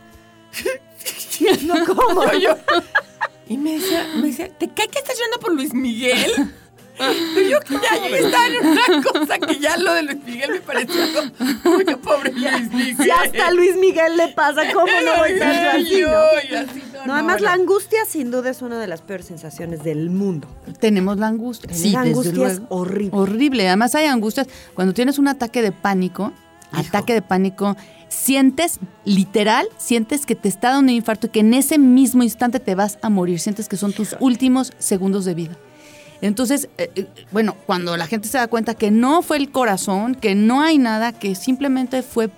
No, 1.63 1.75
¿cómo? 1.87 2.33
Yo- 2.33 2.57
y 3.49 3.59
me 3.59 3.73
decía, 3.75 4.07
me 4.17 4.29
decía, 4.29 4.49
¿te 4.49 4.69
cae 4.69 4.89
que 4.89 4.99
estás 4.99 5.17
llorando 5.17 5.39
por 5.41 5.53
Luis 5.53 5.75
Miguel? 5.75 6.33
Y 6.97 7.51
yo 7.51 7.59
que 7.59 7.75
ya 7.75 8.09
yo 8.09 8.15
estaba 8.15 8.47
en 8.47 8.67
una 8.69 9.03
cosa 9.03 9.39
que 9.41 9.59
ya 9.59 9.77
lo 9.79 9.95
de 9.95 10.05
Luis 10.05 10.19
Miguel 10.25 10.51
me 10.53 10.61
pareció 10.61 10.95
como 11.65 11.79
que 11.79 11.97
pobre 11.97 12.31
Luis 12.33 12.71
Miguel. 12.73 12.97
Si 13.03 13.11
hasta 13.11 13.51
Luis 13.51 13.77
Miguel 13.77 14.17
le 14.17 14.29
pasa, 14.29 14.63
¿cómo 14.73 14.87
no 14.87 15.17
voy 15.19 15.41
a 15.41 15.73
así, 15.73 16.03
no? 16.03 16.09
Y 16.49 16.55
así, 16.55 16.83
no, 16.93 17.07
No, 17.07 17.15
además 17.15 17.41
no, 17.41 17.47
la 17.47 17.53
angustia 17.55 18.05
sin 18.05 18.31
duda 18.31 18.51
es 18.51 18.63
una 18.63 18.79
de 18.79 18.87
las 18.87 19.03
peores 19.03 19.27
sensaciones 19.27 19.83
del 19.83 20.09
mundo. 20.11 20.47
Tenemos 20.79 21.19
la 21.19 21.27
angustia. 21.27 21.69
Sí, 21.75 21.87
desde 21.87 21.97
angustia 21.97 22.31
es 22.47 22.59
luego. 22.61 22.67
horrible. 22.77 23.11
Horrible. 23.19 23.67
Además 23.67 23.93
hay 23.97 24.07
angustias. 24.07 24.47
Cuando 24.75 24.95
tienes 24.95 25.19
un 25.19 25.27
ataque 25.27 25.63
de 25.63 25.73
pánico, 25.73 26.33
ataque 26.75 27.15
de 27.15 27.23
pánico, 27.23 27.77
sientes, 28.09 28.79
literal, 29.05 29.67
sientes 29.77 30.27
que 30.27 30.35
te 30.35 30.49
está 30.49 30.71
dando 30.71 30.91
un 30.93 30.97
infarto 30.97 31.27
y 31.27 31.31
que 31.31 31.41
en 31.41 31.55
ese 31.55 31.79
mismo 31.79 32.23
instante 32.23 32.61
te 32.61 32.75
vas 32.75 32.99
a 33.03 33.09
morir. 33.11 33.41
Sientes 33.41 33.69
que 33.69 33.77
son 33.77 33.93
tus 33.93 34.17
últimos 34.21 34.73
segundos 34.79 35.25
de 35.25 35.35
vida. 35.35 35.57
Entonces, 36.21 36.69
eh, 36.79 36.91
eh, 36.95 37.07
bueno, 37.33 37.55
cuando 37.67 37.97
la 37.97 38.07
gente 38.07 38.29
se 38.29 38.39
da 38.39 38.47
cuenta 38.47 38.75
que 38.75 38.91
no 38.91 39.21
fue 39.23 39.37
el 39.37 39.51
corazón, 39.51 40.15
que 40.15 40.35
no 40.35 40.63
hay 40.63 40.79
nada, 40.79 41.13
que 41.13 41.35
simplemente 41.35 42.03
fue 42.03 42.31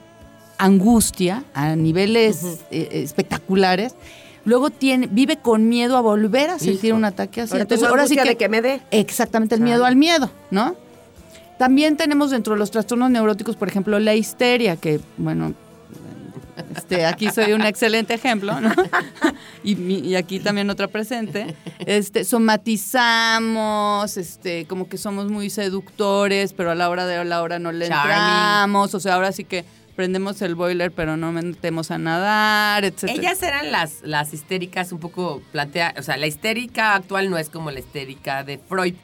angustia 0.59 1.44
a 1.55 1.77
niveles 1.77 2.42
eh, 2.44 2.59
eh, 2.70 2.88
espectaculares, 3.03 3.94
luego 4.44 4.70
tiene, 4.70 5.07
vive 5.09 5.37
con 5.37 5.68
miedo 5.68 5.96
a 5.96 6.01
volver 6.01 6.51
a 6.51 6.59
sentir 6.59 6.87
Hijo. 6.87 6.96
un 6.96 7.05
ataque 7.05 7.42
así. 7.42 7.53
Ahora 7.53 7.62
Entonces, 7.62 7.87
ahora 7.88 8.07
sí 8.07 8.16
que, 8.16 8.25
de 8.25 8.37
que 8.37 8.49
me 8.49 8.62
dé. 8.62 8.81
Exactamente, 8.90 9.55
el 9.55 9.61
Claro. 9.61 9.70
miedo 9.72 9.85
al 9.85 9.96
miedo, 9.96 10.31
¿no? 10.51 10.75
También 11.59 11.97
tenemos 11.97 12.31
dentro 12.31 12.55
de 12.55 12.59
los 12.59 12.71
trastornos 12.71 13.11
neuróticos, 13.11 13.57
por 13.57 13.69
ejemplo, 13.69 13.99
la 13.99 14.14
histeria, 14.14 14.77
que, 14.77 15.01
bueno, 15.16 15.55
este, 16.77 17.05
aquí 17.07 17.31
soy 17.31 17.53
un 17.53 17.62
excelente 17.62 18.14
ejemplo, 18.14 18.61
¿no? 18.61 18.73
Y, 19.64 19.75
y 19.75 20.14
aquí 20.14 20.38
también 20.38 20.71
otra 20.71 20.87
presente. 20.87 21.57
Este, 21.81 22.25
somatizamos, 22.25 24.16
este, 24.16 24.64
como 24.66 24.88
que 24.88 24.97
somos 24.97 25.29
muy 25.29 25.51
seductores, 25.51 26.53
pero 26.53 26.71
a 26.71 26.75
la 26.77 26.88
hora 26.88 27.05
de 27.07 27.25
la 27.25 27.42
hora 27.42 27.59
no 27.59 27.73
le 27.73 27.88
Charming. 27.88 28.12
entramos. 28.12 28.95
O 28.95 29.01
sea, 29.01 29.14
ahora 29.14 29.33
sí 29.33 29.42
que 29.45 29.64
prendemos 29.97 30.40
el 30.42 30.55
boiler, 30.55 30.92
pero 30.92 31.16
no 31.16 31.33
metemos 31.33 31.90
a 31.90 31.99
nadar, 31.99 32.85
etcétera. 32.85 33.19
Ellas 33.19 33.42
eran 33.42 33.73
las, 33.73 34.03
las 34.03 34.33
histéricas 34.33 34.92
un 34.92 35.01
poco 35.01 35.42
plantea, 35.51 35.95
o 35.99 36.03
sea, 36.03 36.16
la 36.16 36.29
histérica 36.29 36.95
actual 36.95 37.29
no 37.29 37.38
es 37.38 37.51
como 37.51 37.71
la 37.73 37.81
histérica 37.81 38.45
de 38.45 38.59
Freud. 38.59 38.95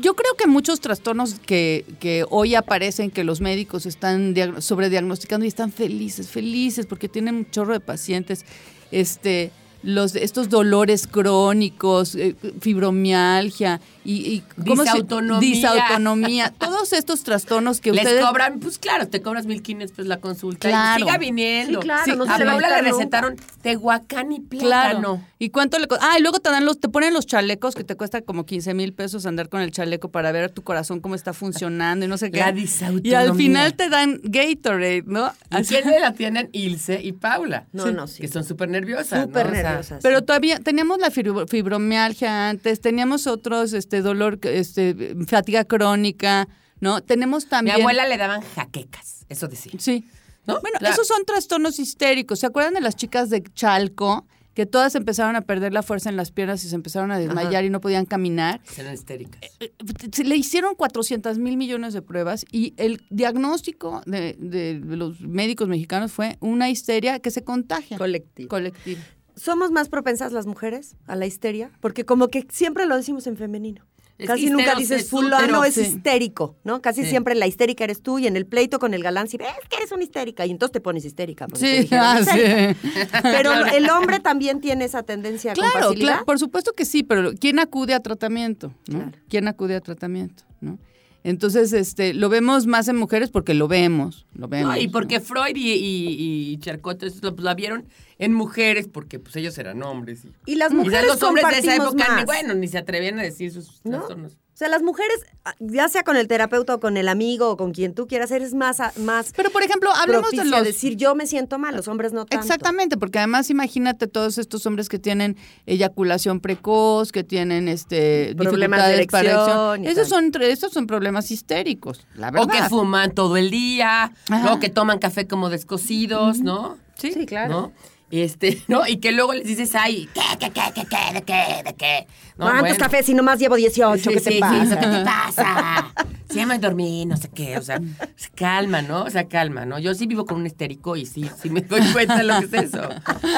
Yo 0.00 0.14
creo 0.14 0.34
que 0.34 0.46
muchos 0.46 0.80
trastornos 0.80 1.40
que, 1.44 1.84
que 1.98 2.24
hoy 2.30 2.54
aparecen, 2.54 3.10
que 3.10 3.24
los 3.24 3.40
médicos 3.40 3.84
están 3.84 4.34
diag- 4.34 4.60
sobrediagnosticando 4.60 5.44
y 5.44 5.48
están 5.48 5.72
felices, 5.72 6.28
felices, 6.28 6.86
porque 6.86 7.08
tienen 7.08 7.34
un 7.34 7.50
chorro 7.50 7.72
de 7.72 7.80
pacientes, 7.80 8.44
este, 8.92 9.50
los, 9.82 10.14
estos 10.14 10.48
dolores 10.48 11.08
crónicos, 11.08 12.14
eh, 12.14 12.36
fibromialgia 12.60 13.80
y, 14.10 14.26
y 14.34 14.40
¿cómo 14.64 14.76
se- 14.84 14.90
Disautonomía. 14.92 15.40
disautonomía, 15.40 16.54
todos 16.58 16.92
estos 16.92 17.22
trastornos 17.24 17.80
que 17.80 17.92
Les 17.92 18.04
ustedes 18.04 18.24
cobran, 18.24 18.58
pues 18.60 18.78
claro, 18.78 19.08
te 19.08 19.20
cobras 19.22 19.46
1500 19.46 19.94
pesos 19.94 20.06
la 20.08 20.18
consulta. 20.18 20.68
Claro. 20.68 20.98
Y 21.00 21.02
siga 21.06 21.18
viniendo. 21.18 21.80
Sí, 21.80 21.84
claro, 21.84 22.04
Sí, 22.04 22.12
no 22.16 22.24
a 22.24 22.38
le 22.38 22.44
Paula 22.46 22.80
le 22.80 22.90
recetaron 22.90 23.36
tehuacán 23.62 24.32
y 24.32 24.40
Claro. 24.40 24.58
plátano. 24.68 25.24
¿Y 25.38 25.50
cuánto 25.50 25.78
le 25.78 25.86
Ah, 26.00 26.18
y 26.18 26.22
luego 26.22 26.38
te 26.40 26.50
dan 26.50 26.64
los, 26.64 26.80
te 26.80 26.88
ponen 26.88 27.12
los 27.14 27.26
chalecos 27.26 27.74
que 27.74 27.84
te 27.84 27.96
cuesta 27.96 28.22
como 28.22 28.44
15 28.46 28.74
mil 28.74 28.92
pesos 28.92 29.26
andar 29.26 29.48
con 29.48 29.60
el 29.60 29.70
chaleco 29.70 30.10
para 30.10 30.32
ver 30.32 30.50
tu 30.50 30.62
corazón 30.62 31.00
cómo 31.00 31.14
está 31.14 31.32
funcionando 31.32 32.04
y 32.04 32.08
no 32.08 32.16
sé 32.18 32.30
qué. 32.30 32.38
La 32.40 32.50
Y 32.50 32.54
disautonomía. 32.54 33.20
al 33.20 33.34
final 33.36 33.74
te 33.74 33.88
dan 33.88 34.20
Gatorade, 34.24 35.02
¿no? 35.06 35.32
¿Y 35.50 35.62
quiénes 35.64 36.00
la 36.00 36.12
tienen? 36.14 36.48
Ilse 36.52 37.00
y 37.02 37.12
Paula. 37.12 37.66
No, 37.72 37.90
no, 37.92 38.06
sí. 38.06 38.22
Que 38.22 38.28
son 38.28 38.44
súper 38.44 38.68
nerviosas. 38.68 39.24
Súper 39.24 39.46
¿no? 39.46 39.52
O 39.52 39.54
sea, 39.54 39.62
nerviosas. 39.70 40.00
Pero 40.02 40.22
todavía 40.24 40.58
teníamos 40.60 40.98
la 40.98 41.10
fibro- 41.10 41.46
fibromialgia 41.46 42.48
antes, 42.48 42.80
teníamos 42.80 43.26
otros, 43.26 43.72
este 43.72 43.97
dolor, 44.02 44.38
este 44.42 45.14
fatiga 45.26 45.64
crónica, 45.64 46.48
¿no? 46.80 47.00
Tenemos 47.02 47.44
mi 47.44 47.50
también. 47.50 47.80
abuela 47.80 48.06
le 48.06 48.16
daban 48.16 48.40
jaquecas, 48.42 49.24
eso 49.28 49.48
decía. 49.48 49.72
Sí. 49.78 50.04
¿No? 50.46 50.60
Bueno, 50.60 50.78
esos 50.80 51.06
son 51.06 51.24
trastornos 51.26 51.78
histéricos. 51.78 52.40
¿Se 52.40 52.46
acuerdan 52.46 52.72
de 52.74 52.80
las 52.80 52.96
chicas 52.96 53.28
de 53.28 53.42
Chalco? 53.42 54.26
Que 54.54 54.66
todas 54.66 54.94
empezaron 54.96 55.36
a 55.36 55.42
perder 55.42 55.72
la 55.72 55.84
fuerza 55.84 56.08
en 56.08 56.16
las 56.16 56.32
piernas 56.32 56.64
y 56.64 56.68
se 56.68 56.74
empezaron 56.74 57.12
a 57.12 57.18
desmayar 57.18 57.64
y 57.64 57.70
no 57.70 57.80
podían 57.80 58.06
caminar. 58.06 58.60
Eran 58.76 58.92
histéricas. 58.92 59.40
Eh, 59.60 59.72
se 60.10 60.24
le 60.24 60.34
hicieron 60.34 60.74
400 60.74 61.38
mil 61.38 61.56
millones 61.56 61.94
de 61.94 62.02
pruebas 62.02 62.44
y 62.50 62.74
el 62.76 63.00
diagnóstico 63.08 64.02
de, 64.06 64.34
de 64.36 64.80
los 64.96 65.20
médicos 65.20 65.68
mexicanos 65.68 66.10
fue 66.10 66.38
una 66.40 66.70
histeria 66.70 67.20
que 67.20 67.30
se 67.30 67.44
contagia. 67.44 67.98
Colectivo. 67.98 68.48
Colectiva. 68.48 69.00
¿Somos 69.38 69.70
más 69.70 69.88
propensas 69.88 70.32
las 70.32 70.46
mujeres 70.46 70.96
a 71.06 71.16
la 71.16 71.26
histeria? 71.26 71.70
Porque 71.80 72.04
como 72.04 72.28
que 72.28 72.46
siempre 72.50 72.86
lo 72.86 72.96
decimos 72.96 73.26
en 73.26 73.36
femenino. 73.36 73.84
Es 74.18 74.26
Casi 74.26 74.50
nunca 74.50 74.74
dices 74.74 75.02
es 75.02 75.10
fulano 75.10 75.62
es 75.62 75.74
sí. 75.74 75.82
histérico, 75.82 76.56
¿no? 76.64 76.82
Casi 76.82 77.04
Sí. 77.04 77.10
siempre 77.10 77.36
la 77.36 77.46
histérica 77.46 77.84
eres 77.84 78.02
tú 78.02 78.18
y 78.18 78.26
en 78.26 78.36
el 78.36 78.46
pleito 78.46 78.80
con 78.80 78.92
el 78.92 79.00
galán, 79.04 79.28
si 79.28 79.36
ves 79.36 79.46
que 79.70 79.76
eres 79.76 79.92
una 79.92 80.02
histérica 80.02 80.44
y 80.44 80.50
entonces 80.50 80.72
te 80.72 80.80
pones 80.80 81.04
histérica. 81.04 81.46
porque 81.46 81.60
te 81.64 81.72
Sí, 81.76 81.80
dijeron 81.82 82.04
ah, 82.04 82.20
histérica. 82.20 82.74
sí. 82.82 82.88
Pero 83.22 83.52
el 83.54 83.88
hombre 83.90 84.18
también 84.18 84.60
tiene 84.60 84.86
esa 84.86 85.04
tendencia 85.04 85.54
con 85.54 85.62
Claro, 85.62 85.86
facilidad. 85.90 86.06
claro, 86.14 86.24
por 86.26 86.38
supuesto 86.40 86.72
que 86.72 86.84
sí, 86.84 87.04
pero 87.04 87.30
¿quién 87.38 87.60
acude 87.60 87.94
a 87.94 88.00
tratamiento? 88.00 88.74
¿no? 88.88 88.98
Claro. 88.98 89.18
¿Quién 89.28 89.46
acude 89.46 89.76
a 89.76 89.80
tratamiento? 89.80 90.42
¿no? 90.60 90.80
Entonces, 91.28 91.74
este, 91.74 92.14
lo 92.14 92.30
vemos 92.30 92.66
más 92.66 92.88
en 92.88 92.96
mujeres 92.96 93.28
porque 93.28 93.52
lo 93.52 93.68
vemos, 93.68 94.24
lo 94.34 94.48
vemos. 94.48 94.74
No, 94.74 94.80
y 94.80 94.86
¿no? 94.86 94.92
porque 94.92 95.20
Freud 95.20 95.54
y, 95.56 95.72
y, 95.72 96.52
y 96.52 96.58
Charcot 96.58 97.02
eso 97.02 97.18
lo, 97.20 97.34
pues, 97.34 97.44
la 97.44 97.54
vieron 97.54 97.84
en 98.18 98.32
mujeres 98.32 98.88
porque 98.88 99.18
pues 99.18 99.36
ellos 99.36 99.58
eran 99.58 99.82
hombres. 99.82 100.24
Y, 100.46 100.52
Y 100.52 100.54
las 100.54 100.72
y 100.72 100.76
mujeres 100.76 101.06
los 101.06 101.22
hombres 101.22 101.44
de 101.50 101.58
esa 101.58 101.76
época, 101.76 102.16
ni, 102.16 102.24
bueno, 102.24 102.54
ni 102.54 102.66
se 102.66 102.78
atrevían 102.78 103.18
a 103.18 103.22
decir 103.22 103.52
sus 103.52 103.80
¿No? 103.84 103.98
trastornos. 103.98 104.38
Sea, 104.58 104.68
las 104.68 104.82
mujeres, 104.82 105.20
ah, 105.44 105.54
ya 105.60 105.88
sea 105.88 106.02
con 106.02 106.16
el 106.16 106.26
terapeuta 106.26 106.74
o 106.74 106.80
con 106.80 106.96
el 106.96 107.08
amigo 107.08 107.50
o 107.50 107.56
con 107.56 107.72
quien 107.72 107.94
tú 107.94 108.08
quieras, 108.08 108.32
eres 108.32 108.54
más, 108.54 108.78
más 108.98 109.32
Pero, 109.36 109.50
por 109.50 109.62
ejemplo, 109.62 109.88
hablemos 109.94 110.32
de 110.32 110.44
los... 110.44 110.64
decir 110.64 110.96
yo 110.96 111.14
me 111.14 111.28
siento 111.28 111.58
mal, 111.58 111.76
los 111.76 111.86
hombres 111.86 112.12
no 112.12 112.26
tanto. 112.26 112.44
Exactamente, 112.44 112.96
porque 112.96 113.18
además 113.18 113.50
imagínate 113.50 114.08
todos 114.08 114.36
estos 114.36 114.66
hombres 114.66 114.88
que 114.88 114.98
tienen 114.98 115.36
eyaculación 115.66 116.40
precoz, 116.40 117.12
que 117.12 117.22
tienen 117.22 117.68
este 117.68 118.34
Problemas 118.36 118.88
de 118.88 119.06
para 119.06 119.28
erección 119.28 119.84
Esos 119.84 120.08
son 120.08 120.32
esos 120.40 120.72
son 120.72 120.86
problemas 120.86 121.30
histéricos, 121.30 122.06
la 122.14 122.30
verdad. 122.30 122.48
O 122.48 122.50
que 122.50 122.68
fuman 122.68 123.12
todo 123.12 123.36
el 123.36 123.50
día, 123.50 124.12
Ajá. 124.28 124.52
o 124.52 124.58
que 124.58 124.70
toman 124.70 124.98
café 124.98 125.28
como 125.28 125.50
descosidos, 125.50 126.40
¿no? 126.40 126.78
Sí. 126.96 127.12
Sí, 127.12 127.26
claro. 127.26 127.48
¿No? 127.52 127.72
Este, 128.10 128.62
¿no? 128.68 128.86
Y 128.86 128.96
que 128.98 129.12
luego 129.12 129.34
les 129.34 129.46
dices, 129.46 129.74
ay, 129.74 130.08
¿qué, 130.14 130.20
qué, 130.38 130.50
qué, 130.50 130.62
qué, 130.74 130.86
qué, 130.86 131.14
de 131.14 131.22
qué, 131.22 131.62
de 131.64 131.74
qué? 131.74 132.06
No, 132.38 132.44
¿Cuántos 132.46 132.60
bueno. 132.62 132.76
cafés 132.78 133.06
si 133.06 133.14
nomás 133.14 133.38
llevo 133.38 133.56
18? 133.56 134.02
Sí, 134.02 134.08
¿Qué 134.14 134.18
sí, 134.20 134.24
te 134.24 134.32
sí, 134.32 134.40
pasa? 134.40 134.80
¿qué 134.80 134.86
te 134.86 135.04
pasa? 135.04 135.94
Sí, 136.30 136.44
me 136.46 136.58
dormí, 136.58 137.04
no 137.06 137.16
sé 137.16 137.28
qué, 137.30 137.56
o 137.58 137.62
sea, 137.62 137.80
se 138.16 138.30
calma, 138.30 138.82
¿no? 138.82 139.04
O 139.04 139.10
sea, 139.10 139.28
calma, 139.28 139.64
¿no? 139.66 139.78
Yo 139.78 139.94
sí 139.94 140.06
vivo 140.06 140.24
con 140.26 140.38
un 140.38 140.46
histérico 140.46 140.94
y 140.96 141.06
sí, 141.06 141.28
sí 141.42 141.48
me 141.50 141.62
doy 141.62 141.80
cuenta 141.92 142.16
de 142.18 142.24
lo 142.24 142.38
que 142.38 142.44
es 142.46 142.52
eso. 142.74 142.88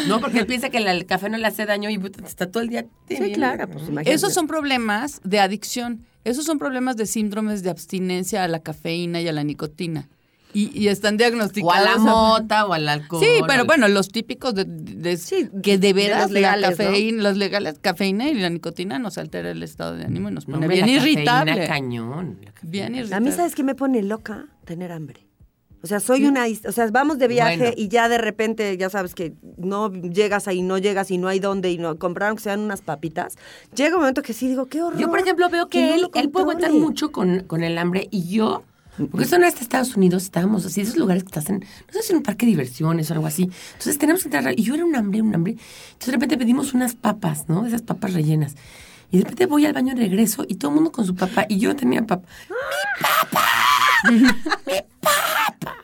No, 0.08 0.20
porque 0.20 0.40
él 0.40 0.46
piensa 0.46 0.70
que 0.70 0.80
la- 0.80 0.92
el 0.92 1.06
café 1.06 1.28
no 1.30 1.38
le 1.38 1.46
hace 1.46 1.66
daño 1.66 1.88
y 1.88 2.00
está 2.26 2.50
todo 2.50 2.62
el 2.62 2.68
día. 2.68 2.86
Sí, 3.08 3.32
claro, 3.32 3.66
pues 3.68 3.84
imagínate. 3.88 4.12
Esos 4.12 4.34
son 4.34 4.46
problemas 4.48 5.20
de 5.24 5.38
adicción, 5.40 6.04
esos 6.24 6.44
son 6.44 6.58
problemas 6.58 6.96
de 6.96 7.06
síndromes 7.06 7.62
de 7.62 7.70
abstinencia 7.70 8.42
a 8.44 8.48
la 8.48 8.58
cafeína 8.60 9.20
y 9.20 9.28
a 9.28 9.32
la 9.32 9.44
nicotina. 9.44 10.08
Y, 10.52 10.76
y 10.78 10.88
están 10.88 11.14
O 11.14 11.18
diagnosticados. 11.18 11.76
a 11.76 11.82
la 11.82 11.98
mota 11.98 12.66
o 12.66 12.72
al 12.72 12.88
alcohol. 12.88 13.22
Sí, 13.22 13.40
o 13.42 13.46
pero 13.46 13.60
al- 13.62 13.66
bueno, 13.66 13.88
los 13.88 14.08
típicos 14.08 14.54
de, 14.54 14.64
de- 14.66 15.16
Sí, 15.16 15.48
que 15.62 15.78
de 15.78 15.88
de 15.88 15.92
veras 15.92 16.22
los 16.22 16.30
legales, 16.32 16.62
la 16.62 16.70
¿no? 16.70 16.76
cafeína, 16.76 17.22
los 17.22 17.36
legales, 17.36 17.74
cafeína 17.80 18.28
y 18.28 18.34
la 18.34 18.50
nicotina 18.50 18.98
nos 18.98 19.18
altera 19.18 19.50
el 19.50 19.62
estado 19.62 19.96
de 19.96 20.04
ánimo 20.04 20.28
y 20.28 20.32
nos 20.32 20.48
No, 20.48 20.54
pone 20.54 20.66
hombre, 20.66 20.76
bien 20.82 20.86
la 20.88 20.94
cafeína, 20.98 21.20
irritable. 21.20 21.66
cañón. 21.66 22.38
la 22.44 22.52
cafeína. 22.52 22.70
Bien 22.70 22.94
A 22.94 22.98
irritable. 22.98 23.30
mí, 23.30 23.36
¿sabes 23.36 23.54
qué 23.54 23.62
me 23.64 23.74
pone 23.74 24.02
loca? 24.02 24.46
Tener 24.64 24.92
hambre. 24.92 25.26
O 25.82 25.86
sea, 25.86 25.98
soy 25.98 26.26
una... 26.26 26.46
his- 26.46 26.66
O 26.66 26.72
sea, 26.72 26.90
vamos 26.90 27.18
de 27.18 27.26
viaje 27.26 27.56
Bueno. 27.56 27.72
y 27.74 27.88
ya 27.88 28.10
de 28.10 28.18
repente, 28.18 28.76
ya 28.76 28.90
sabes 28.90 29.14
que 29.14 29.32
no 29.56 29.90
llegas 29.90 30.46
ahí, 30.46 30.60
no 30.60 30.76
llegas 30.76 31.10
y 31.10 31.16
no 31.16 31.26
hay 31.28 31.38
dónde 31.40 31.70
y 31.70 31.78
no 31.78 31.96
compraron 31.98 32.36
que 32.36 32.42
sean 32.42 32.60
unas 32.60 32.82
papitas. 32.82 33.36
Llega 33.74 33.94
un 33.96 34.02
momento 34.02 34.20
que 34.20 34.34
sí 34.34 34.46
digo, 34.46 34.66
qué 34.66 34.82
horror. 34.82 35.00
Yo, 35.00 35.08
por 35.08 35.20
ejemplo, 35.20 35.48
veo 35.48 35.68
que, 35.68 35.80
no 35.80 35.94
él, 35.94 36.00
lo 36.02 36.10
él 36.12 36.28
puede 36.28 36.42
aguantar 36.42 36.72
mucho 36.72 37.10
con, 37.12 37.44
con 37.44 37.62
el 37.64 37.78
hambre 37.78 38.08
y 38.10 38.28
yo, 38.28 38.62
porque 39.08 39.24
eso 39.24 39.38
no 39.38 39.46
es 39.46 39.60
Estados 39.60 39.96
Unidos, 39.96 40.24
estábamos 40.24 40.66
así, 40.66 40.80
esos 40.80 40.96
lugares 40.96 41.22
que 41.22 41.28
estás 41.28 41.48
en, 41.48 41.60
no 41.60 41.92
sé 41.92 42.02
si 42.02 42.12
en 42.12 42.18
un 42.18 42.22
parque 42.22 42.46
de 42.46 42.50
diversiones 42.50 43.10
o 43.10 43.14
algo 43.14 43.26
así. 43.26 43.44
Entonces 43.72 43.98
tenemos 43.98 44.22
que 44.22 44.28
entrar, 44.28 44.58
y 44.58 44.62
yo 44.62 44.74
era 44.74 44.84
un 44.84 44.96
hambre, 44.96 45.22
un 45.22 45.34
hambre. 45.34 45.52
Entonces 45.52 46.06
de 46.06 46.12
repente 46.12 46.38
pedimos 46.38 46.74
unas 46.74 46.94
papas, 46.94 47.48
¿no? 47.48 47.66
Esas 47.66 47.82
papas 47.82 48.14
rellenas. 48.14 48.56
Y 49.10 49.18
de 49.18 49.24
repente 49.24 49.46
voy 49.46 49.66
al 49.66 49.72
baño 49.72 49.94
regreso 49.94 50.44
y 50.46 50.54
todo 50.54 50.70
el 50.70 50.76
mundo 50.76 50.92
con 50.92 51.04
su 51.04 51.16
papa 51.16 51.46
y 51.48 51.58
yo 51.58 51.74
tenía 51.74 52.06
papa. 52.06 52.28
¡Mi 52.48 53.02
papa! 53.02 53.46
¡Mi 54.66 54.80
papa! 55.00 55.76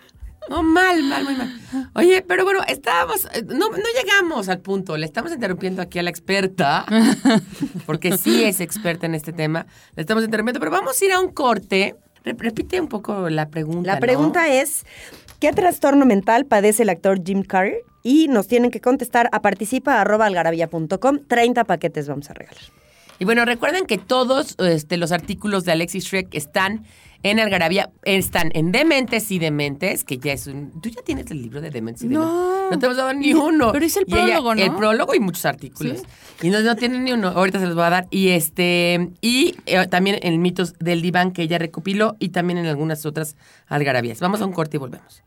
No, 0.48 0.62
mal, 0.62 1.02
mal, 1.02 1.24
muy 1.24 1.34
mal. 1.34 1.60
Oye, 1.94 2.22
pero 2.22 2.44
bueno, 2.44 2.60
estábamos, 2.68 3.26
eh, 3.32 3.42
no, 3.46 3.68
no 3.68 3.84
llegamos 4.00 4.48
al 4.48 4.60
punto. 4.60 4.96
Le 4.96 5.06
estamos 5.06 5.32
interrumpiendo 5.32 5.82
aquí 5.82 5.98
a 5.98 6.04
la 6.04 6.10
experta, 6.10 6.86
porque 7.84 8.16
sí 8.16 8.44
es 8.44 8.60
experta 8.60 9.06
en 9.06 9.16
este 9.16 9.32
tema. 9.32 9.66
Le 9.96 10.02
estamos 10.02 10.22
interrumpiendo, 10.24 10.60
pero 10.60 10.70
vamos 10.70 11.00
a 11.00 11.04
ir 11.04 11.12
a 11.12 11.20
un 11.20 11.32
corte. 11.32 11.96
Re- 12.26 12.36
repite 12.38 12.80
un 12.80 12.88
poco 12.88 13.30
la 13.30 13.48
pregunta. 13.48 13.86
La 13.86 13.94
¿no? 13.94 14.00
pregunta 14.00 14.48
es, 14.52 14.84
¿qué 15.40 15.52
trastorno 15.52 16.04
mental 16.04 16.44
padece 16.44 16.82
el 16.82 16.90
actor 16.90 17.22
Jim 17.24 17.42
Carrey? 17.42 17.76
Y 18.02 18.28
nos 18.28 18.46
tienen 18.48 18.70
que 18.70 18.80
contestar 18.80 19.28
a 19.32 19.40
participa.algarabía.com. 19.40 21.20
30 21.26 21.64
paquetes 21.64 22.06
vamos 22.08 22.28
a 22.30 22.34
regalar. 22.34 22.62
Y 23.18 23.24
bueno, 23.24 23.44
recuerden 23.44 23.86
que 23.86 23.96
todos 23.96 24.56
este, 24.58 24.96
los 24.98 25.10
artículos 25.10 25.64
de 25.64 25.72
Alexis 25.72 26.04
Shrek 26.04 26.34
están 26.34 26.84
en 27.30 27.40
Algarabía, 27.40 27.90
están 28.04 28.50
en 28.54 28.72
Dementes 28.72 29.30
y 29.30 29.38
Dementes, 29.38 30.04
que 30.04 30.18
ya 30.18 30.32
es 30.32 30.46
un... 30.46 30.80
¿Tú 30.80 30.88
ya 30.88 31.02
tienes 31.02 31.30
el 31.30 31.42
libro 31.42 31.60
de 31.60 31.70
Dementes 31.70 32.04
y 32.04 32.08
Dementes? 32.08 32.32
No. 32.34 32.70
No 32.70 32.78
te 32.78 32.86
hemos 32.86 32.96
dado 32.96 33.12
ni 33.14 33.32
uno. 33.34 33.72
Pero 33.72 33.84
es 33.84 33.96
el 33.96 34.04
Y 34.06 34.12
ella- 34.14 34.24
prólogo, 34.24 34.54
¿no? 34.54 34.62
El 34.62 34.74
prólogo 34.74 35.14
y 35.14 35.20
muchos 35.20 35.44
artículos. 35.44 36.02
Y 36.42 36.50
no, 36.50 36.60
no 36.60 36.76
tienen 36.76 37.04
ni 37.04 37.12
uno. 37.12 37.28
Ahorita 37.28 37.58
se 37.60 37.66
los 37.66 37.74
voy 37.74 37.84
a 37.84 37.90
dar. 37.90 38.06
Y 38.10 38.28
este 38.30 39.10
y 39.20 39.54
eh, 39.66 39.86
también 39.88 40.18
en 40.22 40.40
Mitos 40.42 40.74
del 40.78 41.02
Diván, 41.02 41.32
que 41.32 41.42
ella 41.42 41.58
recopiló, 41.58 42.16
y 42.18 42.30
también 42.30 42.58
en 42.58 42.66
algunas 42.66 43.06
otras 43.06 43.36
algarabías. 43.66 44.20
Vamos 44.20 44.40
a 44.40 44.46
un 44.46 44.52
corte 44.52 44.76
y 44.76 44.80
volvemos. 44.80 45.22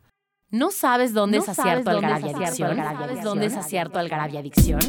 ¿No 0.51 0.71
sabes 0.71 1.13
dónde 1.13 1.37
¿No 1.37 1.43
es 1.43 1.49
acierto 1.49 1.89
Algarabia 1.91 2.35
Adicción? 2.35 2.71
Algarabia 2.71 3.07
¿Sabes 3.07 3.23
dónde 3.23 3.45
es 3.45 3.55
acierto 3.55 3.99
Algarabia 3.99 4.39
Adicción? 4.39 4.79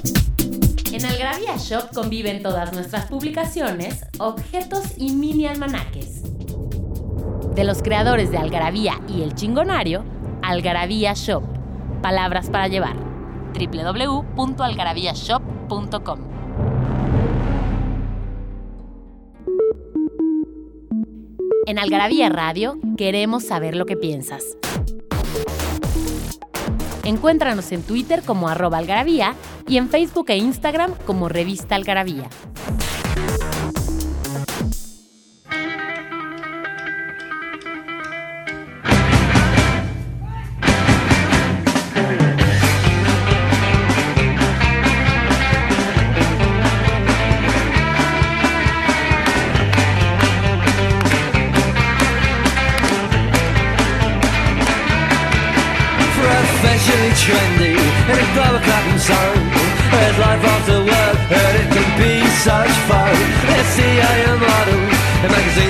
En 0.93 1.05
Algarabía 1.05 1.57
Shop 1.57 1.93
conviven 1.95 2.43
todas 2.43 2.73
nuestras 2.73 3.07
publicaciones, 3.07 4.01
objetos 4.19 4.85
y 4.97 5.13
mini 5.13 5.47
almanaques. 5.47 6.23
De 7.61 7.67
los 7.67 7.83
creadores 7.83 8.31
de 8.31 8.39
Algarabía 8.39 9.03
y 9.07 9.21
El 9.21 9.35
Chingonario, 9.35 10.03
Algarabía 10.41 11.13
Shop. 11.15 11.43
Palabras 12.01 12.49
para 12.49 12.69
llevar. 12.69 12.97
www.algarabíashop.com 13.53 16.21
En 21.67 21.79
Algarabía 21.79 22.31
Radio 22.31 22.79
queremos 22.97 23.45
saber 23.45 23.77
lo 23.77 23.85
que 23.85 23.99
piensas. 23.99 24.57
Encuéntranos 27.05 27.73
en 27.73 27.83
Twitter 27.83 28.23
como 28.25 28.49
arroba 28.49 28.79
algarabía 28.79 29.35
y 29.69 29.77
en 29.77 29.91
Facebook 29.91 30.31
e 30.31 30.39
Instagram 30.39 30.95
como 31.05 31.29
revista 31.29 31.75
algarabía. 31.75 32.31
Trendy 57.21 57.77
in 57.77 58.17
a 58.17 58.29
glove 58.35 58.57
of 58.57 58.63
cotton 58.65 58.99
sun. 58.99 59.37
There's 59.93 60.19
life 60.19 60.45
after 60.55 60.79
work, 60.81 61.19
and 61.29 61.53
it 61.61 61.69
can 61.75 61.89
be 62.01 62.15
such 62.47 62.75
fun. 62.89 63.15
There's 63.49 63.69
CIA 63.77 64.39
models 64.41 64.97
and 65.23 65.31
magazines 65.37 65.70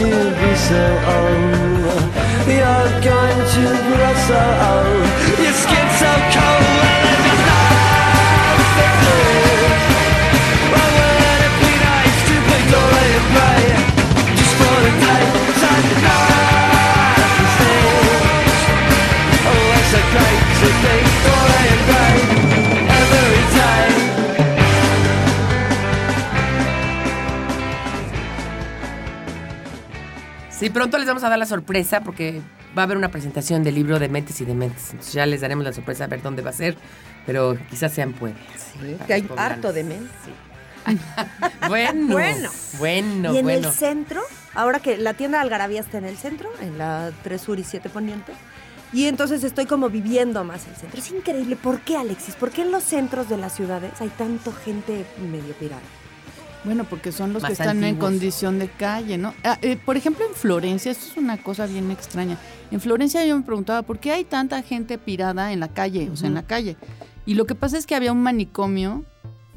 to 0.00 0.06
be 0.06 0.52
so 0.56 0.84
old. 1.14 2.00
You're 2.48 2.90
going 3.04 3.40
to 3.54 3.64
grow 3.86 4.14
so 4.28 4.40
old. 4.70 5.39
Pronto 30.80 30.96
les 30.96 31.06
vamos 31.06 31.22
a 31.24 31.28
dar 31.28 31.38
la 31.38 31.44
sorpresa 31.44 32.00
porque 32.00 32.40
va 32.76 32.80
a 32.80 32.84
haber 32.84 32.96
una 32.96 33.10
presentación 33.10 33.62
del 33.62 33.74
libro 33.74 33.98
de 33.98 34.08
Mentes 34.08 34.40
y 34.40 34.46
Dementes. 34.46 34.92
Entonces 34.92 35.12
ya 35.12 35.26
les 35.26 35.42
daremos 35.42 35.62
la 35.62 35.74
sorpresa 35.74 36.04
a 36.04 36.06
ver 36.06 36.22
dónde 36.22 36.40
va 36.40 36.48
a 36.48 36.54
ser, 36.54 36.74
pero 37.26 37.58
quizás 37.68 37.92
sean 37.92 38.14
pueblos. 38.14 38.40
para 38.96 39.06
que 39.06 39.12
hay 39.12 39.28
harto 39.36 39.74
de 39.74 39.84
men. 39.84 40.08
Bueno, 41.68 42.06
Bueno. 42.14 42.50
bueno, 42.78 43.34
y 43.34 43.36
en 43.36 43.44
bueno. 43.44 43.68
el 43.68 43.74
centro, 43.74 44.22
ahora 44.54 44.80
que 44.80 44.96
la 44.96 45.12
tienda 45.12 45.36
de 45.36 45.42
Algarabía 45.42 45.82
está 45.82 45.98
en 45.98 46.06
el 46.06 46.16
centro, 46.16 46.48
en 46.62 46.78
la 46.78 47.12
3 47.24 47.38
Sur 47.38 47.58
y 47.58 47.64
7 47.64 47.90
Poniente, 47.90 48.32
y 48.90 49.04
entonces 49.04 49.44
estoy 49.44 49.66
como 49.66 49.90
viviendo 49.90 50.42
más 50.44 50.66
el 50.66 50.76
centro. 50.76 50.98
Es 50.98 51.10
increíble. 51.10 51.56
¿Por 51.56 51.80
qué, 51.80 51.98
Alexis? 51.98 52.36
¿Por 52.36 52.50
qué 52.50 52.62
en 52.62 52.72
los 52.72 52.84
centros 52.84 53.28
de 53.28 53.36
las 53.36 53.54
ciudades 53.54 54.00
hay 54.00 54.08
tanto 54.08 54.50
gente 54.50 55.04
medio 55.30 55.52
pirada? 55.52 55.82
Bueno, 56.64 56.84
porque 56.84 57.10
son 57.10 57.32
los 57.32 57.42
que 57.42 57.52
están 57.52 57.82
en 57.84 57.96
condición 57.96 58.58
de 58.58 58.68
calle, 58.68 59.16
¿no? 59.16 59.32
Ah, 59.44 59.58
eh, 59.62 59.78
por 59.82 59.96
ejemplo, 59.96 60.26
en 60.26 60.34
Florencia, 60.34 60.92
esto 60.92 61.06
es 61.10 61.16
una 61.16 61.38
cosa 61.42 61.66
bien 61.66 61.90
extraña. 61.90 62.36
En 62.70 62.80
Florencia 62.80 63.24
yo 63.24 63.36
me 63.36 63.42
preguntaba, 63.44 63.82
¿por 63.82 63.98
qué 63.98 64.12
hay 64.12 64.24
tanta 64.24 64.62
gente 64.62 64.98
pirada 64.98 65.52
en 65.52 65.60
la 65.60 65.68
calle? 65.68 66.10
O 66.10 66.16
sea, 66.16 66.28
en 66.28 66.34
la 66.34 66.42
calle. 66.42 66.76
Y 67.24 67.34
lo 67.34 67.46
que 67.46 67.54
pasa 67.54 67.78
es 67.78 67.86
que 67.86 67.94
había 67.94 68.12
un 68.12 68.22
manicomio 68.22 69.04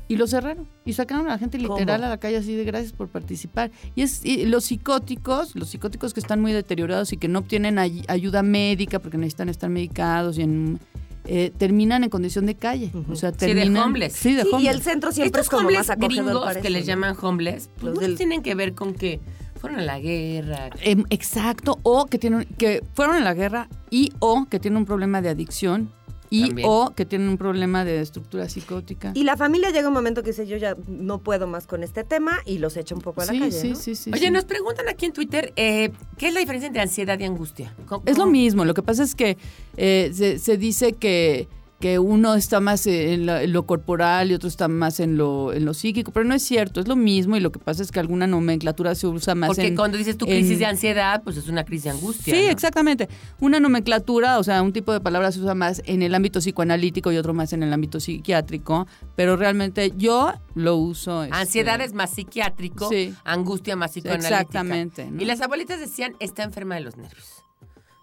y 0.07 0.15
lo 0.15 0.27
cerraron. 0.27 0.67
Y 0.85 0.93
sacaron 0.93 1.25
a 1.27 1.29
la 1.31 1.37
gente 1.37 1.57
literal 1.57 1.85
¿Cómo? 1.99 2.05
a 2.07 2.09
la 2.09 2.17
calle 2.17 2.37
así 2.37 2.55
de 2.55 2.63
gracias 2.63 2.93
por 2.93 3.09
participar. 3.09 3.71
Y 3.95 4.01
es 4.03 4.23
y 4.25 4.45
los 4.45 4.65
psicóticos, 4.65 5.55
los 5.55 5.69
psicóticos 5.69 6.13
que 6.13 6.19
están 6.21 6.39
muy 6.41 6.51
deteriorados 6.53 7.11
y 7.13 7.17
que 7.17 7.27
no 7.27 7.39
obtienen 7.39 7.79
ay- 7.79 8.05
ayuda 8.07 8.43
médica 8.43 8.99
porque 8.99 9.17
necesitan 9.17 9.49
estar 9.49 9.69
medicados 9.69 10.37
y 10.37 10.43
en... 10.43 10.79
eh, 11.25 11.51
terminan 11.57 12.03
en 12.03 12.09
condición 12.09 12.45
de 12.45 12.55
calle. 12.55 12.91
O 13.09 13.15
sea, 13.15 13.31
de 13.31 13.37
terminan... 13.37 13.83
homeless. 13.83 14.13
Sí, 14.13 14.33
de 14.33 14.43
Sí, 14.43 14.49
y 14.51 14.53
homeless. 14.55 14.75
el 14.75 14.81
centro 14.81 15.11
siempre 15.11 15.41
Estos 15.41 15.45
es 15.45 15.49
como 15.49 15.67
homeless 15.69 15.87
más 15.89 15.97
gringos 15.97 16.57
que 16.57 16.69
les 16.69 16.85
llaman 16.85 17.15
homeless, 17.21 17.69
pues 17.75 17.83
Los 17.83 17.93
muchos 17.95 18.07
del- 18.09 18.17
tienen 18.17 18.41
que 18.41 18.55
ver 18.55 18.73
con 18.73 18.93
que 18.93 19.19
fueron 19.59 19.79
a 19.79 19.83
la 19.83 19.99
guerra. 19.99 20.69
Em, 20.81 21.05
exacto, 21.09 21.79
o 21.83 22.05
que 22.07 22.19
tienen 22.19 22.43
que 22.57 22.83
fueron 22.93 23.15
en 23.15 23.23
la 23.23 23.33
guerra 23.33 23.69
y 23.89 24.11
o 24.19 24.45
que 24.49 24.59
tienen 24.59 24.77
un 24.77 24.85
problema 24.85 25.21
de 25.21 25.29
adicción 25.29 25.89
y 26.35 26.47
También. 26.47 26.67
o 26.71 26.93
que 26.95 27.05
tienen 27.05 27.29
un 27.29 27.37
problema 27.37 27.85
de 27.85 28.01
estructura 28.01 28.49
psicótica. 28.49 29.11
Y 29.13 29.23
la 29.23 29.37
familia 29.37 29.69
llega 29.69 29.87
un 29.87 29.93
momento 29.93 30.23
que 30.23 30.31
dice, 30.31 30.47
yo 30.47 30.57
ya 30.57 30.75
no 30.87 31.19
puedo 31.19 31.45
más 31.45 31.67
con 31.67 31.83
este 31.83 32.03
tema 32.03 32.39
y 32.43 32.57
los 32.57 32.75
echa 32.75 32.95
un 32.95 33.01
poco 33.01 33.21
a 33.21 33.25
la 33.25 33.33
sí, 33.33 33.39
calle, 33.39 33.51
sí, 33.51 33.69
¿no? 33.69 33.75
sí, 33.75 33.93
sí, 33.95 34.09
Oye, 34.11 34.25
sí. 34.25 34.31
nos 34.31 34.45
preguntan 34.45 34.89
aquí 34.89 35.05
en 35.05 35.13
Twitter, 35.13 35.53
eh, 35.57 35.91
¿qué 36.17 36.29
es 36.29 36.33
la 36.33 36.39
diferencia 36.39 36.65
entre 36.67 36.81
ansiedad 36.81 37.19
y 37.19 37.23
angustia? 37.25 37.75
¿Cómo- 37.87 38.01
Es 38.07 38.17
lo 38.17 38.25
mismo, 38.25 38.65
lo 38.65 38.73
que 38.73 38.81
pasa 38.81 39.03
es 39.03 39.13
que 39.13 39.37
eh, 39.77 40.09
se, 40.13 40.39
se 40.39 40.57
dice 40.57 40.93
que, 40.93 41.47
que 41.83 41.99
uno 41.99 42.33
está 42.35 42.61
más 42.61 42.87
en, 42.87 43.25
la- 43.25 43.43
en 43.43 43.51
lo 43.51 43.65
corporal 43.65 44.31
y 44.31 44.33
otro 44.35 44.47
está 44.47 44.69
más 44.69 45.01
en 45.01 45.17
lo, 45.17 45.51
en 45.51 45.65
lo 45.65 45.73
psíquico, 45.73 46.13
pero 46.13 46.23
no 46.23 46.33
es 46.33 46.41
cierto, 46.41 46.79
es 46.79 46.87
lo 46.87 46.95
mismo 46.95 47.35
y 47.35 47.41
lo 47.41 47.51
que 47.51 47.59
pasa 47.59 47.83
es 47.83 47.91
que 47.91 47.99
alguna 47.99 48.25
nomenclatura 48.25 48.95
se 48.95 49.05
usa 49.05 49.35
más 49.35 49.49
Porque 49.49 49.67
en... 49.67 49.75
cuando 49.75 49.97
dices 49.97 50.17
tu 50.17 50.23
en- 50.25 50.31
crisis 50.31 50.59
de 50.59 50.65
ansiedad, 50.65 51.21
pues 51.25 51.35
es 51.35 51.49
una 51.49 51.65
crisis 51.65 51.83
de 51.83 51.89
angustia. 51.89 52.33
Sí, 52.33 52.41
¿no? 52.45 52.47
exactamente. 52.51 53.09
Una 53.41 53.59
nomenclatura, 53.59 54.39
o 54.39 54.43
sea, 54.45 54.61
un 54.61 54.71
tipo 54.71 54.93
de 54.93 55.01
palabra 55.01 55.33
se 55.33 55.41
usa 55.41 55.55
más 55.55 55.81
en 55.85 56.03
el 56.03 56.15
ámbito 56.15 56.39
psicoanalítico 56.39 57.11
y 57.11 57.17
otro 57.17 57.33
más 57.33 57.51
en 57.51 57.63
el 57.63 57.73
ámbito 57.73 57.99
psiquiátrico, 57.99 58.87
pero 59.17 59.35
realmente 59.35 59.91
yo 59.97 60.31
lo 60.55 60.77
uso... 60.77 61.25
este, 61.25 61.35
Ansiedad 61.35 61.81
es 61.81 61.91
más 61.93 62.11
psiquiátrico, 62.11 62.87
Sí. 62.87 63.13
angustia 63.25 63.75
más 63.75 63.91
psicoanalítica. 63.91 64.39
Exactamente, 64.39 65.11
¿no? 65.11 65.21
Y 65.21 65.25
las 65.25 65.41
abuelitas 65.41 65.81
decían, 65.81 66.15
está 66.21 66.43
enferma 66.43 66.75
de 66.75 66.81
los 66.81 66.95
nervios. 66.95 67.42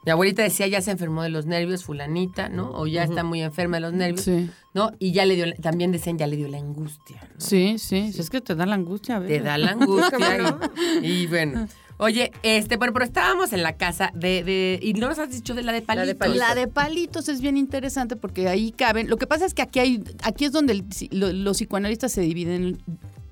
Mi 0.04 0.12
abuelita 0.12 0.42
decía, 0.42 0.66
ya 0.66 0.80
se 0.80 0.90
enfermó 0.92 1.22
de 1.22 1.28
los 1.28 1.44
nervios, 1.46 1.84
fulanita, 1.84 2.48
¿no? 2.48 2.70
O 2.72 2.86
ya 2.86 3.04
está 3.04 3.22
muy 3.22 3.42
enferma 3.42 3.76
de 3.76 3.80
los 3.82 3.92
nervios, 3.92 4.22
Sí, 4.22 4.48
¿no? 4.72 4.92
Y 4.98 5.12
ya 5.12 5.26
le 5.26 5.36
dio, 5.36 5.52
también 5.60 5.92
decían, 5.92 6.16
ya 6.16 6.26
le 6.26 6.36
dio 6.36 6.48
la 6.48 6.56
angustia, 6.58 7.20
¿no? 7.34 7.40
sí, 7.40 7.76
sí, 7.78 8.10
es 8.16 8.30
que 8.30 8.40
te 8.40 8.54
da 8.54 8.64
la 8.64 8.76
angustia. 8.76 9.18
a 9.18 9.20
Te 9.26 9.40
da 9.40 9.58
la 9.58 9.72
angustia. 9.72 10.58
y, 11.02 11.06
y 11.06 11.26
bueno. 11.26 11.68
Oye, 11.98 12.32
este, 12.42 12.78
bueno, 12.78 12.94
pero 12.94 13.04
estábamos 13.04 13.52
en 13.52 13.62
la 13.62 13.74
casa 13.76 14.10
de, 14.14 14.42
de 14.42 14.78
y 14.80 14.94
no 14.94 15.06
nos 15.10 15.18
has 15.18 15.30
dicho 15.30 15.54
de 15.54 15.62
la 15.62 15.72
de 15.72 15.82
palitos. 15.82 16.06
de 16.06 16.14
palitos. 16.14 16.48
La 16.48 16.54
de 16.54 16.66
palitos 16.66 17.28
es 17.28 17.42
bien 17.42 17.58
interesante 17.58 18.16
porque 18.16 18.48
ahí 18.48 18.72
caben. 18.72 19.10
Lo 19.10 19.18
que 19.18 19.26
pasa 19.26 19.44
es 19.44 19.52
que 19.52 19.60
aquí 19.60 19.80
hay, 19.80 20.02
aquí 20.22 20.46
es 20.46 20.52
donde 20.52 20.72
el 20.72 20.88
psi- 20.88 21.10
lo- 21.12 21.30
los 21.30 21.58
psicoanalistas 21.58 22.10
se 22.10 22.22
dividen 22.22 22.78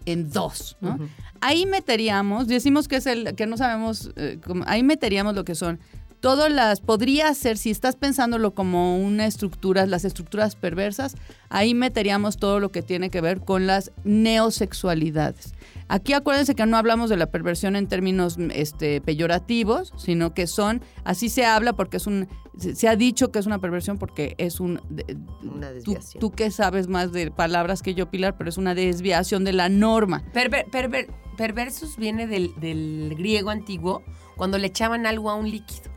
en 0.04 0.31
dos, 0.31 0.76
¿no? 0.83 0.98
Ahí 1.40 1.64
meteríamos, 1.64 2.46
decimos 2.46 2.88
que 2.88 2.96
es 2.96 3.07
el 3.07 3.35
que 3.37 3.46
no 3.46 3.57
sabemos, 3.57 4.11
eh, 4.16 4.38
cómo- 4.44 4.64
ahí 4.66 4.83
meteríamos 4.83 5.35
lo 5.35 5.44
que 5.44 5.54
son 5.54 5.81
todas 6.20 6.50
las, 6.52 6.81
podría 6.81 7.33
ser, 7.35 7.57
si 7.59 7.70
estás 7.70 7.96
pensándolo 7.96 8.52
como 8.54 8.98
una 8.98 9.26
estructura, 9.26 9.87
las 9.87 10.04
estructuras 10.04 10.57
perversas, 10.57 11.16
ahí 11.48 11.74
meteríamos 11.74 12.37
todo 12.37 12.61
lo 12.61 12.70
que 12.70 12.83
tiene 12.83 13.11
que 13.11 13.20
ver 13.20 13.40
con 13.40 13.66
las 13.66 13.92
neosexualidades. 14.04 15.54
Aquí 15.88 16.12
acuérdense 16.12 16.54
que 16.54 16.66
no 16.66 16.76
hablamos 16.76 17.09
de 17.09 17.16
la 17.16 17.26
perversión 17.31 17.76
en 17.76 17.87
términos 17.87 18.37
este, 18.52 19.00
peyorativos, 19.00 19.92
sino 19.96 20.35
que 20.35 20.46
son, 20.46 20.83
así 21.04 21.28
se 21.31 21.46
habla 21.46 21.72
porque 21.72 21.96
es 21.96 22.07
un, 22.07 22.28
se, 22.59 22.88
ha 22.88 22.96
dicho 22.96 23.31
que 23.33 23.38
es 23.38 23.46
una 23.46 23.59
perversión 23.59 23.96
porque 23.98 24.35
es 24.38 24.61
un... 24.61 24.81
de- 24.90 25.16
Una 25.42 25.68
tú, 25.68 25.74
desviación. 25.92 26.20
tú 26.20 26.31
que 26.33 26.50
sabes 26.50 26.88
más 26.88 27.12
de 27.12 27.31
palabras 27.31 27.81
que 27.83 27.94
yo, 27.94 28.11
Pilar, 28.11 28.37
pero 28.37 28.50
es 28.50 28.59
una 28.59 28.74
desviación 28.74 29.44
de 29.44 29.52
la 29.54 29.68
norma. 29.70 30.24
Perver- 30.35 30.66
perver- 30.70 31.09
perversus 31.38 31.96
viene 31.96 32.26
del, 32.26 32.52
del 32.61 33.14
griego 33.16 33.48
antiguo 33.50 34.02
cuando 34.38 34.57
le 34.57 34.68
echaban 34.68 35.05
algo 35.07 35.29
a 35.29 35.35
un 35.35 35.51
líquido. 35.51 35.90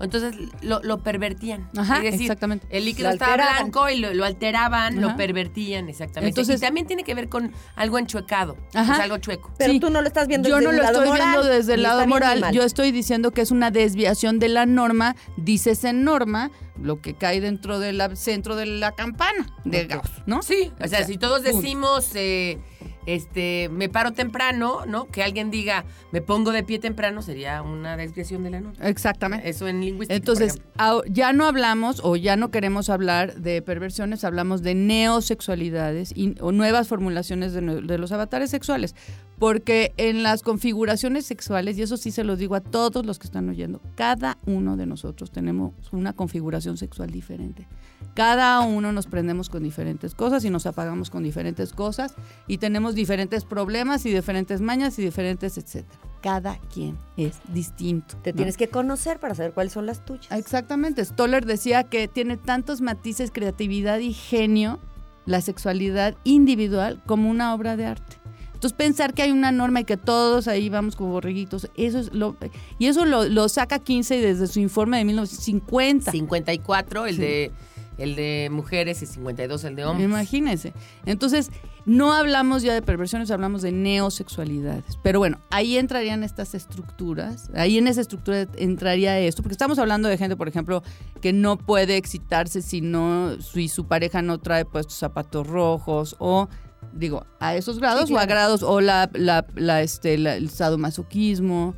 Entonces 0.00 0.32
lo, 0.62 0.80
lo 0.84 1.02
pervertían. 1.02 1.68
Ajá, 1.76 1.96
es 1.96 2.04
decir, 2.04 2.22
exactamente. 2.22 2.64
El 2.70 2.84
líquido 2.84 3.08
Lo 3.08 3.14
estaba 3.14 3.34
blanco 3.34 3.88
y 3.90 3.98
lo, 3.98 4.14
lo 4.14 4.24
alteraban, 4.24 5.00
lo 5.00 5.16
pervertían, 5.16 5.88
exactamente. 5.88 6.28
Entonces- 6.28 6.60
y 6.62 6.64
también 6.64 6.86
tiene 6.86 7.02
que 7.02 7.16
ver 7.16 7.28
con 7.28 7.52
algo 7.74 7.98
enchuecado, 7.98 8.56
Ajá. 8.74 8.94
sea, 8.94 9.04
algo 9.04 9.18
chueco. 9.18 9.50
Pero 9.58 9.72
Sí. 9.72 9.80
tú 9.80 9.90
no 9.90 10.00
lo 10.00 10.06
estás 10.06 10.28
viendo 10.28 10.48
Yo 10.48 10.54
desde 10.54 10.64
no 10.66 10.70
el 10.70 10.76
lo 10.76 10.82
lado 10.84 10.98
estoy 11.02 11.08
moral, 11.08 11.28
viendo 11.32 11.48
desde 11.52 11.74
el 11.74 11.82
lado 11.82 12.06
moral. 12.06 12.44
Yo 12.52 12.62
estoy 12.62 12.92
diciendo 12.92 13.32
que 13.32 13.40
es 13.40 13.50
una 13.50 13.72
desviación 13.72 14.38
de 14.38 14.48
la 14.48 14.66
norma. 14.66 15.16
Dices 15.36 15.82
en 15.82 16.04
norma 16.04 16.52
lo 16.82 17.00
que 17.00 17.14
cae 17.14 17.40
dentro 17.40 17.78
del 17.78 18.00
centro 18.16 18.56
de 18.56 18.66
la 18.66 18.92
campana 18.92 19.46
de. 19.64 19.86
Gauss, 19.86 20.10
¿no? 20.26 20.42
Sí, 20.42 20.72
o 20.82 20.86
sea, 20.88 21.04
si 21.04 21.18
todos 21.18 21.42
decimos, 21.42 22.10
eh, 22.14 22.58
este, 23.06 23.68
me 23.72 23.88
paro 23.88 24.12
temprano, 24.12 24.84
¿no? 24.86 25.06
Que 25.06 25.22
alguien 25.22 25.50
diga, 25.50 25.84
me 26.12 26.20
pongo 26.20 26.52
de 26.52 26.62
pie 26.62 26.78
temprano, 26.78 27.22
sería 27.22 27.62
una 27.62 27.96
desviación 27.96 28.44
de 28.44 28.50
la 28.50 28.60
norma. 28.60 28.86
Exactamente. 28.86 29.48
Eso 29.48 29.66
en 29.66 29.80
lingüística. 29.80 30.14
Entonces, 30.14 30.58
au- 30.76 31.02
ya 31.08 31.32
no 31.32 31.46
hablamos 31.46 32.00
o 32.04 32.16
ya 32.16 32.36
no 32.36 32.50
queremos 32.50 32.90
hablar 32.90 33.36
de 33.36 33.62
perversiones, 33.62 34.24
hablamos 34.24 34.62
de 34.62 34.74
neosexualidades 34.74 36.12
y, 36.14 36.34
o 36.40 36.52
nuevas 36.52 36.88
formulaciones 36.88 37.52
de 37.54 37.62
los 37.98 38.12
avatares 38.12 38.50
sexuales. 38.50 38.94
Porque 39.38 39.92
en 39.96 40.22
las 40.22 40.42
configuraciones 40.42 41.26
sexuales, 41.26 41.78
y 41.78 41.82
eso 41.82 41.96
sí 41.96 42.10
se 42.10 42.24
los 42.24 42.38
digo 42.38 42.54
a 42.54 42.60
todos 42.60 43.06
los 43.06 43.18
que 43.18 43.26
están 43.26 43.48
oyendo, 43.48 43.80
cada 43.94 44.38
uno 44.46 44.76
de 44.76 44.86
nosotros 44.86 45.30
tenemos 45.30 45.72
una 45.92 46.12
configuración 46.12 46.76
sexual 46.76 47.10
diferente. 47.10 47.66
Cada 48.14 48.60
uno 48.60 48.92
nos 48.92 49.06
prendemos 49.06 49.48
con 49.48 49.62
diferentes 49.62 50.14
cosas 50.14 50.44
y 50.44 50.50
nos 50.50 50.66
apagamos 50.66 51.10
con 51.10 51.22
diferentes 51.22 51.72
cosas 51.72 52.14
y 52.46 52.58
tenemos 52.58 52.94
diferentes 52.94 53.44
problemas 53.44 54.04
y 54.06 54.12
diferentes 54.12 54.60
mañas 54.60 54.98
y 54.98 55.02
diferentes 55.02 55.56
etcétera. 55.56 56.00
Cada 56.20 56.58
quien 56.72 56.98
es 57.16 57.38
distinto. 57.52 58.16
Te 58.22 58.32
¿no? 58.32 58.36
tienes 58.36 58.56
que 58.56 58.68
conocer 58.68 59.20
para 59.20 59.36
saber 59.36 59.52
cuáles 59.52 59.72
son 59.72 59.86
las 59.86 60.04
tuyas. 60.04 60.32
Exactamente. 60.32 61.04
Stoller 61.04 61.46
decía 61.46 61.84
que 61.84 62.08
tiene 62.08 62.36
tantos 62.36 62.80
matices, 62.80 63.30
creatividad 63.30 63.98
y 63.98 64.12
genio 64.12 64.80
la 65.28 65.40
sexualidad 65.42 66.16
individual 66.24 67.02
como 67.06 67.30
una 67.30 67.54
obra 67.54 67.76
de 67.76 67.86
arte. 67.86 68.16
Entonces 68.58 68.76
pensar 68.76 69.14
que 69.14 69.22
hay 69.22 69.30
una 69.30 69.52
norma 69.52 69.78
y 69.78 69.84
que 69.84 69.96
todos 69.96 70.48
ahí 70.48 70.68
vamos 70.68 70.96
como 70.96 71.12
borreguitos, 71.12 71.70
eso 71.76 72.00
es 72.00 72.12
lo 72.12 72.36
y 72.80 72.86
eso 72.86 73.04
lo, 73.04 73.24
lo 73.28 73.48
saca 73.48 73.78
15 73.78 74.20
desde 74.20 74.48
su 74.48 74.58
informe 74.58 74.98
de 74.98 75.04
1950. 75.04 76.10
54, 76.10 77.06
el 77.06 77.14
Sí. 77.14 77.20
de 77.20 77.52
el 77.98 78.14
de 78.16 78.48
mujeres 78.50 79.00
y 79.02 79.06
52 79.06 79.62
el 79.64 79.76
de 79.76 79.84
hombres. 79.84 80.04
Imagínense. 80.08 80.72
Entonces, 81.04 81.50
no 81.84 82.12
hablamos 82.12 82.62
ya 82.62 82.72
de 82.74 82.82
perversiones, 82.82 83.30
hablamos 83.30 83.62
de 83.62 83.72
neosexualidades. 83.72 84.98
Pero 85.02 85.18
bueno, 85.18 85.38
ahí 85.50 85.78
entrarían 85.78 86.22
estas 86.22 86.54
estructuras, 86.54 87.50
ahí 87.54 87.78
en 87.78 87.86
esa 87.88 88.00
estructura 88.00 88.46
entraría 88.56 89.18
esto, 89.20 89.42
porque 89.42 89.54
estamos 89.54 89.78
hablando 89.78 90.08
de 90.08 90.16
gente, 90.18 90.36
por 90.36 90.48
ejemplo, 90.48 90.82
que 91.20 91.32
no 91.32 91.56
puede 91.58 91.96
excitarse 91.96 92.62
si 92.62 92.80
no, 92.80 93.40
si 93.40 93.68
su 93.68 93.86
pareja 93.86 94.22
no 94.22 94.38
trae 94.38 94.64
puestos 94.64 94.94
zapatos 94.94 95.46
rojos 95.46 96.14
o 96.18 96.48
digo, 96.92 97.26
a 97.40 97.54
esos 97.54 97.78
grados 97.78 98.08
Sí, 98.08 98.14
o 98.14 98.18
a 98.18 98.26
grados 98.26 98.62
o 98.62 98.80
la, 98.80 99.10
la, 99.14 99.46
la, 99.54 99.82
este, 99.82 100.18
la- 100.18 100.36
el 100.36 100.50
sadomasoquismo. 100.50 101.74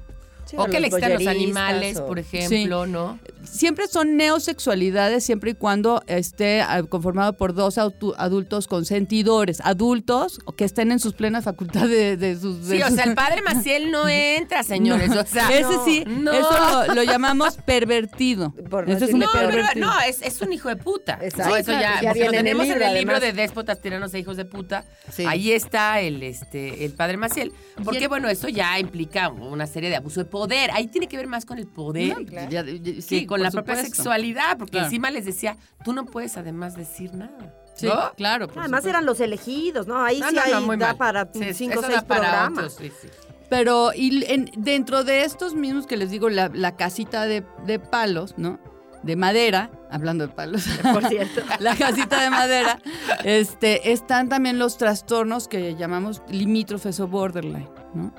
Sí, 0.51 0.57
o 0.59 0.67
que 0.67 0.81
le 0.81 0.89
excitan 0.89 1.13
los 1.15 1.27
animales, 1.27 1.99
o- 1.99 2.07
por 2.07 2.19
ejemplo, 2.19 2.87
¿no? 2.87 3.19
Siempre 3.45 3.87
son 3.89 4.17
neosexualidades 4.17 5.25
siempre 5.25 5.53
y 5.53 5.55
cuando 5.55 6.03
esté 6.07 6.61
ah, 6.61 6.83
conformado 6.83 7.33
por 7.35 7.55
dos 7.55 7.79
adultos 7.79 8.67
consentidores, 8.69 9.61
adultos 9.63 10.41
que 10.57 10.65
estén 10.65 10.93
en 10.93 10.99
sus 10.99 11.15
plenas 11.15 11.45
facultades 11.45 11.89
de, 11.91 12.17
de 12.17 12.39
sus... 12.39 12.67
de 12.67 12.77
Sí, 12.77 12.83
o 12.83 12.91
sea, 12.91 13.05
el 13.05 13.15
padre 13.15 13.43
Maciel 13.43 13.91
no 13.91 14.09
entra, 14.09 14.63
señores. 14.63 15.09
No, 15.11 15.21
o 15.21 15.27
sea, 15.27 15.49
ese 15.51 15.75
sí, 15.85 16.05
no. 16.07 16.33
eso 16.33 16.87
lo, 16.89 16.95
lo 16.97 17.03
llamamos 17.03 17.57
pervertido. 17.65 18.53
Por 18.69 18.89
no 18.89 18.95
es 18.97 19.15
No, 19.15 19.27
pero 19.33 19.63
no, 19.77 20.01
es, 20.01 20.21
es 20.23 20.41
un 20.43 20.53
hijo 20.53 20.69
de 20.69 20.77
puta. 20.77 21.19
Exacto. 21.23 21.57
Eso 21.57 21.73
ya, 21.73 22.01
ya 22.03 22.11
porque 22.11 22.25
lo 22.27 22.31
viene 22.33 22.39
en 22.41 22.47
el 22.47 22.53
tenemos 22.59 22.67
en 22.77 22.83
el 22.83 22.95
libro 22.99 23.21
de 23.21 23.33
déspotas, 23.33 23.81
tiranos 23.81 24.13
e 24.15 24.19
hijos 24.19 24.37
de 24.37 24.45
puta. 24.45 24.85
Sí. 25.13 25.25
Ahí 25.27 25.53
está 25.53 26.01
el 26.01 26.23
este 26.23 26.85
el 26.85 26.93
padre 26.93 27.17
Maciel. 27.17 27.53
Porque 27.85 28.05
el- 28.05 28.09
bueno, 28.09 28.29
eso 28.29 28.49
ya 28.49 28.79
implica 28.79 29.29
una 29.29 29.67
serie 29.67 29.89
de 29.91 29.97
abuso 29.97 30.21
de 30.21 30.27
poder. 30.27 30.40
Ahí 30.73 30.87
tiene 30.89 31.07
que 31.09 31.17
ver 31.17 31.27
más 31.27 31.45
con 31.45 31.59
el 31.59 31.67
poder 31.67 32.17
No, 32.17 32.21
ya- 32.49 32.49
ya- 32.49 32.65
que 32.65 33.03
sí, 33.03 33.27
con 33.27 33.43
la 33.43 33.51
propia 33.51 33.75
supuesto. 33.77 33.97
sexualidad. 33.97 34.57
Porque 34.59 34.73
Claro. 34.73 34.87
encima 34.87 35.11
les 35.11 35.25
decía, 35.25 35.57
tú 35.85 35.93
no 35.93 36.07
puedes 36.07 36.37
además 36.37 36.77
decir 36.77 37.15
nada. 37.15 37.55
Sí, 37.75 37.87
¿no? 37.87 38.13
claro. 38.17 38.47
por 38.49 38.59
Además 38.59 38.81
supuesto. 38.81 38.89
eran 38.91 39.07
los 39.07 39.21
elegidos, 39.21 39.87
¿no? 39.87 40.03
Ahí 40.05 40.21
No, 40.21 40.29
sí 40.29 40.35
no, 40.35 40.43
hay, 40.43 40.53
no, 40.53 40.61
muy 40.63 40.77
da 40.77 40.89
mal. 40.89 40.97
para 40.97 41.29
Sí, 41.33 41.55
cinco 41.55 41.81
o 41.81 41.83
seis 41.83 42.03
programas. 42.03 42.75
otros, 42.75 42.75
sí, 42.75 42.93
sí. 43.01 43.09
Pero 43.49 43.93
y 43.95 44.25
en- 44.31 44.51
dentro 44.57 45.03
de 45.03 45.25
estos 45.25 45.55
mismos 45.55 45.87
que 45.87 45.97
les 45.97 46.11
digo, 46.11 46.29
la, 46.29 46.51
la 46.53 46.77
casita 46.77 47.27
de, 47.27 47.43
de 47.67 47.79
palos, 47.79 48.35
¿no? 48.37 48.61
De 49.03 49.17
madera, 49.17 49.71
hablando 49.91 50.27
de 50.27 50.33
palos. 50.35 50.63
Por 50.93 51.07
cierto. 51.09 51.41
la 51.59 51.75
casita 51.75 52.21
de 52.23 52.29
madera, 52.31 52.81
este, 53.25 53.93
están 53.93 54.29
también 54.29 54.59
los 54.59 54.77
trastornos 54.77 55.49
que 55.49 55.75
llamamos 55.75 56.23
limítrofes 56.29 57.01
o 57.01 57.09
borderline, 57.09 57.69
¿no? 57.95 58.13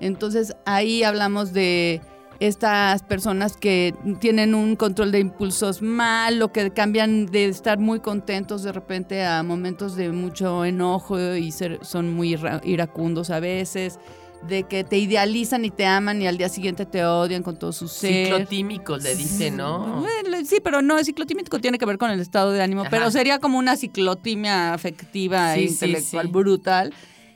Entonces 0.00 0.54
ahí 0.64 1.02
hablamos 1.02 1.52
de 1.52 2.00
estas 2.40 3.02
personas 3.04 3.56
que 3.56 3.94
tienen 4.20 4.54
un 4.56 4.74
control 4.74 5.12
de 5.12 5.20
impulsos 5.20 5.80
mal 5.80 6.42
o 6.42 6.50
que 6.52 6.70
cambian 6.72 7.26
de 7.26 7.44
estar 7.46 7.78
muy 7.78 8.00
contentos 8.00 8.64
de 8.64 8.72
repente 8.72 9.24
a 9.24 9.42
momentos 9.44 9.94
de 9.94 10.10
mucho 10.10 10.64
enojo 10.64 11.18
y 11.36 11.52
ser- 11.52 11.78
son 11.82 12.12
muy 12.12 12.34
ira- 12.34 12.60
iracundos 12.64 13.30
a 13.30 13.38
veces, 13.38 14.00
de 14.48 14.64
que 14.64 14.82
te 14.82 14.98
idealizan 14.98 15.64
y 15.64 15.70
te 15.70 15.86
aman 15.86 16.20
y 16.20 16.26
al 16.26 16.36
día 16.36 16.48
siguiente 16.48 16.84
te 16.84 17.04
odian 17.04 17.44
con 17.44 17.56
todo 17.60 17.70
su 17.70 17.86
ser. 17.86 18.24
Ciclotímicos 18.26 19.00
le 19.04 19.14
dicen, 19.14 19.56
¿no? 19.58 20.00
Bueno, 20.00 20.38
Sí, 20.44 20.56
pero 20.64 20.82
no, 20.82 20.98
el 20.98 21.04
ciclotímico 21.04 21.60
tiene 21.60 21.78
que 21.78 21.86
ver 21.86 21.96
con 21.96 22.10
el 22.10 22.18
estado 22.18 22.50
de 22.50 22.60
ánimo, 22.60 22.80
Ajá. 22.80 22.90
pero 22.90 23.08
sería 23.12 23.38
como 23.38 23.56
una 23.58 23.76
ciclotimia 23.76 24.74
afectiva 24.74 25.54
e 25.54 25.68
sí, 25.68 25.74
intelectual 25.74 26.26
sí. 26.26 26.32
brutal. 26.32 26.92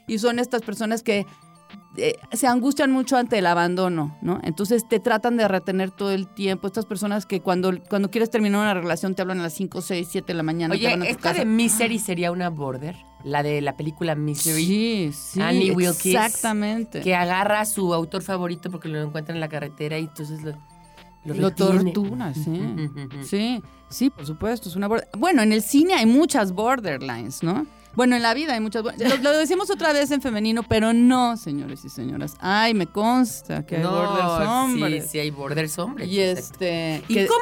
Y 0.09 0.19
son 0.19 0.41
estas 0.41 0.63
personas 0.63 1.05
que 1.05 1.25
eh, 1.97 2.15
se 2.33 2.47
angustian 2.47 2.91
mucho 2.91 3.17
ante 3.17 3.39
el 3.39 3.47
abandono, 3.47 4.17
¿no? 4.23 4.41
Entonces 4.43 4.87
te 4.89 5.01
tratan 5.01 5.37
de 5.37 5.47
retener 5.49 5.91
todo 5.91 6.11
el 6.13 6.29
tiempo. 6.29 6.67
Estas 6.67 6.87
personas 6.87 7.27
que 7.27 7.41
cuando, 7.41 7.73
cuando 7.89 8.11
quieres 8.11 8.31
terminar 8.31 8.61
una 8.61 8.75
relación 8.75 9.15
te 9.15 9.23
hablan 9.23 9.41
a 9.41 9.45
las 9.45 9.55
5, 9.55 9.81
6, 9.81 10.09
7 10.11 10.27
de 10.33 10.35
la 10.37 10.43
mañana. 10.43 10.75
te 10.75 10.79
Oye, 10.81 10.91
van 10.91 11.03
a 11.03 11.07
esta 11.07 11.33
de 11.33 11.45
Misery 11.45 11.99
sería 11.99 12.33
una 12.33 12.51
border, 12.51 12.97
la 13.25 13.43
de 13.43 13.61
la 13.61 13.77
película 13.77 14.15
Misery. 14.15 14.65
Sí, 14.65 15.11
sí, 15.13 15.41
Annie 15.41 15.73
Wilkes, 15.73 16.07
exactamente. 16.07 17.01
Que 17.01 17.15
agarra 17.15 17.61
a 17.61 17.65
su 17.65 17.93
autor 17.95 18.23
favorito 18.23 18.71
porque 18.71 18.89
lo 18.89 19.01
encuentra 19.03 19.35
en 19.35 19.41
la 19.41 19.49
carretera 19.49 19.99
y 19.99 20.05
entonces 20.05 20.43
lo, 20.43 20.53
lo, 21.25 21.35
Lo 21.35 21.51
tortura, 21.53 22.33
sí. 22.35 22.61
Sí, 23.25 23.63
sí, 23.89 24.11
por 24.11 24.25
supuesto, 24.27 24.69
es 24.69 24.77
una 24.77 24.89
border- 24.89 25.09
Bueno, 25.19 25.43
en 25.43 25.53
el 25.53 25.63
cine 25.63 25.95
hay 25.95 26.07
muchas 26.07 26.53
borderlines, 26.53 27.43
¿no? 27.43 27.67
Bueno, 27.97 28.15
en 28.17 28.23
la 28.23 28.35
vida 28.35 28.53
hay 28.55 28.61
muchas. 28.61 28.85
Lo, 28.85 28.93
lo 29.23 29.33
decimos 29.39 29.71
otra 29.71 29.93
vez 29.93 30.11
en 30.11 30.21
femenino, 30.23 30.63
pero 30.63 30.93
no, 30.93 31.37
señores 31.37 31.85
y 31.85 31.89
señoras. 31.89 32.35
Ay, 32.41 32.75
me 32.75 32.87
consta 32.87 33.65
que 33.67 33.77
hay 33.77 33.83
No, 33.83 33.91
borders 33.91 34.49
hombres. 34.49 35.05
Sí, 35.05 35.11
sí, 35.13 35.19
hay 35.19 35.31
borders 35.31 35.79
hombres. 35.79 36.09
Y 36.09 36.21
exacto. 36.21 36.53
este. 36.55 37.03
¿Y 37.09 37.15
que- 37.15 37.27
cómo? 37.27 37.41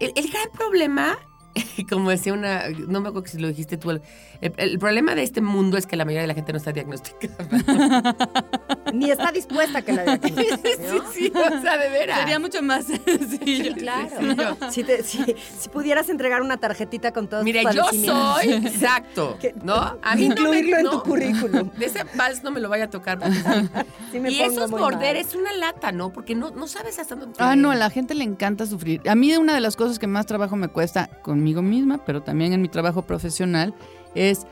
El, 0.00 0.12
el 0.16 0.28
gran 0.30 0.48
problema, 0.52 1.18
como 1.90 2.10
decía 2.10 2.32
una, 2.32 2.64
no 2.86 3.00
me 3.00 3.08
acuerdo 3.08 3.28
si 3.28 3.38
lo 3.38 3.48
dijiste 3.48 3.76
tú, 3.76 3.90
el, 3.90 4.02
el 4.40 4.78
problema 4.78 5.14
de 5.14 5.22
este 5.22 5.40
mundo 5.40 5.76
es 5.76 5.86
que 5.86 5.96
la 5.96 6.04
mayoría 6.04 6.22
de 6.22 6.28
la 6.28 6.34
gente 6.34 6.52
no 6.52 6.58
está 6.58 6.72
diagnosticada. 6.72 7.48
Ni 8.92 9.10
está 9.10 9.32
dispuesta 9.32 9.78
a 9.78 9.82
que 9.82 9.92
la 9.92 10.04
diagnostiquen, 10.16 10.58
sí, 10.62 10.96
¿no? 10.96 11.12
sí, 11.12 11.32
o 11.34 11.60
sea, 11.60 11.76
de 11.78 11.90
veras. 11.90 12.20
Sería 12.20 12.38
mucho 12.38 12.62
más 12.62 12.86
sencillo. 12.86 13.74
Claro. 13.76 14.56
Si, 14.70 14.82
te- 14.84 15.02
si- 15.02 15.34
si 15.58 15.68
pudieras 15.68 16.08
entregar 16.08 16.40
una 16.42 16.56
tarjetita 16.56 17.12
con 17.12 17.28
todos 17.28 17.44
Mire, 17.44 17.62
tus 17.64 17.74
yo 17.74 17.84
soy, 17.92 18.52
exacto, 18.52 19.36
Que- 19.40 19.54
¿no? 19.62 19.74
A 20.02 20.14
mí 20.16 20.28
no 20.28 20.34
me- 20.34 20.40
Incluirlo 20.40 20.76
en 20.78 20.84
no. 20.84 20.90
tu 20.90 21.02
currículum. 21.02 21.70
De 21.76 21.86
ese 21.86 22.04
vals 22.14 22.42
no 22.42 22.50
me 22.50 22.60
lo 22.60 22.68
vaya 22.68 22.84
a 22.84 22.90
tocar. 22.90 23.18
porque 23.18 23.34
sí. 23.34 23.68
Sí 24.12 24.20
me 24.20 24.30
y 24.30 24.38
pongo 24.38 24.68
border 24.68 25.14
mal. 25.16 25.24
es 25.26 25.34
una 25.34 25.52
lata, 25.52 25.92
¿no? 25.92 26.10
Porque 26.12 26.34
no, 26.34 26.50
no 26.50 26.66
sabes 26.66 26.98
hasta 26.98 27.14
dónde. 27.14 27.34
Ah, 27.38 27.56
no, 27.56 27.70
a 27.70 27.74
la 27.76 27.90
gente 27.90 28.14
le 28.14 28.24
encanta 28.24 28.64
sufrir. 28.66 29.02
A 29.08 29.14
mí 29.14 29.36
una 29.36 29.54
de 29.54 29.60
las 29.60 29.76
cosas 29.76 29.98
que 29.98 30.06
más 30.06 30.24
trabajo 30.26 30.56
me 30.56 30.68
cuesta 30.68 31.10
conmigo 31.54 31.62
misma, 31.62 32.04
pero 32.04 32.22
también 32.22 32.52
en 32.52 32.62
mi 32.62 32.68
trabajo 32.68 33.02
profesional, 33.02 33.74
es 34.14 34.46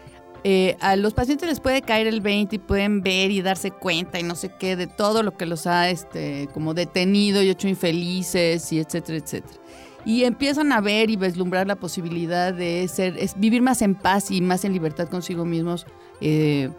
eh, 0.45 0.77
a 0.81 0.95
los 0.95 1.13
pacientes 1.13 1.49
les 1.49 1.59
puede 1.59 1.83
caer 1.83 2.07
el 2.07 2.21
20 2.21 2.55
y 2.55 2.59
pueden 2.61 3.01
ver 3.01 3.31
y 3.33 3.43
darse 3.43 3.73
cuenta 3.73 4.21
y 4.21 4.23
no 4.23 4.37
sé 4.37 4.53
qué 4.59 4.77
de 4.77 4.87
todo 4.87 5.25
lo 5.25 5.37
que 5.37 5.45
los 5.45 5.67
ha 5.67 5.91
este, 5.91 6.49
como 6.55 6.73
detenido 6.73 7.43
y 7.43 7.49
hecho 7.51 7.67
infelices 7.67 8.73
y 8.73 8.79
etcétera, 8.79 9.19
etcétera. 9.19 9.59
Y 10.05 10.23
empiezan 10.23 10.71
a 10.71 10.81
ver 10.81 11.11
y 11.11 11.17
vislumbrar 11.17 11.67
la 11.67 11.75
posibilidad 11.75 12.55
de 12.55 12.87
ser, 12.87 13.19
vivir 13.37 13.61
más 13.61 13.83
en 13.83 13.97
paz 13.97 14.31
y 14.31 14.41
más 14.41 14.65
en 14.65 14.73
libertad 14.73 15.09
consigo 15.09 15.45
mismos. 15.45 15.85
eh, 16.21 16.71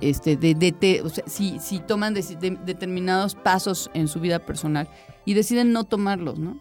este, 0.00 0.36
de, 0.36 0.54
de- 0.54 0.72
de- 0.72 1.02
o 1.02 1.08
sea, 1.08 1.24
si, 1.26 1.58
si 1.58 1.78
toman 1.80 2.14
de- 2.14 2.58
determinados 2.64 3.34
pasos 3.34 3.90
en 3.94 4.08
su 4.08 4.20
vida 4.20 4.38
personal 4.40 4.88
y 5.24 5.34
deciden 5.34 5.72
no 5.72 5.84
tomarlos, 5.84 6.38
¿no? 6.38 6.58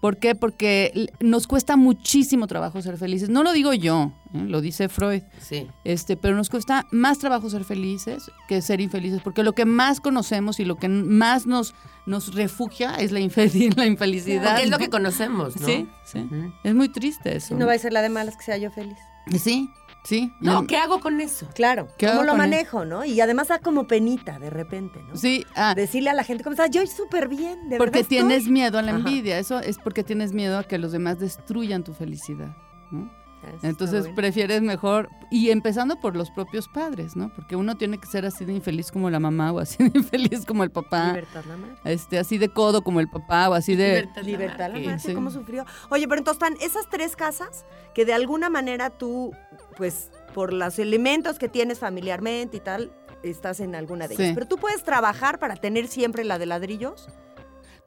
¿Por 0.00 0.16
qué? 0.16 0.34
Porque 0.34 1.08
nos 1.20 1.46
cuesta 1.46 1.76
muchísimo 1.76 2.46
trabajo 2.46 2.80
ser 2.82 2.96
felices. 2.96 3.28
No 3.28 3.42
lo 3.44 3.52
digo 3.52 3.72
yo, 3.74 4.12
¿eh? 4.34 4.38
lo 4.46 4.60
dice 4.62 4.88
Freud. 4.88 5.22
Sí. 5.40 5.68
Este, 5.84 6.16
pero 6.16 6.34
nos 6.34 6.48
cuesta 6.50 6.86
más 6.90 7.18
trabajo 7.18 7.48
ser 7.50 7.64
felices 7.64 8.30
que 8.48 8.62
ser 8.62 8.80
infelices, 8.80 9.20
porque 9.22 9.42
lo 9.44 9.52
que 9.52 9.64
más 9.66 10.00
conocemos 10.00 10.58
y 10.58 10.64
lo 10.64 10.76
que 10.76 10.88
más 10.88 11.46
nos, 11.46 11.74
nos 12.06 12.34
refugia 12.34 12.94
es 12.96 13.12
la, 13.12 13.20
infeliz- 13.20 13.74
la 13.76 13.86
infelicidad. 13.86 14.42
Porque 14.52 14.64
es 14.64 14.70
lo 14.70 14.78
que 14.78 14.88
conocemos, 14.90 15.60
¿no? 15.60 15.66
Sí, 15.66 15.86
sí. 16.06 16.26
Es 16.64 16.74
muy 16.74 16.88
triste 16.88 17.36
eso. 17.36 17.54
No 17.56 17.66
va 17.66 17.74
a 17.74 17.78
ser 17.78 17.92
la 17.92 18.02
de 18.02 18.08
malas 18.08 18.36
que 18.36 18.42
sea 18.42 18.56
yo 18.56 18.70
feliz. 18.70 18.96
Sí, 19.38 19.68
sí. 20.04 20.32
No, 20.40 20.66
¿qué 20.66 20.76
hago 20.76 21.00
con 21.00 21.20
eso? 21.20 21.48
Claro. 21.54 21.88
¿Qué 21.98 22.06
¿Cómo 22.06 22.20
hago 22.20 22.26
lo 22.26 22.32
él? 22.32 22.38
manejo, 22.38 22.84
no? 22.84 23.04
Y 23.04 23.20
además 23.20 23.48
da 23.48 23.58
como 23.58 23.86
penita 23.86 24.38
de 24.38 24.50
repente, 24.50 25.02
¿no? 25.02 25.16
Sí, 25.16 25.44
ah, 25.54 25.74
Decirle 25.74 26.10
a 26.10 26.14
la 26.14 26.24
gente 26.24 26.42
cómo 26.44 26.52
estás, 26.54 26.70
yo 26.70 26.86
súper 26.86 27.28
bien, 27.28 27.68
de 27.68 27.76
porque 27.78 27.98
verdad 27.98 28.08
tienes 28.08 28.38
estoy". 28.38 28.52
miedo 28.52 28.78
a 28.78 28.82
la 28.82 28.92
Ajá. 28.92 28.98
envidia. 28.98 29.38
Eso 29.38 29.60
es 29.60 29.78
porque 29.78 30.02
tienes 30.04 30.32
miedo 30.32 30.58
a 30.58 30.64
que 30.64 30.78
los 30.78 30.92
demás 30.92 31.18
destruyan 31.18 31.84
tu 31.84 31.92
felicidad. 31.94 32.56
¿no? 32.90 33.10
Ah, 33.42 33.48
eso 33.56 33.66
Entonces 33.66 34.00
bueno. 34.00 34.16
prefieres 34.16 34.60
mejor, 34.60 35.08
y 35.30 35.48
empezando 35.48 35.98
por 35.98 36.14
los 36.14 36.30
propios 36.30 36.68
padres, 36.68 37.16
¿no? 37.16 37.32
Porque 37.34 37.56
uno 37.56 37.74
tiene 37.76 37.96
que 37.96 38.06
ser 38.06 38.26
así 38.26 38.44
de 38.44 38.52
infeliz 38.52 38.92
como 38.92 39.08
la 39.08 39.18
mamá 39.18 39.50
o 39.52 39.60
así 39.60 39.82
de 39.82 39.90
infeliz 39.98 40.44
como 40.44 40.62
el 40.62 40.70
papá, 40.70 41.06
Libertad 41.06 41.44
la 41.48 41.56
madre. 41.56 41.74
este, 41.84 42.18
así 42.18 42.36
de 42.36 42.50
codo 42.50 42.82
como 42.82 43.00
el 43.00 43.08
papá 43.08 43.48
o 43.48 43.54
así 43.54 43.76
de... 43.76 43.88
Libertad. 43.92 44.22
Libertad 44.24 44.72
la 44.74 44.78
madre, 44.80 44.98
sí. 44.98 45.14
cómo 45.14 45.30
sufrió. 45.30 45.64
Oye, 45.88 46.06
pero 46.06 46.18
entonces 46.18 46.42
están 46.42 46.60
esas 46.60 46.90
tres 46.90 47.16
casas 47.16 47.64
que 47.94 48.04
de 48.04 48.12
alguna 48.12 48.50
manera 48.50 48.90
tú, 48.90 49.32
pues, 49.80 50.10
por 50.34 50.52
los 50.52 50.78
elementos 50.78 51.38
que 51.38 51.48
tienes 51.48 51.78
familiarmente 51.78 52.58
y 52.58 52.60
tal, 52.60 52.92
estás 53.22 53.60
en 53.60 53.74
alguna 53.74 54.08
de 54.08 54.12
ellas. 54.14 54.26
Sí. 54.28 54.34
Pero 54.34 54.46
tú 54.46 54.58
puedes 54.58 54.82
trabajar 54.82 55.38
para 55.38 55.56
tener 55.56 55.88
siempre 55.88 56.22
la 56.22 56.38
de 56.38 56.44
ladrillos. 56.44 57.08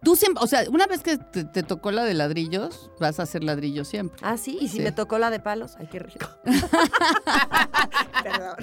Tú 0.04 0.16
siempre, 0.16 0.44
o 0.44 0.48
sea, 0.48 0.64
una 0.72 0.88
vez 0.88 1.04
que 1.04 1.20
te, 1.20 1.44
te 1.46 1.62
tocó 1.62 1.92
la 1.92 2.04
de 2.04 2.16
ladrillos, 2.16 2.90
vas 3.00 3.20
a 3.20 3.24
hacer 3.24 3.44
ladrillos 3.44 3.88
siempre. 3.88 4.20
Ah, 4.24 4.38
sí, 4.38 4.58
y 4.60 4.70
si 4.70 4.78
Sí. 4.78 4.84
me 4.84 4.92
tocó 4.92 5.20
la 5.20 5.30
de 5.30 5.40
palos, 5.40 5.76
ay, 5.78 5.86
qué 5.86 6.00
rico. 6.00 6.26
Perdón. 8.24 8.56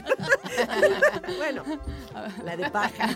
bueno, 1.39 1.62
la 2.45 2.57
de 2.57 2.68
paja. 2.70 3.09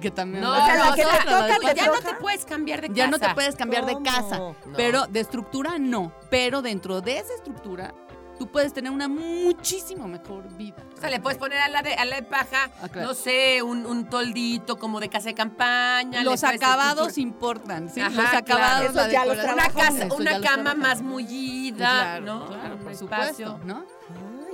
Que 0.00 0.10
también 0.10 0.42
No, 0.42 0.52
a 0.52 0.64
sea, 0.66 0.76
la 0.90 0.94
que 0.96 1.02
te 1.02 1.10
toca, 1.10 1.58
te 1.68 1.74
ya 1.76 1.86
no 1.88 2.00
te 2.00 2.14
puedes 2.18 2.44
cambiar 2.46 2.80
de 2.80 2.88
casa. 2.88 2.96
Ya 2.96 3.06
no 3.08 3.18
te 3.18 3.28
puedes 3.34 3.56
cambiar 3.56 3.84
¿Cómo? 3.84 3.98
de 4.00 4.04
casa, 4.10 4.38
No. 4.38 4.56
pero 4.74 5.06
de 5.06 5.20
estructura 5.20 5.78
no. 5.78 6.12
Pero 6.30 6.62
dentro 6.62 7.00
de 7.02 7.18
esa 7.18 7.34
estructura, 7.34 7.94
tú 8.42 8.48
puedes 8.50 8.72
tener 8.72 8.90
una 8.90 9.06
muchísimo 9.06 10.08
mejor 10.08 10.42
vida. 10.56 10.82
O 10.96 11.00
sea, 11.00 11.10
le 11.10 11.20
puedes 11.20 11.38
poner 11.38 11.58
a 11.60 11.68
la 11.68 11.80
de, 11.80 11.94
a 11.94 12.04
la 12.04 12.16
de 12.16 12.22
paja, 12.24 12.70
Ah, 12.82 12.88
claro. 12.88 13.08
no 13.08 13.14
sé, 13.14 13.62
un, 13.62 13.86
un 13.86 14.06
toldito 14.06 14.80
como 14.80 14.98
de 14.98 15.08
casa 15.08 15.26
de 15.28 15.34
campaña. 15.34 16.24
Los 16.24 16.42
acabados 16.42 17.18
importan, 17.18 17.88
¿sí? 17.88 18.00
Ajá, 18.00 18.10
los 18.10 18.20
claro. 18.24 18.38
acabados, 18.38 19.12
ya 19.12 19.24
los 19.24 19.36
decoración. 19.36 19.54
Una, 19.54 19.68
casa, 19.68 20.06
Eso 20.06 20.16
una 20.16 20.40
cama 20.40 20.74
más 20.74 21.02
mullida, 21.02 21.76
Claro, 22.18 22.24
¿no? 22.24 22.46
claro, 22.48 22.76
por 22.78 22.96
supuesto, 22.96 23.60
¿no? 23.64 23.84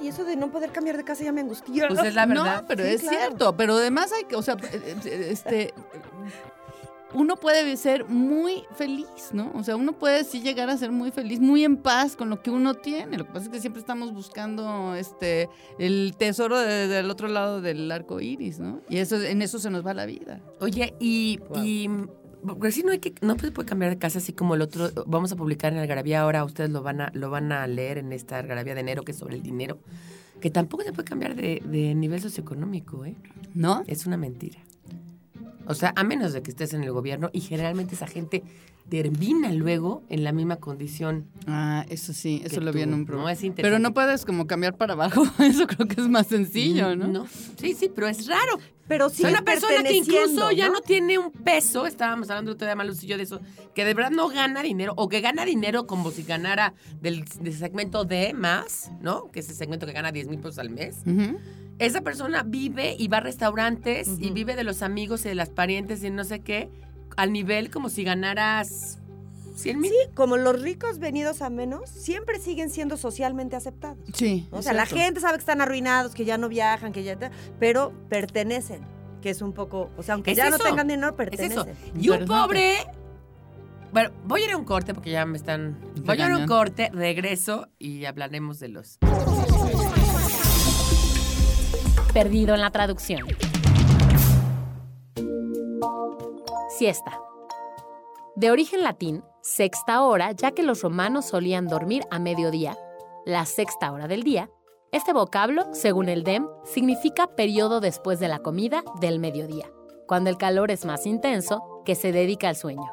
Y 0.02 0.08
eso 0.08 0.24
de 0.24 0.36
no 0.36 0.50
poder 0.50 0.70
cambiar 0.70 0.98
de 0.98 1.04
casa 1.04 1.24
ya 1.24 1.32
me 1.32 1.40
angustió. 1.40 1.88
Pues 1.88 2.04
es 2.04 2.14
la 2.14 2.26
verdad. 2.26 2.60
No, 2.60 2.66
pero 2.68 2.84
Sí, 2.84 2.90
es 2.90 3.00
claro. 3.00 3.16
cierto. 3.18 3.56
Pero 3.56 3.74
además 3.76 4.12
hay 4.12 4.24
que, 4.24 4.36
o 4.36 4.42
sea, 4.42 4.54
eh, 4.70 4.96
eh, 5.04 5.28
este, 5.30 5.72
uno 7.14 7.36
puede 7.36 7.76
ser 7.76 8.04
muy 8.06 8.64
feliz, 8.74 9.30
¿no? 9.32 9.50
O 9.54 9.62
sea, 9.64 9.76
uno 9.76 9.92
puede 9.92 10.24
sí 10.24 10.40
llegar 10.40 10.68
a 10.70 10.76
ser 10.76 10.92
muy 10.92 11.10
feliz, 11.10 11.40
muy 11.40 11.64
en 11.64 11.76
paz 11.78 12.16
con 12.16 12.28
lo 12.30 12.42
que 12.42 12.50
uno 12.50 12.74
tiene. 12.74 13.16
Lo 13.16 13.24
que 13.26 13.32
pasa 13.32 13.46
es 13.46 13.48
que 13.50 13.60
siempre 13.60 13.80
estamos 13.80 14.12
buscando, 14.12 14.94
este, 14.94 15.48
el 15.78 16.14
tesoro 16.18 16.58
de- 16.58 16.86
del 16.88 17.10
otro 17.10 17.28
lado 17.28 17.60
del 17.62 17.90
arco 17.90 18.20
iris, 18.20 18.58
¿no? 18.58 18.82
Y 18.90 18.98
eso, 18.98 19.22
en 19.22 19.40
eso 19.42 19.58
se 19.58 19.70
nos 19.70 19.86
va 19.86 19.94
la 19.94 20.04
vida. 20.06 20.40
Oye, 20.60 20.94
y, 21.00 21.38
y 21.64 21.88
porque 22.46 22.70
si 22.72 22.82
no 22.82 22.92
hay 22.92 22.98
que, 22.98 23.14
no 23.20 23.36
se 23.38 23.50
puede 23.50 23.68
cambiar 23.68 23.90
de 23.90 23.98
casa 23.98 24.18
así 24.18 24.32
como 24.32 24.54
el 24.54 24.62
otro, 24.62 24.90
vamos 25.06 25.32
a 25.32 25.36
publicar 25.36 25.72
en 25.72 25.78
Algarabía 25.80 26.20
ahora, 26.20 26.44
ustedes 26.44 26.70
lo 26.70 26.82
van 26.82 27.00
a, 27.00 27.10
lo 27.14 27.30
van 27.30 27.50
a 27.52 27.66
leer 27.66 27.98
en 27.98 28.12
esta 28.12 28.38
Algarabía 28.38 28.74
de 28.74 28.80
enero 28.80 29.02
que 29.02 29.12
es 29.12 29.18
sobre 29.18 29.34
el 29.34 29.42
dinero, 29.42 29.80
que 30.40 30.50
tampoco 30.50 30.84
se 30.84 30.92
puede 30.92 31.08
cambiar 31.08 31.34
de, 31.34 31.60
de 31.64 31.94
nivel 31.96 32.20
socioeconómico, 32.20 33.04
¿eh? 33.04 33.16
¿No? 33.54 33.82
Es 33.88 34.06
una 34.06 34.16
mentira. 34.16 34.60
O 35.68 35.74
sea, 35.74 35.92
a 35.96 36.02
menos 36.02 36.32
de 36.32 36.42
que 36.42 36.50
estés 36.50 36.72
en 36.72 36.82
el 36.82 36.92
gobierno 36.92 37.28
y 37.32 37.40
generalmente 37.40 37.94
esa 37.94 38.06
gente 38.06 38.42
termina 38.88 39.52
luego 39.52 40.02
en 40.08 40.24
la 40.24 40.32
misma 40.32 40.56
condición. 40.56 41.26
Ah, 41.46 41.84
eso 41.90 42.14
sí, 42.14 42.40
eso 42.42 42.60
lo 42.60 42.72
vi 42.72 42.80
en 42.82 42.94
un 42.94 43.00
¿no? 43.00 43.06
programa. 43.06 43.32
Es 43.32 43.44
interesante. 43.44 43.62
Pero 43.62 43.78
no 43.78 43.92
puedes 43.92 44.24
como 44.24 44.46
cambiar 44.46 44.76
para 44.78 44.94
abajo. 44.94 45.24
Eso 45.40 45.66
creo 45.66 45.86
que 45.86 46.00
es 46.00 46.08
más 46.08 46.26
sencillo, 46.26 46.96
¿no? 46.96 47.26
Sí, 47.58 47.74
sí, 47.74 47.90
pero 47.94 48.08
es 48.08 48.26
raro. 48.26 48.58
Pero 48.88 49.10
sí 49.10 49.22
una 49.24 49.42
persona 49.42 49.82
que 49.82 49.94
incluso 49.94 50.50
ya 50.50 50.70
no 50.70 50.80
tiene 50.80 51.18
un 51.18 51.30
peso, 51.30 51.86
estábamos 51.86 52.30
hablando 52.30 52.52
otro 52.52 52.66
día 52.66 52.74
Maluz 52.74 53.04
y 53.04 53.06
yo 53.06 53.18
de 53.18 53.24
eso, 53.24 53.40
que 53.74 53.84
de 53.84 53.92
verdad 53.92 54.10
no 54.10 54.28
gana 54.28 54.62
dinero, 54.62 54.94
o 54.96 55.10
que 55.10 55.20
gana 55.20 55.44
dinero 55.44 55.86
como 55.86 56.10
si 56.10 56.22
ganara 56.22 56.72
del, 57.02 57.24
del 57.42 57.54
segmento 57.54 58.06
D 58.06 58.32
más, 58.32 58.90
¿no? 59.02 59.30
Que 59.30 59.40
es 59.40 59.50
el 59.50 59.56
segmento 59.56 59.84
que 59.84 59.92
gana 59.92 60.10
10 60.10 60.28
mil 60.28 60.38
pesos 60.38 60.58
al 60.58 60.70
mes. 60.70 61.02
Ujú. 61.04 61.38
Esa 61.78 62.00
persona 62.00 62.42
vive 62.42 62.96
y 62.98 63.08
va 63.08 63.18
a 63.18 63.20
restaurantes 63.20 64.08
y 64.18 64.30
vive 64.30 64.56
de 64.56 64.64
los 64.64 64.82
amigos 64.82 65.24
y 65.24 65.28
de 65.28 65.34
las 65.34 65.50
parientes 65.50 66.02
y 66.02 66.10
no 66.10 66.24
sé 66.24 66.40
qué, 66.40 66.68
al 67.16 67.32
nivel 67.32 67.70
como 67.70 67.88
si 67.88 68.02
ganaras 68.04 68.98
100 69.54 69.80
mil. 69.80 69.90
Sí, 69.90 69.96
como 70.14 70.36
los 70.36 70.60
ricos 70.60 70.98
venidos 70.98 71.42
a 71.42 71.50
menos, 71.50 71.88
siempre 71.88 72.38
siguen 72.38 72.70
siendo 72.70 72.96
socialmente 72.96 73.56
aceptados. 73.56 73.98
Sí. 74.12 74.48
O 74.50 74.62
sea, 74.62 74.72
la 74.72 74.86
gente 74.86 75.20
sabe 75.20 75.34
que 75.34 75.40
están 75.40 75.60
arruinados, 75.60 76.14
que 76.14 76.24
ya 76.24 76.38
no 76.38 76.48
viajan, 76.48 76.92
que 76.92 77.02
ya... 77.02 77.16
pero 77.58 77.92
pertenecen, 78.08 78.82
que 79.20 79.30
es 79.30 79.42
un 79.42 79.52
poco... 79.52 79.90
O 79.96 80.02
sea, 80.02 80.14
aunque 80.14 80.32
Es 80.32 80.36
ya 80.36 80.50
no 80.50 80.58
tengan 80.58 80.86
dinero, 80.88 81.08
Es 81.10 81.14
pertenecen. 81.14 81.58
eso. 81.58 81.66
Y 81.98 82.08
un 82.10 82.24
pobre. 82.24 82.76
Bueno, 83.92 84.10
voy 84.24 84.42
a 84.42 84.44
ir 84.46 84.50
a 84.52 84.56
un 84.56 84.64
corte 84.64 84.94
porque 84.94 85.10
ya 85.10 85.24
me 85.26 85.36
están. 85.38 85.78
Voy 86.04 86.20
a 86.20 86.26
ir 86.26 86.32
a 86.32 86.36
un 86.36 86.46
corte, 86.46 86.90
regreso 86.92 87.68
y 87.78 88.04
hablaremos 88.04 88.60
de 88.60 88.68
los. 88.68 88.98
Perdido 92.18 92.52
en 92.56 92.60
la 92.60 92.72
traducción. 92.72 93.20
Siesta. 96.68 97.20
De 98.34 98.50
origen 98.50 98.82
latín, 98.82 99.22
sexta 99.40 100.02
hora, 100.02 100.32
ya 100.32 100.50
que 100.50 100.64
los 100.64 100.82
romanos 100.82 101.26
solían 101.26 101.68
dormir 101.68 102.02
a 102.10 102.18
mediodía, 102.18 102.76
la 103.24 103.46
sexta 103.46 103.92
hora 103.92 104.08
del 104.08 104.24
día, 104.24 104.50
Este 104.90 105.12
vocablo, 105.12 105.72
según 105.72 106.08
el 106.08 106.24
DEM, 106.24 106.48
significa 106.64 107.28
periodo 107.36 107.78
después 107.78 108.18
de 108.18 108.26
la 108.26 108.40
comida 108.40 108.82
del 109.00 109.20
mediodía, 109.20 109.70
cuando 110.08 110.28
el 110.28 110.38
calor 110.38 110.72
es 110.72 110.84
más 110.84 111.06
intenso, 111.06 111.82
que 111.84 111.94
se 111.94 112.10
dedica 112.10 112.48
al 112.48 112.56
sueño. 112.56 112.92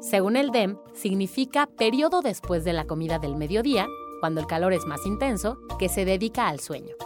Según 0.00 0.34
el 0.34 0.50
DEM, 0.50 0.78
significa 0.94 1.68
periodo 1.78 2.22
después 2.22 2.64
de 2.64 2.72
la 2.72 2.86
comida 2.86 3.20
del 3.20 3.36
mediodía, 3.36 3.86
cuando 4.18 4.40
el 4.40 4.48
calor 4.48 4.72
es 4.72 4.84
más 4.84 5.06
intenso, 5.06 5.58
que 5.78 5.88
se 5.88 6.04
dedica 6.04 6.48
al 6.48 6.58
sueño. 6.58 6.96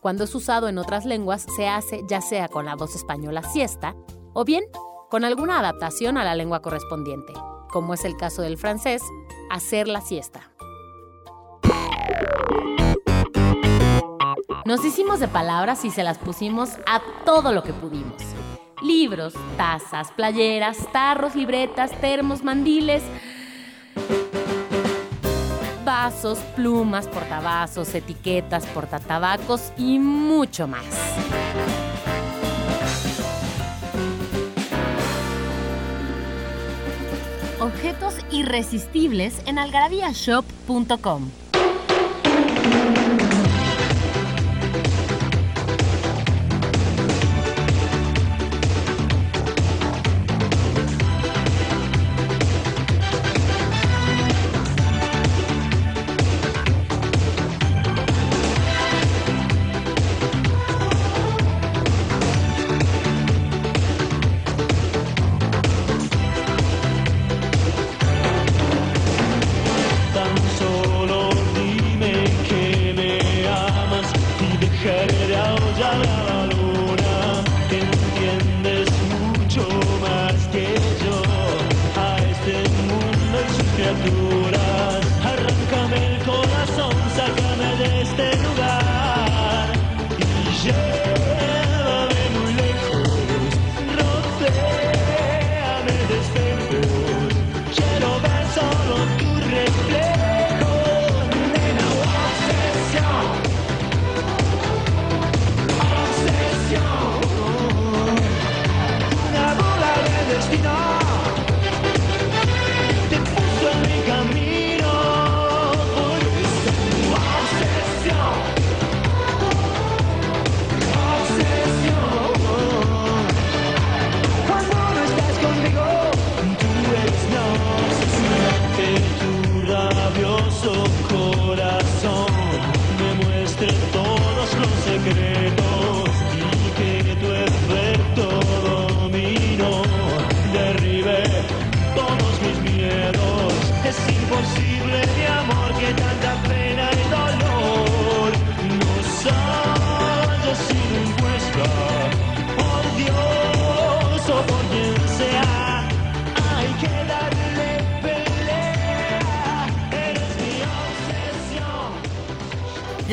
Cuando 0.00 0.24
es 0.24 0.34
usado 0.34 0.68
en 0.68 0.78
otras 0.78 1.04
lenguas, 1.04 1.46
se 1.54 1.68
hace 1.68 2.02
ya 2.08 2.22
sea 2.22 2.48
con 2.48 2.64
la 2.64 2.74
voz 2.74 2.96
española 2.96 3.42
siesta 3.42 3.94
o 4.32 4.46
bien 4.46 4.64
con 5.10 5.24
alguna 5.24 5.58
adaptación 5.58 6.16
a 6.16 6.24
la 6.24 6.34
lengua 6.34 6.62
correspondiente, 6.62 7.34
como 7.70 7.92
es 7.92 8.06
el 8.06 8.16
caso 8.16 8.40
del 8.40 8.56
francés, 8.56 9.02
hacer 9.50 9.88
la 9.88 10.00
siesta. 10.00 10.52
Nos 14.64 14.82
hicimos 14.86 15.20
de 15.20 15.28
palabras 15.28 15.84
y 15.84 15.90
se 15.90 16.02
las 16.02 16.16
pusimos 16.16 16.70
a 16.86 17.02
todo 17.26 17.52
lo 17.52 17.62
que 17.62 17.74
pudimos. 17.74 18.22
Libros, 18.80 19.34
tazas, 19.58 20.12
playeras, 20.12 20.78
tarros, 20.92 21.34
libretas, 21.34 21.90
termos, 22.00 22.42
mandiles, 22.42 23.02
vasos, 25.90 26.38
plumas, 26.54 27.08
portavasos, 27.08 27.92
etiquetas, 27.96 28.64
portatabacos 28.66 29.72
y 29.76 29.98
mucho 29.98 30.68
más. 30.68 30.84
Objetos 37.58 38.14
irresistibles 38.30 39.42
en 39.46 39.58
algarabíashop.com. 39.58 41.30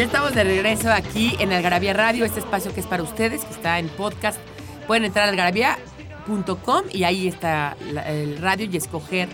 estamos 0.08 0.34
de 0.34 0.46
regreso 0.46 0.90
aquí 0.90 1.36
en 1.40 1.52
Algarabía 1.52 1.92
Radio, 1.92 2.24
este 2.24 2.40
espacio 2.40 2.74
que 2.74 2.80
es 2.80 2.86
para 2.86 3.04
ustedes, 3.04 3.44
que 3.44 3.54
está 3.54 3.78
en 3.78 3.90
podcast. 3.90 4.40
Pueden 4.88 5.04
entrar 5.04 5.26
a 5.26 5.32
algarabía.com 5.32 6.84
y 6.94 7.04
ahí 7.04 7.28
está 7.28 7.76
el 8.06 8.38
radio 8.38 8.70
y 8.72 8.78
escoger, 8.78 9.28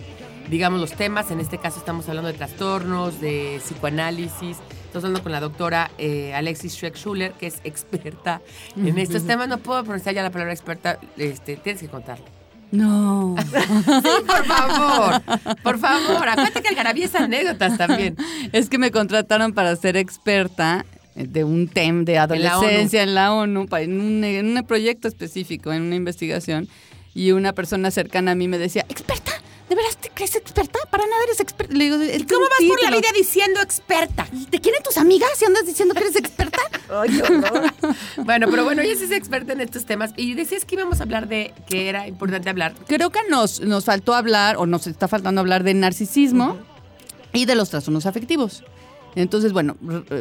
digamos, 0.50 0.80
los 0.80 0.92
temas. 0.94 1.30
En 1.30 1.38
este 1.38 1.58
caso 1.58 1.78
estamos 1.78 2.08
hablando 2.08 2.26
de 2.26 2.36
trastornos, 2.36 3.20
de 3.20 3.60
psicoanálisis. 3.64 4.56
Estamos 4.86 5.04
hablando 5.04 5.22
con 5.22 5.30
la 5.30 5.38
doctora 5.38 5.92
eh, 5.96 6.34
Alexis 6.34 6.76
Schreck-Schuller, 6.76 7.34
que 7.34 7.46
es 7.46 7.60
experta 7.64 8.42
en 8.76 8.98
estos 8.98 9.24
temas. 9.24 9.46
No 9.46 9.58
puedo 9.58 9.84
pronunciar 9.84 10.16
ya 10.16 10.24
la 10.24 10.30
palabra 10.30 10.52
experta, 10.52 10.98
este, 11.16 11.54
tienes 11.54 11.82
que 11.82 11.88
contarlo. 11.88 12.33
No. 12.74 13.36
Por 14.26 14.44
favor, 14.46 15.22
por 15.62 15.78
favor. 15.78 16.28
Acuérdate 16.28 16.60
que 16.62 16.68
Algarabía 16.68 17.04
es 17.06 17.14
anécdotas 17.14 17.78
también. 17.78 18.16
Es 18.52 18.68
que 18.68 18.78
me 18.78 18.90
contrataron 18.90 19.52
para 19.52 19.74
ser 19.76 19.96
experta 19.96 20.84
de 21.14 21.44
un 21.44 21.68
tema 21.68 22.02
de 22.04 22.18
adolescencia 22.18 23.02
en 23.02 23.14
la 23.14 23.32
ONU, 23.32 23.66
en 23.78 24.00
un, 24.00 24.24
en 24.24 24.56
un 24.58 24.66
proyecto 24.66 25.06
específico, 25.08 25.72
en 25.72 25.82
una 25.82 25.94
investigación, 25.94 26.68
y 27.14 27.30
una 27.30 27.52
persona 27.52 27.90
cercana 27.92 28.32
a 28.32 28.34
mí 28.34 28.48
me 28.48 28.58
decía, 28.58 28.84
experta, 28.88 29.30
¿de 29.68 29.76
veras 29.76 29.96
te 29.96 30.10
crees 30.10 30.34
experta? 30.34 30.80
Para 30.90 31.04
nada 31.04 31.22
eres 31.28 31.38
experta. 31.38 31.72
Le 31.72 31.84
digo, 31.84 31.96
"Es 31.96 32.24
¿Cómo 32.24 32.40
vas 32.40 32.58
por 32.58 32.82
la 32.82 32.88
título". 32.90 32.96
vida 32.98 33.08
diciendo 33.16 33.60
experta? 33.62 34.26
¿Te 34.50 34.58
quieren 34.60 34.82
tus 34.82 34.96
amigas 34.98 35.30
si 35.36 35.44
andas 35.44 35.64
diciendo 35.64 35.94
que 35.94 36.00
eres 36.00 36.16
experta? 36.16 36.43
Ay. 37.00 37.22
Bueno, 38.24 38.46
pero 38.50 38.64
bueno, 38.64 38.82
ella 38.82 38.94
sí 38.96 39.04
es 39.04 39.10
experta 39.10 39.52
en 39.52 39.60
estos 39.60 39.84
temas. 39.84 40.12
Y 40.16 40.34
decías 40.34 40.64
que 40.64 40.76
íbamos 40.76 41.00
a 41.00 41.02
hablar 41.02 41.28
de 41.28 41.52
que 41.66 41.88
era 41.88 42.08
importante 42.08 42.48
hablar. 42.48 42.74
Creo 42.86 43.10
que 43.10 43.20
nos, 43.28 43.60
nos 43.60 43.84
faltó 43.84 44.14
hablar, 44.14 44.56
o 44.56 44.66
nos 44.66 44.86
está 44.86 45.08
faltando 45.08 45.40
hablar 45.40 45.64
de 45.64 45.74
narcisismo 45.74 46.58
y 47.32 47.44
de 47.44 47.54
los 47.54 47.70
trastornos 47.70 48.06
afectivos. 48.06 48.64
Entonces, 49.16 49.52
bueno, 49.52 49.76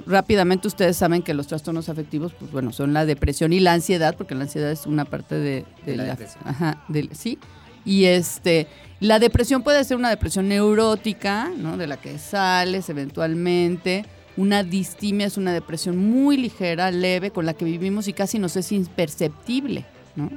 rápidamente 0.05 0.67
ustedes 0.67 0.97
saben 0.97 1.23
que 1.23 1.33
los 1.33 1.47
trastornos 1.47 1.89
afectivos, 1.89 2.33
pues 2.33 2.51
bueno, 2.51 2.71
son 2.71 2.93
la 2.93 3.05
depresión 3.05 3.53
y 3.53 3.59
la 3.59 3.73
ansiedad, 3.73 4.15
porque 4.15 4.35
la 4.35 4.43
ansiedad 4.43 4.71
es 4.71 4.85
una 4.85 5.05
parte 5.05 5.35
de, 5.35 5.65
de 5.85 5.91
De 5.91 5.97
la 5.97 6.03
la, 6.03 6.09
depresión. 6.11 6.43
Ajá, 6.45 6.83
sí. 7.13 7.39
Y 7.85 8.05
este, 8.05 8.67
la 8.99 9.19
depresión 9.19 9.63
puede 9.63 9.83
ser 9.83 9.97
una 9.97 10.09
depresión 10.09 10.47
neurótica, 10.47 11.51
¿no? 11.57 11.75
De 11.77 11.87
la 11.87 11.97
que 11.97 12.19
sales 12.19 12.87
eventualmente. 12.89 14.05
Una 14.35 14.63
distimia 14.63 15.27
es 15.27 15.37
una 15.37 15.53
depresión 15.53 15.97
muy 15.97 16.37
ligera, 16.37 16.89
leve, 16.91 17.31
con 17.31 17.45
la 17.45 17.53
que 17.53 17.65
vivimos 17.65 18.07
y 18.07 18.13
casi 18.13 18.39
nos 18.39 18.55
es 18.55 18.71
imperceptible, 18.71 19.85
¿no? 20.15 20.31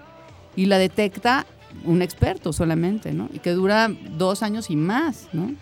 Y 0.54 0.66
la 0.66 0.78
detecta 0.78 1.46
un 1.84 2.02
experto 2.02 2.52
solamente, 2.52 3.12
¿no? 3.12 3.28
Y 3.32 3.38
que 3.38 3.50
dura 3.52 3.90
dos 4.16 4.42
años 4.42 4.70
y 4.70 4.76
más, 4.76 5.28
¿no? 5.32 5.52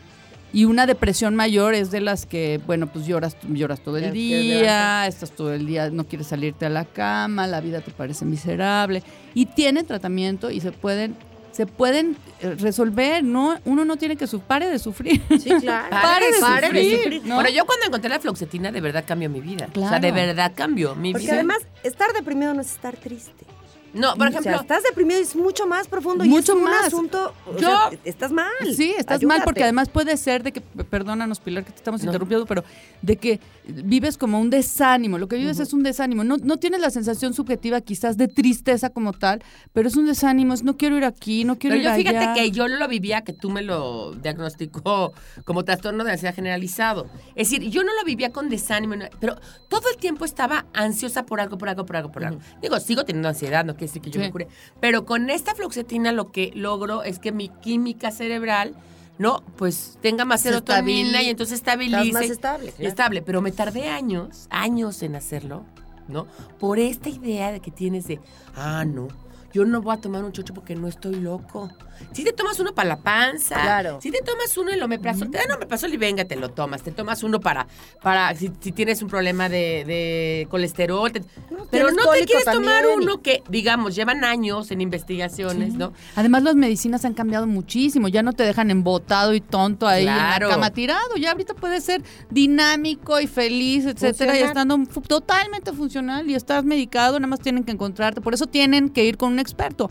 Y 0.52 0.66
una 0.66 0.86
depresión 0.86 1.34
mayor 1.34 1.74
es 1.74 1.90
de 1.90 2.00
las 2.00 2.26
que, 2.26 2.60
bueno, 2.64 2.86
pues 2.86 3.06
lloras, 3.06 3.36
lloras 3.48 3.80
todo 3.80 3.96
el 3.96 4.12
día, 4.12 5.04
estás 5.08 5.32
todo 5.32 5.52
el 5.52 5.66
día, 5.66 5.90
no 5.90 6.04
quieres 6.04 6.28
salirte 6.28 6.64
a 6.64 6.68
la 6.68 6.84
cama, 6.84 7.48
la 7.48 7.60
vida 7.60 7.80
te 7.80 7.90
parece 7.90 8.24
miserable. 8.24 9.02
Y 9.34 9.46
tiene 9.46 9.82
tratamiento 9.82 10.52
y 10.52 10.60
se 10.60 10.70
pueden, 10.70 11.16
se 11.54 11.66
pueden 11.66 12.16
eh, 12.40 12.56
resolver, 12.58 13.22
¿no? 13.22 13.58
Uno 13.64 13.84
no 13.84 13.96
tiene 13.96 14.16
que 14.16 14.26
su 14.26 14.40
pare 14.40 14.68
de 14.68 14.78
sufrir. 14.78 15.22
Sí, 15.40 15.50
claro. 15.60 15.88
Pare 15.90 16.26
de 16.32 16.40
Pare 16.40 16.70
de 16.70 16.96
sufrir. 16.96 17.22
¿no? 17.24 17.36
Bueno, 17.36 17.50
yo 17.50 17.64
cuando 17.64 17.86
encontré 17.86 18.10
la 18.10 18.18
fluoxetina, 18.18 18.72
de 18.72 18.80
verdad 18.80 19.04
cambió 19.06 19.30
mi 19.30 19.40
vida. 19.40 19.68
O 19.70 19.78
sea, 19.78 19.88
Claro. 19.88 20.00
de 20.02 20.12
verdad 20.12 20.52
cambió 20.54 20.94
mi 20.96 21.12
Porque 21.12 21.26
vida. 21.26 21.34
además, 21.34 21.58
estar 21.84 22.12
deprimido 22.12 22.52
no 22.54 22.60
es 22.60 22.72
estar 22.72 22.96
triste. 22.96 23.46
No, 23.94 24.14
por 24.16 24.26
O 24.26 24.30
sea, 24.30 24.40
ejemplo, 24.40 24.60
estás 24.60 24.82
deprimido 24.82 25.20
y 25.20 25.22
es 25.22 25.36
mucho 25.36 25.66
más 25.66 25.86
profundo 25.88 26.24
Mucho 26.24 26.52
y 26.52 26.56
es 26.56 26.58
un 26.58 26.64
más. 26.64 26.86
asunto. 26.88 27.32
o 27.46 27.52
Yo- 27.52 27.58
sea, 27.68 27.90
estás 28.04 28.32
mal. 28.32 28.50
Sí, 28.76 28.94
estás 28.98 29.22
mal 29.22 29.42
porque 29.44 29.62
además 29.62 29.88
puede 29.88 30.16
ser 30.16 30.42
de 30.42 30.52
que, 30.52 30.60
perdónanos 30.60 31.40
Pilar 31.40 31.64
que 31.64 31.70
te 31.70 31.76
estamos 31.78 32.02
No. 32.02 32.06
interrumpiendo, 32.06 32.44
pero 32.46 32.64
de 33.02 33.16
que 33.16 33.40
vives 33.66 34.18
como 34.18 34.40
un 34.40 34.50
desánimo, 34.50 35.16
lo 35.18 35.28
que 35.28 35.36
vives 35.36 35.58
es 35.60 35.72
un 35.72 35.82
desánimo, 35.82 36.24
no, 36.24 36.36
no 36.38 36.58
tienes 36.58 36.80
la 36.80 36.90
sensación 36.90 37.32
subjetiva 37.34 37.80
quizás 37.80 38.16
de 38.16 38.28
tristeza 38.28 38.90
como 38.90 39.12
tal, 39.12 39.42
pero 39.72 39.88
es 39.88 39.96
un 39.96 40.06
desánimo, 40.06 40.52
es 40.54 40.62
no 40.64 40.76
quiero 40.76 40.96
ir 40.98 41.04
aquí, 41.04 41.44
no 41.44 41.56
quiero 41.58 41.76
Pero 41.76 41.88
yo 41.90 41.96
ir 41.96 42.06
fíjate 42.06 42.18
allá. 42.18 42.34
que 42.34 42.50
yo 42.50 42.68
lo 42.68 42.88
vivía, 42.88 43.22
que 43.22 43.32
tú 43.32 43.50
me 43.50 43.62
lo 43.62 44.12
diagnosticó 44.16 45.12
como 45.44 45.64
trastorno 45.64 46.04
de 46.04 46.12
ansiedad 46.12 46.34
generalizado. 46.34 47.06
Es 47.34 47.50
decir, 47.50 47.70
yo 47.70 47.84
no 47.84 47.92
lo 47.94 48.04
vivía 48.04 48.32
con 48.32 48.48
desánimo, 48.48 48.94
pero 49.20 49.36
todo 49.68 49.88
el 49.90 49.96
tiempo 49.96 50.24
estaba 50.24 50.66
ansiosa 50.74 51.24
por 51.24 51.40
algo, 51.40 51.56
por 51.58 51.68
algo, 51.68 51.86
por 51.86 51.96
algo, 51.96 52.12
por 52.12 52.24
algo. 52.24 52.40
Digo, 52.60 52.78
sigo 52.80 53.04
teniendo 53.04 53.28
ansiedad, 53.28 53.64
no 53.64 53.76
que 53.92 54.10
yo 54.10 54.14
Sí. 54.14 54.18
me 54.26 54.30
cure. 54.30 54.48
Pero 54.80 55.04
con 55.04 55.30
esta 55.30 55.54
fluoxetina 55.54 56.12
lo 56.12 56.30
que 56.32 56.50
logro 56.54 57.02
es 57.02 57.18
que 57.18 57.32
mi 57.32 57.48
química 57.48 58.10
cerebral, 58.10 58.74
¿no? 59.18 59.42
Pues 59.56 59.98
tenga 60.02 60.24
más 60.24 60.40
Se 60.42 60.48
serotonina 60.48 61.22
y 61.22 61.28
entonces 61.30 61.56
estabilice. 61.58 62.02
Estás 62.08 62.22
más 62.22 62.30
estable, 62.30 62.72
claro. 62.72 62.88
estable. 62.88 63.22
Pero 63.22 63.40
me 63.42 63.52
tardé 63.52 63.88
años, 63.88 64.46
años 64.50 65.02
en 65.02 65.14
hacerlo, 65.16 65.64
¿no? 66.08 66.26
Por 66.58 66.78
esta 66.78 67.08
idea 67.08 67.52
de 67.52 67.60
que 67.60 67.70
tienes 67.70 68.06
de, 68.06 68.20
ah, 68.56 68.84
no, 68.84 69.08
yo 69.54 69.64
no 69.64 69.80
voy 69.80 69.94
a 69.94 70.00
tomar 70.00 70.24
un 70.24 70.32
chocho 70.32 70.52
porque 70.52 70.74
no 70.74 70.88
estoy 70.88 71.14
loco. 71.14 71.70
Si 72.12 72.24
te 72.24 72.32
tomas 72.32 72.58
uno 72.58 72.74
para 72.74 72.88
la 72.88 72.96
panza, 72.96 73.54
Claro. 73.54 74.00
si 74.02 74.10
te 74.10 74.20
tomas 74.20 74.56
uno 74.58 74.72
el 74.72 74.82
omeprazol, 74.82 75.30
te 75.30 75.38
dan 75.38 75.52
omeprazol 75.52 75.94
y 75.94 75.96
venga, 75.96 76.24
te 76.24 76.34
lo 76.34 76.50
tomas. 76.50 76.82
Te 76.82 76.90
tomas 76.90 77.22
uno 77.22 77.38
para, 77.38 77.68
para 78.02 78.34
si, 78.34 78.50
si 78.60 78.72
tienes 78.72 79.00
un 79.00 79.08
problema 79.08 79.48
de, 79.48 79.84
de 79.86 80.46
colesterol. 80.50 81.12
te- 81.12 81.22
pero 81.70 81.92
no 81.92 82.02
te 82.10 82.24
quieres 82.26 82.44
tomar 82.44 82.82
también 82.82 83.00
y- 83.00 83.04
uno 83.04 83.22
que, 83.22 83.44
digamos, 83.48 83.94
llevan 83.94 84.24
años 84.24 84.72
en 84.72 84.80
investigaciones, 84.80 85.74
¿no? 85.74 85.92
Además 86.16 86.42
las 86.42 86.56
medicinas 86.56 87.04
han 87.04 87.14
cambiado 87.14 87.46
muchísimo, 87.46 88.08
ya 88.08 88.24
no 88.24 88.32
te 88.32 88.42
dejan 88.42 88.72
embotado 88.72 89.32
y 89.32 89.40
tonto 89.40 89.86
ahí 89.86 90.02
en 90.06 90.12
Claro. 90.14 90.48
la 90.48 90.54
cama 90.54 90.70
tirado, 90.72 91.14
ya 91.16 91.30
ahorita 91.30 91.54
puedes 91.54 91.84
ser 91.84 92.02
dinámico 92.28 93.20
y 93.20 93.28
feliz, 93.28 93.86
etcétera, 93.86 94.36
y 94.36 94.40
Funcional. 94.42 94.74
estando 94.78 95.00
totalmente 95.06 95.72
funcional 95.72 96.28
y 96.28 96.34
estás 96.34 96.64
medicado, 96.64 97.18
nada 97.20 97.28
más 97.28 97.40
tienen 97.40 97.62
que 97.64 97.70
encontrarte, 97.72 98.20
por 98.20 98.34
eso 98.34 98.46
tienen 98.46 98.88
que 98.90 99.04
ir 99.04 99.16
con 99.16 99.32
un 99.32 99.38
experto, 99.44 99.90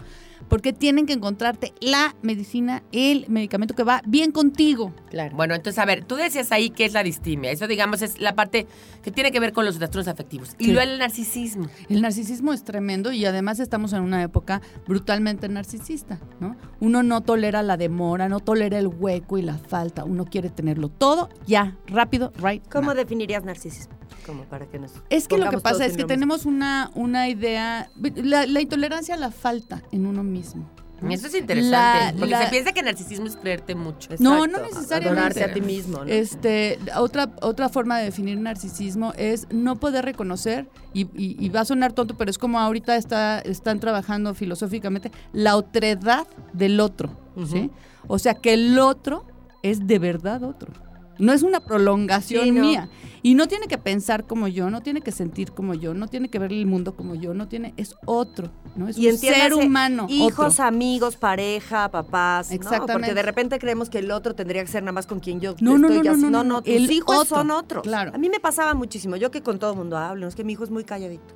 porque 0.50 0.74
tienen 0.74 1.06
que 1.06 1.14
encontrarte 1.14 1.74
la 1.80 2.16
medicina, 2.22 2.84
el 2.92 3.26
medicamento 3.30 3.76
que 3.76 3.84
va 3.84 4.02
bien 4.06 4.32
contigo. 4.32 4.94
Claro. 5.10 5.36
Bueno, 5.36 5.56
entonces, 5.56 5.80
a 5.80 5.86
ver, 5.86 6.04
tú 6.04 6.16
decías 6.16 6.52
ahí 6.52 6.70
que 6.70 6.84
es 6.86 6.94
la 6.94 7.02
distimia. 7.04 7.52
Eso, 7.52 7.66
digamos, 7.68 8.02
es 8.02 8.20
la 8.20 8.36
parte 8.36 8.68
que 9.02 9.12
tiene 9.12 9.32
que 9.32 9.40
ver 9.40 9.54
con 9.54 9.64
los 9.66 9.78
trastornos 9.78 10.08
afectivos. 10.10 10.56
Y 10.60 10.66
Sí. 10.66 10.72
luego 10.74 10.92
el 10.92 11.00
narcisismo. 11.00 11.68
El 11.88 12.02
narcisismo 12.02 12.52
es 12.52 12.64
tremendo 12.64 13.12
y 13.14 13.24
además 13.26 13.60
estamos 13.60 13.94
en 13.94 14.02
una 14.02 14.22
época 14.22 14.62
brutalmente 14.86 15.48
narcisista, 15.48 16.20
¿no? 16.40 16.58
Uno 16.82 17.04
no 17.04 17.22
tolera 17.22 17.64
la 17.64 17.78
demora, 17.78 18.28
no 18.28 18.40
tolera 18.42 18.78
el 18.80 18.88
hueco 18.88 19.38
y 19.38 19.44
la 19.44 19.58
falta, 19.58 20.04
uno 20.04 20.26
quiere 20.26 20.50
tenerlo 20.50 20.90
todo 20.90 21.30
ya, 21.48 21.78
rápido, 21.88 22.34
right. 22.44 22.64
¿Cómo 22.70 22.88
now. 22.88 22.96
definirías 22.96 23.44
narcisismo? 23.46 23.94
Como 24.26 24.44
para 24.46 24.66
que 24.68 24.80
nos 24.80 24.92
Es 25.10 25.28
que 25.28 25.38
lo 25.38 25.50
que 25.50 25.58
pasa 25.60 25.86
es 25.86 25.96
que 25.98 26.04
tenemos 26.06 26.46
una, 26.46 26.92
una 26.96 27.28
idea, 27.30 27.90
la, 28.16 28.46
la 28.46 28.62
intolerancia 28.62 29.16
a 29.16 29.18
la 29.18 29.32
falta 29.32 29.82
en 29.92 30.06
uno 30.06 30.24
mismo. 30.24 30.70
Eso 31.10 31.28
es 31.28 31.36
interesante. 31.36 31.70
La- 31.70 32.14
porque 32.18 32.32
la- 32.32 32.44
se 32.46 32.50
piensa 32.50 32.72
que 32.72 32.82
narcisismo 32.82 33.26
es 33.28 33.36
creerte 33.36 33.76
mucho. 33.76 34.10
No, 34.20 34.36
Exacto, 34.46 34.48
no 34.62 34.64
necesariamente. 34.68 35.08
Adorarte 35.20 35.44
a 35.44 35.54
ti 35.54 35.60
mismo, 35.60 35.98
¿no? 35.98 36.06
Este, 36.06 36.80
otra, 36.96 37.30
otra 37.42 37.68
forma 37.68 37.98
de 38.00 38.06
definir 38.06 38.38
narcisismo 38.38 39.12
es 39.18 39.46
no 39.52 39.76
poder 39.82 40.06
reconocer, 40.06 40.70
y, 40.94 41.02
y- 41.22 41.36
y 41.46 41.50
va 41.50 41.62
a 41.62 41.66
sonar 41.66 41.92
tonto, 41.92 42.16
pero 42.16 42.32
es 42.32 42.38
como 42.38 42.58
ahorita 42.58 42.96
está, 42.96 43.40
están 43.40 43.82
trabajando 43.82 44.34
filosóficamente, 44.34 45.12
la 45.34 45.58
otredad 45.58 46.26
del 46.54 46.80
otro. 46.80 47.10
¿sí? 47.52 47.70
O 48.08 48.18
sea, 48.18 48.36
que 48.36 48.54
el 48.54 48.80
otro 48.80 49.26
es 49.62 49.86
de 49.86 50.00
verdad 50.00 50.42
otro. 50.44 50.72
No 51.20 51.32
es 51.34 51.44
una 51.44 51.60
prolongación 51.60 52.44
Sí, 52.46 52.52
no. 52.52 52.62
mía. 52.62 52.90
Y 53.22 53.36
no 53.36 53.48
tiene 53.48 53.68
que 53.68 53.78
pensar 53.78 54.26
como 54.26 54.48
yo, 54.50 54.70
no 54.70 54.82
tiene 54.82 55.00
que 55.02 55.12
sentir 55.12 55.52
como 55.54 55.74
yo, 55.76 55.94
no 55.94 56.08
tiene 56.08 56.28
que 56.30 56.40
ver 56.40 56.52
el 56.52 56.66
mundo 56.66 56.96
como 56.98 57.16
yo, 57.16 57.34
no 57.34 57.48
tiene, 57.48 57.74
es 57.78 57.96
otro, 58.06 58.52
¿no? 58.76 58.90
Es 58.90 58.98
y 58.98 59.08
un 59.08 59.18
ser 59.18 59.54
humano. 59.54 60.08
Hijos, 60.10 60.56
otro. 60.56 60.66
amigos, 60.66 61.16
pareja, 61.16 61.90
papás. 61.90 62.50
¿no? 62.50 62.56
Exactamente. 62.56 62.94
Porque 62.94 63.14
de 63.14 63.22
repente 63.22 63.60
creemos 63.60 63.90
que 63.90 64.00
el 64.00 64.12
otro 64.12 64.36
tendría 64.36 64.62
que 64.64 64.68
ser 64.72 64.84
nada 64.84 64.92
más 64.92 65.08
con 65.08 65.20
quien 65.22 65.40
yo 65.40 65.56
No, 65.62 65.76
estoy 65.76 66.02
no, 66.02 66.12
así. 66.12 66.22
no, 66.22 66.30
No, 66.30 66.30
no, 66.30 66.44
no, 66.44 66.62
tus 66.64 66.74
El 66.74 66.92
hijos 66.92 67.16
otro. 67.18 67.38
son 67.38 67.52
otros. 67.52 67.84
Claro. 67.84 68.12
A 68.14 68.18
mí 68.18 68.30
me 68.30 68.42
pasaba 68.42 68.74
muchísimo. 68.74 69.16
Yo 69.16 69.32
que 69.32 69.42
con 69.42 69.58
todo 69.58 69.72
el 69.72 69.78
mundo 69.78 69.98
hablo, 69.98 70.28
es 70.28 70.36
que 70.36 70.44
mi 70.44 70.54
hijo 70.54 70.66
es 70.66 70.70
muy 70.72 70.84
calladito. 70.84 71.34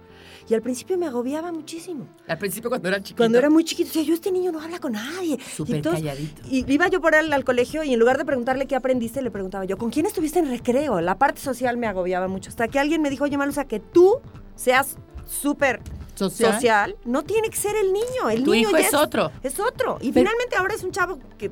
Y 0.50 0.54
al 0.54 0.62
principio 0.62 0.98
me 0.98 1.08
agobiaba 1.08 1.52
muchísimo. 1.52 2.08
Al 2.28 2.38
principio, 2.38 2.70
cuando 2.70 2.88
era 2.88 2.98
chiquito. 2.98 3.18
Cuando 3.18 3.38
era 3.38 3.50
muy 3.50 3.66
chiquito, 3.66 3.90
decía, 3.90 4.04
yo 4.04 4.14
este 4.14 4.32
niño 4.32 4.52
no 4.52 4.62
habla 4.62 4.80
con 4.80 4.94
nadie. 4.94 5.38
Súper 5.56 5.82
calladito. 5.82 6.42
Y 6.50 6.72
iba 6.72 6.88
yo 6.88 7.02
por 7.02 7.16
él 7.16 7.34
al 7.34 7.44
colegio 7.44 7.84
y 7.84 7.94
en 7.94 8.00
lugar 8.00 8.18
de 8.18 8.26
preguntarle 8.26 8.66
qué 8.66 8.76
aprendiste, 8.76 9.22
le 9.22 9.32
preguntaba 9.32 9.66
yo, 9.66 9.78
¿con 9.78 9.90
quién 9.90 10.06
estuviste 10.06 10.40
en 10.40 10.50
recreo? 10.50 11.02
La 11.02 11.18
parte 11.18 11.42
social 11.42 11.78
me 11.78 11.88
agobiaba 11.88 12.28
mucho. 12.28 12.50
Hasta 12.50 12.68
que 12.68 12.80
alguien 12.80 13.02
me 13.02 13.10
dijo, 13.10 13.26
oye, 13.26 13.38
Malusa, 13.38 13.66
que 13.66 13.80
tú 13.80 14.22
seas 14.56 14.98
súper 15.26 15.82
Social. 16.18 16.54
social. 16.54 16.96
no 17.06 17.24
tiene 17.24 17.50
que 17.50 17.58
ser 17.58 17.76
el 17.76 17.94
niño. 17.94 18.30
El 18.30 18.44
Tu 18.44 18.52
niño 18.54 18.70
hijo 18.70 18.78
ya 18.78 18.88
es 18.88 18.94
otro. 18.94 19.32
Es 19.44 19.60
otro. 19.60 19.98
Y 20.02 20.12
Pero- 20.12 20.26
finalmente 20.30 20.56
ahora 20.58 20.74
es 20.76 20.84
un 20.84 20.92
chavo 20.92 21.20
que 21.38 21.50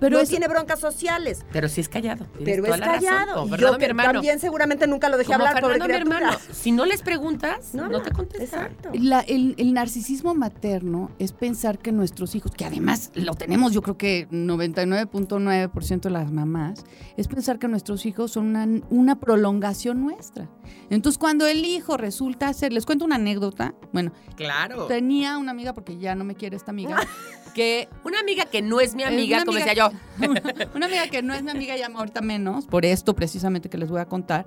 Pero 0.00 0.16
no 0.16 0.22
es- 0.22 0.28
tiene 0.28 0.48
broncas 0.48 0.80
sociales. 0.80 1.44
Pero 1.52 1.68
sí 1.68 1.80
es 1.80 1.88
callado. 1.88 2.26
Pero 2.44 2.64
es 2.64 2.70
la 2.70 2.76
razón, 2.86 3.04
callado. 3.08 3.34
como 3.42 3.54
y 3.56 3.58
yo 3.58 3.78
mi 3.78 3.84
hermano. 3.84 4.12
también 4.14 4.38
seguramente 4.40 4.86
nunca 4.86 5.08
lo 5.08 5.16
dejé 5.16 5.32
Como 5.32 5.46
hablar, 5.46 5.62
pobre 5.62 5.74
Fernando, 5.78 5.94
mi 6.04 6.04
criatura. 6.10 6.32
hermano. 6.36 6.54
Si 6.54 6.72
no 6.72 6.84
les 6.84 7.02
preguntas, 7.02 7.74
no, 7.74 8.02
te 8.02 8.10
contestan. 8.12 8.66
Exacto. 8.66 8.90
La- 8.94 9.20
el, 9.20 9.54
el 9.58 9.72
narcisismo 9.72 10.34
materno 10.34 11.10
es 11.18 11.32
pensar 11.32 11.78
que 11.78 11.92
nuestros 11.92 12.34
hijos, 12.34 12.52
que 12.52 12.64
además 12.64 13.10
lo 13.14 13.34
tenemos 13.34 13.72
yo 13.72 13.82
creo 13.82 13.96
que 13.96 14.26
99.9% 14.30 16.00
de 16.08 16.10
las 16.10 16.30
mamás, 16.32 16.84
es 17.16 17.28
pensar 17.28 17.58
que 17.58 17.68
nuestros 17.68 18.06
hijos 18.06 18.32
son 18.32 18.46
una, 18.46 18.66
una 18.90 19.20
prolongación 19.20 20.00
nuestra. 20.02 20.48
Entonces 20.90 21.18
cuando 21.18 21.46
el 21.46 21.64
hijo 21.64 21.96
resulta 21.96 22.52
ser, 22.52 22.72
les 22.72 22.86
cuento 22.86 23.04
una 23.04 23.16
anécdota, 23.16 23.74
bueno, 23.92 24.07
Claro. 24.36 24.86
tenía 24.86 25.38
una 25.38 25.50
amiga, 25.52 25.72
porque 25.74 25.98
ya 25.98 26.14
no 26.14 26.24
me 26.24 26.34
quiere 26.34 26.56
esta 26.56 26.70
amiga, 26.70 26.96
que... 27.54 27.88
Una 28.04 28.20
amiga 28.20 28.44
que 28.46 28.62
no 28.62 28.80
es 28.80 28.94
mi 28.94 29.02
amiga, 29.02 29.44
como 29.44 29.58
amiga- 29.58 29.66
decía 29.66 29.90
yo. 29.90 30.68
una 30.74 30.86
amiga 30.86 31.08
que 31.08 31.22
no 31.22 31.34
es 31.34 31.42
mi 31.42 31.50
amiga 31.50 31.76
ya 31.76 31.86
ahorita 31.86 32.20
menos, 32.20 32.66
por 32.66 32.84
esto 32.84 33.14
precisamente 33.14 33.68
que 33.68 33.78
les 33.78 33.88
voy 33.90 34.00
a 34.00 34.06
contar, 34.06 34.46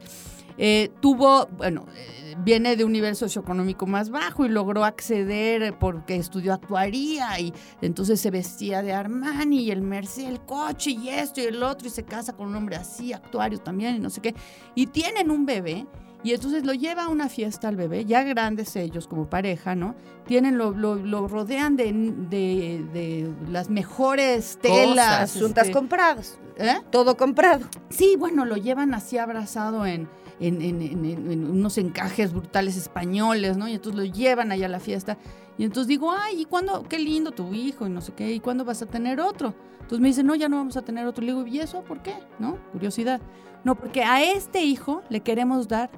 eh, 0.57 0.91
tuvo, 0.99 1.47
bueno, 1.47 1.85
eh, 1.95 2.35
viene 2.39 2.75
de 2.75 2.83
un 2.83 2.91
nivel 2.91 3.15
socioeconómico 3.15 3.87
más 3.87 4.09
bajo 4.09 4.45
y 4.45 4.49
logró 4.49 4.83
acceder 4.83 5.77
porque 5.79 6.15
estudió 6.15 6.53
actuaría 6.53 7.39
y 7.39 7.53
entonces 7.81 8.19
se 8.19 8.31
vestía 8.31 8.81
de 8.81 8.93
Armani 8.93 9.61
y 9.63 9.71
el 9.71 9.81
Mercedes, 9.81 10.29
el 10.29 10.41
coche 10.41 10.91
y 10.91 11.09
esto 11.09 11.39
y 11.41 11.45
el 11.45 11.63
otro 11.63 11.87
y 11.87 11.91
se 11.91 12.03
casa 12.03 12.33
con 12.33 12.47
un 12.47 12.55
hombre 12.55 12.75
así, 12.75 13.13
actuario 13.13 13.59
también 13.59 13.95
y 13.95 13.99
no 13.99 14.09
sé 14.09 14.21
qué. 14.21 14.35
Y 14.75 14.87
tienen 14.87 15.31
un 15.31 15.45
bebé. 15.45 15.85
Y 16.23 16.33
entonces 16.33 16.65
lo 16.65 16.73
lleva 16.73 17.05
a 17.05 17.09
una 17.09 17.29
fiesta 17.29 17.67
al 17.67 17.75
bebé, 17.75 18.05
ya 18.05 18.23
grandes 18.23 18.75
ellos 18.75 19.07
como 19.07 19.27
pareja, 19.29 19.73
¿no? 19.75 19.95
Tienen, 20.27 20.57
lo, 20.57 20.71
lo, 20.71 20.95
lo 20.95 21.27
rodean 21.27 21.75
de, 21.75 21.91
de- 22.29 22.85
de 22.93 23.33
las 23.49 23.69
mejores 23.71 24.59
telas. 24.61 25.35
Asuntas 25.35 25.65
este, 25.67 25.73
comprados. 25.73 26.37
¿eh? 26.57 26.75
Todo 26.91 27.17
comprado. 27.17 27.65
Sí, 27.89 28.15
bueno, 28.19 28.45
lo 28.45 28.55
llevan 28.55 28.93
así 28.93 29.17
abrazado 29.17 29.85
en, 29.87 30.07
en, 30.39 30.61
en- 30.61 30.81
en- 30.81 31.05
en- 31.05 31.31
en 31.31 31.49
unos 31.49 31.77
encajes 31.79 32.31
brutales 32.33 32.77
españoles, 32.77 33.57
¿no? 33.57 33.67
Y 33.67 33.73
entonces 33.73 33.99
lo 33.99 34.05
llevan 34.05 34.51
allá 34.51 34.67
a 34.67 34.69
la 34.69 34.79
fiesta. 34.79 35.17
Y 35.57 35.63
entonces 35.63 35.87
digo, 35.87 36.11
ay, 36.11 36.41
¿y 36.41 36.45
cuándo? 36.45 36.83
Qué 36.83 36.99
lindo 36.99 37.31
tu 37.31 37.51
hijo 37.53 37.87
y 37.87 37.89
no 37.89 38.01
sé 38.01 38.13
qué, 38.13 38.31
¿y 38.31 38.39
cuándo 38.39 38.63
vas 38.63 38.81
a 38.83 38.85
tener 38.85 39.19
otro? 39.19 39.53
Entonces 39.73 39.99
me 39.99 40.07
dice, 40.09 40.23
no, 40.23 40.35
ya 40.35 40.47
no 40.47 40.57
vamos 40.57 40.77
a 40.77 40.83
tener 40.83 41.05
otro. 41.07 41.25
Le 41.25 41.33
digo, 41.33 41.47
¿y 41.47 41.59
eso 41.59 41.83
por 41.83 42.01
qué? 42.03 42.13
¿No? 42.39 42.57
Curiosidad. 42.71 43.19
No, 43.63 43.75
porque 43.75 44.03
a 44.03 44.23
este 44.23 44.63
hijo 44.63 45.01
le 45.09 45.19
queremos 45.21 45.67
dar 45.67 45.89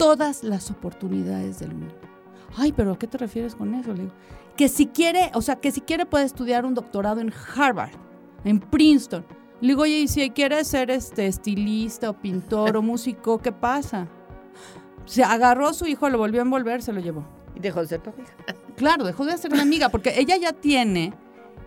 todas 0.00 0.42
las 0.42 0.70
oportunidades 0.70 1.58
del 1.58 1.74
mundo. 1.74 1.94
Ay, 2.56 2.72
pero 2.72 2.92
¿a 2.92 2.98
qué 2.98 3.06
te 3.06 3.18
refieres 3.18 3.54
con 3.54 3.74
eso? 3.74 3.92
Le 3.92 4.04
digo, 4.04 4.14
que 4.56 4.70
si 4.70 4.86
quiere, 4.86 5.30
o 5.34 5.42
sea, 5.42 5.56
que 5.56 5.70
si 5.70 5.82
quiere 5.82 6.06
puede 6.06 6.24
estudiar 6.24 6.64
un 6.64 6.72
doctorado 6.72 7.20
en 7.20 7.30
Harvard, 7.54 7.92
en 8.44 8.60
Princeton. 8.60 9.26
Le 9.60 9.68
digo, 9.68 9.82
oye, 9.82 9.98
y 9.98 10.08
si 10.08 10.30
quiere 10.30 10.64
ser 10.64 10.90
este 10.90 11.26
estilista 11.26 12.08
o 12.08 12.14
pintor 12.14 12.78
o 12.78 12.82
músico, 12.82 13.42
¿qué 13.42 13.52
pasa? 13.52 14.08
Se 15.04 15.22
agarró 15.22 15.68
a 15.68 15.74
su 15.74 15.86
hijo, 15.86 16.08
lo 16.08 16.16
volvió 16.16 16.40
a 16.40 16.44
envolver, 16.44 16.82
se 16.82 16.94
lo 16.94 17.00
llevó. 17.00 17.26
Y 17.54 17.60
dejó 17.60 17.82
de 17.82 17.88
ser 17.88 18.00
tu 18.00 18.08
amiga. 18.08 18.30
Claro, 18.76 19.04
dejó 19.04 19.26
de 19.26 19.36
ser 19.36 19.52
una 19.52 19.62
amiga, 19.62 19.90
porque 19.90 20.18
ella 20.18 20.38
ya 20.38 20.54
tiene, 20.54 21.12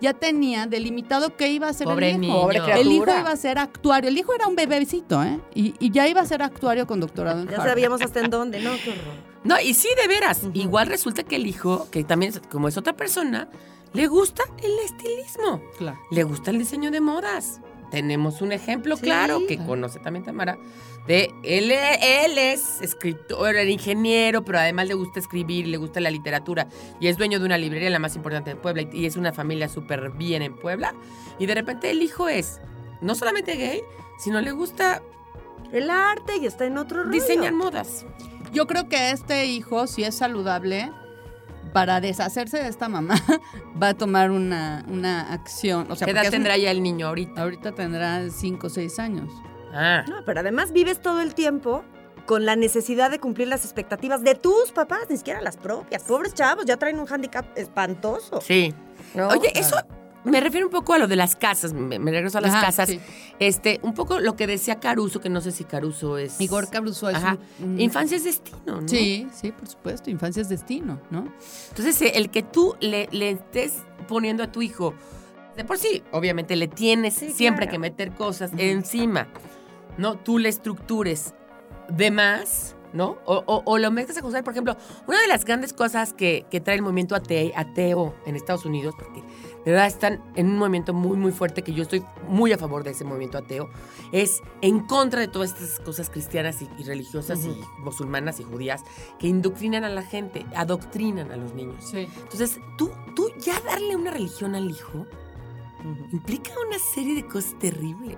ya 0.03 0.13
tenía 0.13 0.67
delimitado 0.67 1.35
que 1.35 1.47
iba 1.49 1.67
a 1.69 1.73
ser 1.73 1.85
Pobre 1.87 2.11
el 2.11 2.23
hijo. 2.23 2.41
Pobre 2.41 2.57
El 2.79 2.91
hijo 2.91 3.03
iba 3.05 3.31
a 3.31 3.35
ser 3.37 3.57
actuario. 3.57 4.09
El 4.09 4.17
hijo 4.17 4.33
era 4.35 4.47
un 4.47 4.55
bebecito, 4.55 5.23
¿eh? 5.23 5.39
Y, 5.55 5.73
y 5.79 5.89
ya 5.91 6.07
iba 6.07 6.21
a 6.21 6.25
ser 6.25 6.43
actuario 6.43 6.85
con 6.85 6.99
doctorado 6.99 7.39
en 7.41 7.47
Ya 7.47 7.53
Harvard. 7.55 7.69
sabíamos 7.69 8.01
hasta 8.01 8.19
en 8.19 8.29
dónde, 8.29 8.59
¿no? 8.59 8.71
Qué 8.83 8.91
horror. 8.91 9.33
No, 9.43 9.59
y 9.59 9.73
sí, 9.73 9.87
de 9.99 10.07
veras. 10.07 10.41
Igual 10.53 10.87
resulta 10.87 11.23
que 11.23 11.37
el 11.37 11.47
hijo, 11.47 11.87
que 11.89 12.03
también 12.03 12.33
es- 12.33 12.39
como 12.51 12.67
es 12.67 12.77
otra 12.77 12.93
persona, 12.93 13.47
le 13.93 14.07
gusta 14.07 14.43
el 14.61 14.71
estilismo. 14.85 15.61
Claro. 15.77 15.97
Le 16.11 16.23
gusta 16.23 16.51
el 16.51 16.59
diseño 16.59 16.91
de 16.91 17.01
modas. 17.01 17.59
Tenemos 17.93 18.41
un 18.41 18.51
ejemplo 18.51 18.97
claro 18.97 19.45
que 19.47 19.59
conoce 19.59 19.99
también 19.99 20.25
Tamara. 20.25 20.57
De 21.05 21.31
él, 21.43 21.71
él 21.71 22.37
es 22.39 22.81
escritor, 22.81 23.55
era 23.55 23.69
ingeniero, 23.69 24.43
pero 24.43 24.57
además 24.57 24.87
le 24.87 24.95
gusta 24.95 25.19
escribir, 25.19 25.67
le 25.67 25.77
gusta 25.77 25.99
la 25.99 26.09
literatura 26.09 26.67
y 26.99 27.05
es 27.05 27.17
dueño 27.17 27.37
de 27.39 27.45
una 27.45 27.59
librería 27.59 27.91
la 27.91 27.99
más 27.99 28.15
importante 28.15 28.49
de 28.49 28.55
Puebla 28.55 28.81
y, 28.91 29.05
es 29.05 29.15
una 29.15 29.31
familia 29.31 29.69
súper 29.69 30.09
bien 30.09 30.41
en 30.41 30.55
Puebla. 30.55 30.95
Y 31.37 31.45
de 31.45 31.53
repente 31.53 31.91
el 31.91 32.01
hijo 32.01 32.29
es 32.29 32.61
no 33.01 33.13
solamente 33.13 33.57
gay, 33.57 33.81
sino 34.17 34.41
le 34.41 34.53
gusta 34.53 35.03
El 35.71 35.91
arte 35.91 36.37
y 36.41 36.47
está 36.47 36.65
en 36.65 36.79
otro 36.79 37.03
rollo. 37.03 37.11
diseñar 37.11 37.53
modas. 37.53 38.07
Yo 38.51 38.65
creo 38.65 38.89
que 38.89 39.11
este 39.11 39.45
hijo, 39.45 39.85
si 39.85 40.03
es 40.03 40.15
saludable, 40.15 40.91
para 41.71 42.01
deshacerse 42.01 42.57
de 42.61 42.67
esta 42.67 42.89
mamá, 42.89 43.15
va 43.81 43.89
a 43.89 43.93
tomar 43.93 44.31
una, 44.31 44.83
una 44.87 45.31
acción. 45.33 45.89
O 45.91 45.95
sea, 45.95 46.05
¿Qué 46.05 46.11
edad 46.11 46.25
un- 46.25 46.31
tendrá 46.31 46.57
ya 46.57 46.71
el 46.71 46.83
niño 46.83 47.07
ahorita? 47.07 47.41
Ahorita 47.41 47.71
tendrá 47.73 48.29
5 48.29 48.67
o 48.67 48.69
6 48.69 48.99
años. 48.99 49.31
Ah, 49.73 50.03
No, 50.07 50.23
pero 50.25 50.41
además 50.41 50.71
vives 50.71 51.01
todo 51.01 51.21
el 51.21 51.33
tiempo 51.33 51.83
con 52.25 52.45
la 52.45 52.55
necesidad 52.55 53.09
de 53.11 53.19
cumplir 53.19 53.47
las 53.47 53.65
expectativas 53.65 54.21
de 54.23 54.35
tus 54.35 54.71
papás, 54.71 55.01
ni 55.09 55.17
siquiera 55.17 55.41
las 55.41 55.57
propias. 55.57 56.03
Pobres 56.03 56.33
chavos, 56.33 56.65
ya 56.65 56.77
traen 56.77 56.99
un 56.99 57.05
hándicap 57.05 57.45
espantoso. 57.57 58.39
sí. 58.41 58.73
¿no? 59.15 59.27
Oye, 59.27 59.51
eso 59.55 59.75
me 60.25 60.39
refiero 60.39 60.67
un 60.67 60.71
poco 60.71 60.93
a 60.93 60.97
lo 60.99 61.07
de 61.07 61.15
las 61.15 61.35
casas, 61.35 61.73
me, 61.73 61.99
me 61.99 62.11
regreso 62.11 62.37
a 62.37 62.41
las 62.41 62.53
Ajá, 62.53 62.65
casas. 62.67 62.89
sí. 62.89 62.99
Este, 63.39 63.79
un 63.83 63.93
poco 63.93 64.19
lo 64.19 64.35
que 64.35 64.47
decía 64.47 64.79
Caruso, 64.79 65.19
que 65.19 65.29
no 65.29 65.41
sé 65.41 65.51
si 65.51 65.63
Caruso 65.65 66.17
es. 66.17 66.39
Igor 66.39 66.69
Caruso 66.69 67.09
es 67.09 67.15
Ajá. 67.17 67.37
un- 67.59 67.71
un- 67.73 67.81
Infancia 67.81 68.17
es 68.17 68.23
destino, 68.23 68.81
¿no? 68.81 68.87
Sí, 68.87 69.27
sí, 69.33 69.51
por 69.51 69.67
supuesto. 69.67 70.09
Infancia 70.09 70.41
es 70.41 70.49
destino, 70.49 71.01
¿no? 71.11 71.27
Entonces, 71.69 72.01
eh, 72.01 72.13
el 72.15 72.29
que 72.29 72.43
tú 72.43 72.75
le, 72.79 73.09
le 73.11 73.31
estés 73.31 73.73
poniendo 74.07 74.43
a 74.43 74.51
tu 74.51 74.61
hijo, 74.61 74.93
de 75.57 75.65
por 75.65 75.77
sí, 75.77 76.03
obviamente 76.11 76.55
le 76.55 76.67
tienes 76.67 77.13
Sí, 77.15 77.31
siempre 77.31 77.65
claro. 77.65 77.73
que 77.73 77.79
meter 77.79 78.11
cosas 78.11 78.51
encima, 78.57 79.27
¿no? 79.97 80.17
Tú 80.17 80.39
le 80.39 80.49
estructures 80.49 81.33
de 81.89 82.11
más, 82.11 82.75
¿no? 82.93 83.17
O, 83.25 83.43
o- 83.45 83.61
o 83.65 83.77
lo 83.77 83.91
metes 83.91 84.17
a 84.17 84.21
juzgar, 84.21 84.43
por 84.43 84.53
ejemplo, 84.53 84.77
una 85.07 85.19
de 85.21 85.27
las 85.27 85.45
grandes 85.45 85.73
cosas 85.73 86.13
que, 86.13 86.45
que 86.49 86.61
trae 86.61 86.75
el 86.77 86.81
movimiento 86.81 87.15
ate- 87.15 87.51
ateo 87.55 88.15
en 88.25 88.35
Estados 88.35 88.65
Unidos, 88.65 88.95
porque 88.97 89.21
de 89.65 89.71
verdad 89.71 89.87
están 89.87 90.23
en 90.35 90.47
un 90.47 90.57
movimiento 90.57 90.93
muy, 90.93 91.17
muy 91.17 91.31
fuerte, 91.31 91.63
que 91.63 91.73
yo 91.73 91.83
estoy 91.83 92.03
muy 92.27 92.51
a 92.51 92.57
favor 92.57 92.83
de 92.83 92.91
ese 92.91 93.05
movimiento 93.05 93.37
ateo, 93.37 93.69
es 94.11 94.41
en 94.61 94.81
contra 94.81 95.21
de 95.21 95.27
todas 95.27 95.51
estas 95.51 95.79
cosas 95.79 96.09
cristianas 96.09 96.61
y, 96.61 96.69
y 96.77 96.83
religiosas 96.83 97.45
y 97.45 97.61
musulmanas 97.79 98.39
y 98.39 98.43
judías 98.43 98.83
que 99.19 99.27
indoctrinan 99.27 99.83
a 99.83 99.89
la 99.89 100.03
gente, 100.03 100.45
adoctrinan 100.55 101.31
a 101.31 101.37
los 101.37 101.53
niños. 101.53 101.83
Sí. 101.91 102.07
Entonces, 102.23 102.59
tú, 102.77 102.91
tú 103.15 103.29
ya 103.39 103.59
darle 103.61 103.95
una 103.95 104.11
religión 104.11 104.55
al 104.55 104.69
hijo 104.69 105.05
implica 106.11 106.51
una 106.67 106.79
serie 106.79 107.15
de 107.15 107.27
cosas 107.27 107.57
terribles. 107.59 108.17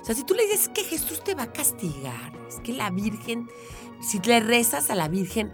O 0.00 0.04
sea, 0.04 0.14
si 0.14 0.24
tú 0.24 0.34
le 0.34 0.42
dices 0.42 0.68
que 0.68 0.84
Jesús 0.84 1.22
te 1.22 1.34
va 1.34 1.44
a 1.44 1.52
castigar, 1.52 2.32
es 2.48 2.60
que 2.60 2.72
la 2.72 2.90
Virgen, 2.90 3.48
si 4.00 4.18
le 4.20 4.40
rezas 4.40 4.90
a 4.90 4.94
la 4.94 5.08
Virgen, 5.08 5.52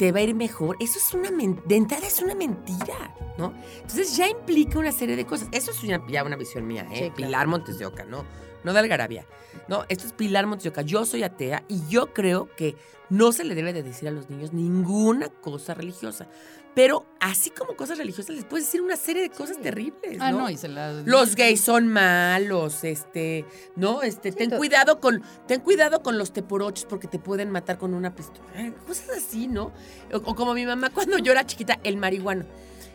te 0.00 0.12
va 0.12 0.20
a 0.20 0.22
ir 0.22 0.34
mejor, 0.34 0.78
eso 0.80 0.98
es 0.98 1.12
una 1.12 1.30
de 1.30 1.76
entrada 1.76 2.06
es 2.06 2.22
una 2.22 2.34
mentira, 2.34 3.14
¿no? 3.36 3.52
Entonces 3.82 4.16
ya 4.16 4.26
implica 4.26 4.78
una 4.78 4.92
serie 4.92 5.14
de 5.14 5.26
cosas. 5.26 5.48
Eso 5.52 5.72
es 5.72 5.82
una- 5.82 6.02
ya 6.08 6.24
una 6.24 6.36
visión 6.36 6.66
mía, 6.66 6.84
¿eh? 6.90 6.94
Sí, 6.94 6.98
claro. 7.00 7.14
Pilar 7.16 7.46
Montes 7.48 7.78
de 7.78 7.84
Oca, 7.84 8.04
¿no? 8.06 8.24
No 8.64 8.72
de 8.72 8.78
Algarabía. 8.78 9.26
No, 9.68 9.84
esto 9.90 10.06
es 10.06 10.14
Pilar 10.14 10.46
Montes 10.46 10.64
de 10.64 10.70
Oca. 10.70 10.80
Yo 10.80 11.04
soy 11.04 11.22
atea 11.22 11.64
y 11.68 11.86
yo 11.88 12.14
creo 12.14 12.48
que 12.56 12.76
no 13.10 13.30
se 13.32 13.44
le 13.44 13.54
debe 13.54 13.74
de 13.74 13.82
decir 13.82 14.08
a 14.08 14.10
los 14.10 14.30
niños 14.30 14.54
ninguna 14.54 15.28
cosa 15.28 15.74
religiosa. 15.74 16.28
Pero 16.74 17.04
así 17.18 17.50
como 17.50 17.74
cosas 17.74 17.98
religiosas, 17.98 18.36
les 18.36 18.44
puedes 18.44 18.66
decir 18.66 18.80
una 18.80 18.96
serie 18.96 19.22
de 19.22 19.30
cosas 19.30 19.58
terribles, 19.60 20.18
Ah, 20.20 20.30
¿no? 20.30 20.48
y 20.48 20.56
se 20.56 20.68
la... 20.68 20.92
Los 20.92 21.34
gays 21.34 21.60
son 21.60 21.88
malos, 21.88 22.84
este, 22.84 23.44
¿no? 23.74 24.02
Este, 24.02 24.30
ten 24.30 24.50
cuidado 24.50 25.00
con, 25.00 25.22
ten 25.48 25.60
cuidado 25.60 26.02
con 26.02 26.16
los 26.16 26.32
teporochos 26.32 26.84
porque 26.86 27.08
te 27.08 27.18
pueden 27.18 27.50
matar 27.50 27.76
con 27.76 27.92
una 27.92 28.14
pistola. 28.14 28.48
Eh, 28.54 28.72
Cosas 28.86 29.08
así, 29.16 29.48
¿no? 29.48 29.72
O, 30.12 30.16
o 30.18 30.34
como 30.36 30.54
mi 30.54 30.64
mamá 30.64 30.90
cuando 30.90 31.18
yo 31.18 31.32
era 31.32 31.44
chiquita, 31.44 31.80
el 31.82 31.96
marihuano. 31.96 32.44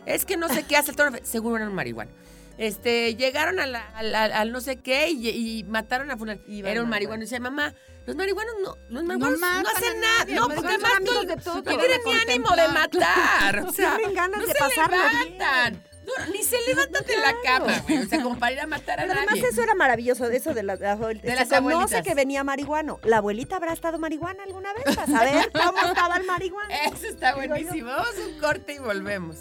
Es 0.06 0.24
que 0.24 0.36
no 0.38 0.48
sé 0.48 0.62
qué 0.62 0.76
hace 0.76 0.92
el 0.92 0.96
toro, 0.96 1.10
seguro 1.22 1.56
era 1.56 1.68
un 1.68 1.74
marihuano. 1.74 2.10
Este, 2.58 3.14
llegaron 3.16 3.60
al, 3.60 3.74
al- 3.76 4.14
al 4.14 4.52
no 4.52 4.62
sé 4.62 4.76
qué 4.78 5.10
y, 5.10 5.28
y 5.28 5.64
mataron 5.64 6.10
a 6.10 6.16
fulano. 6.16 6.40
Era 6.46 6.56
un 6.56 6.64
marihuano. 6.64 6.88
marihuano. 6.88 7.22
Y 7.22 7.26
dice, 7.26 7.40
mamá, 7.40 7.74
los 8.06 8.14
marihuanos 8.16 8.54
no, 8.62 8.76
los 8.88 9.02
marihuanos 9.04 9.40
no, 9.40 9.46
hacen 9.76 10.00
nada. 10.00 10.18
nadie, 10.20 10.34
No, 10.36 10.48
porque 10.48 10.66
además 10.68 10.90
no, 10.92 10.96
amigos 10.96 11.26
de 11.26 11.36
todos, 11.36 11.56
no 11.56 11.62
tienen 11.78 12.00
ni 12.04 12.12
ánimo 12.12 12.48
de 12.56 12.68
matar. 12.68 13.58
O 13.66 13.72
sea, 13.74 13.96
Tienen 13.96 14.14
ganas 14.14 14.40
no 14.40 14.46
de 14.46 14.52
se 14.52 14.58
pasarlo 14.58 14.96
bien. 14.96 15.38
levantan. 15.38 15.82
No, 16.06 16.26
ni 16.32 16.40
se 16.44 16.56
levantan 16.68 17.04
de 17.04 17.16
la 17.16 17.34
cama, 17.42 17.78
güey. 17.80 17.98
O 17.98 18.06
sea, 18.06 18.22
como 18.22 18.38
para 18.38 18.52
ir 18.52 18.60
a 18.60 18.66
matar 18.68 19.00
a 19.00 19.02
Pero 19.02 19.14
además 19.18 19.38
eso 19.38 19.60
era 19.60 19.74
maravilloso, 19.74 20.28
de 20.28 20.36
eso 20.36 20.54
de, 20.54 20.62
las- 20.62 20.78
de, 20.78 20.86
De 20.86 20.94
las 21.34 21.48
se 21.48 21.56
conoce 21.56 21.56
abuelitas. 21.56 22.02
que 22.02 22.14
venía 22.14 22.44
marihuano. 22.44 23.00
¿La 23.02 23.16
abuelita 23.16 23.56
habrá 23.56 23.72
estado 23.72 23.98
marihuana 23.98 24.44
alguna 24.44 24.72
vez? 24.72 24.94
Para 24.94 25.06
saber 25.08 25.50
cómo 25.52 25.80
estaba 25.84 26.16
el 26.16 26.24
marihuano. 26.24 26.70
Eso 26.94 27.06
está 27.08 27.34
buenísimo. 27.34 27.88
Vamos 27.90 28.14
a 28.22 28.24
un 28.28 28.38
corte 28.38 28.74
y 28.74 28.78
volvemos. 28.78 29.36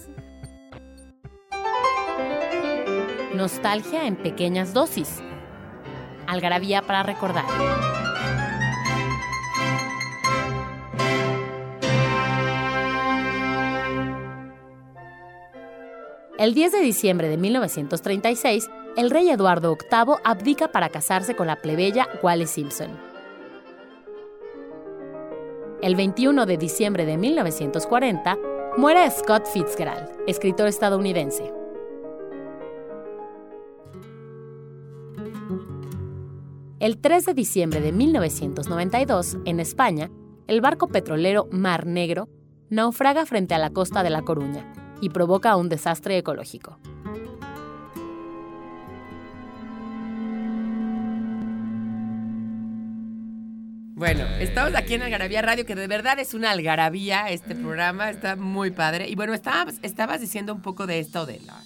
Nostalgia 3.35 4.05
en 4.07 4.15
pequeñas 4.15 4.73
dosis. 4.73 5.21
Algarabía 6.25 6.81
para 6.81 7.03
recordar. 7.03 7.45
El 16.37 16.53
10 16.53 16.73
de 16.73 16.79
diciembre 16.81 17.29
de 17.29 17.37
1936, 17.37 18.69
el 18.97 19.09
rey 19.09 19.29
Eduardo 19.29 19.77
VIII 19.77 20.15
abdica 20.25 20.69
para 20.69 20.89
casarse 20.89 21.33
con 21.33 21.47
la 21.47 21.61
plebeya 21.61 22.09
Wallis 22.21 22.49
Simpson. 22.49 22.89
El 25.81 25.95
21 25.95 26.45
de 26.45 26.57
diciembre 26.57 27.05
de 27.05 27.17
1940, 27.17 28.37
muere 28.77 29.09
Scott 29.11 29.45
Fitzgerald, 29.45 30.09
escritor 30.27 30.67
estadounidense. 30.67 31.53
El 36.81 36.97
3 36.99 37.27
de 37.27 37.33
diciembre 37.33 37.79
de 37.79 37.93
1992, 37.93 39.37
en 39.45 39.61
España, 39.61 40.11
el 40.47 40.59
barco 40.59 40.89
petrolero 40.89 41.47
Mar 41.49 41.85
Negro 41.85 42.27
naufraga 42.69 43.25
frente 43.25 43.53
a 43.55 43.57
la 43.57 43.69
costa 43.69 44.03
de 44.03 44.09
La 44.09 44.23
Coruña 44.23 44.84
y 45.01 45.09
provoca 45.09 45.55
un 45.55 45.69
desastre 45.69 46.17
ecológico. 46.17 46.79
Bueno, 53.95 54.25
estamos 54.39 54.75
aquí 54.75 54.95
en 54.95 55.03
Algarabía 55.03 55.41
Radio, 55.41 55.65
que 55.65 55.73
de 55.73 55.87
verdad 55.87 56.19
es 56.19 56.33
una 56.33 56.51
algarabía 56.51 57.29
este 57.29 57.55
programa, 57.55 58.09
está 58.09 58.35
muy 58.35 58.71
padre. 58.71 59.07
Y 59.07 59.15
bueno, 59.15 59.33
estabas, 59.33 59.79
estabas 59.83 60.19
diciendo 60.19 60.53
un 60.53 60.61
poco 60.61 60.85
de 60.85 60.99
esto 60.99 61.25
de 61.25 61.39
la, 61.39 61.63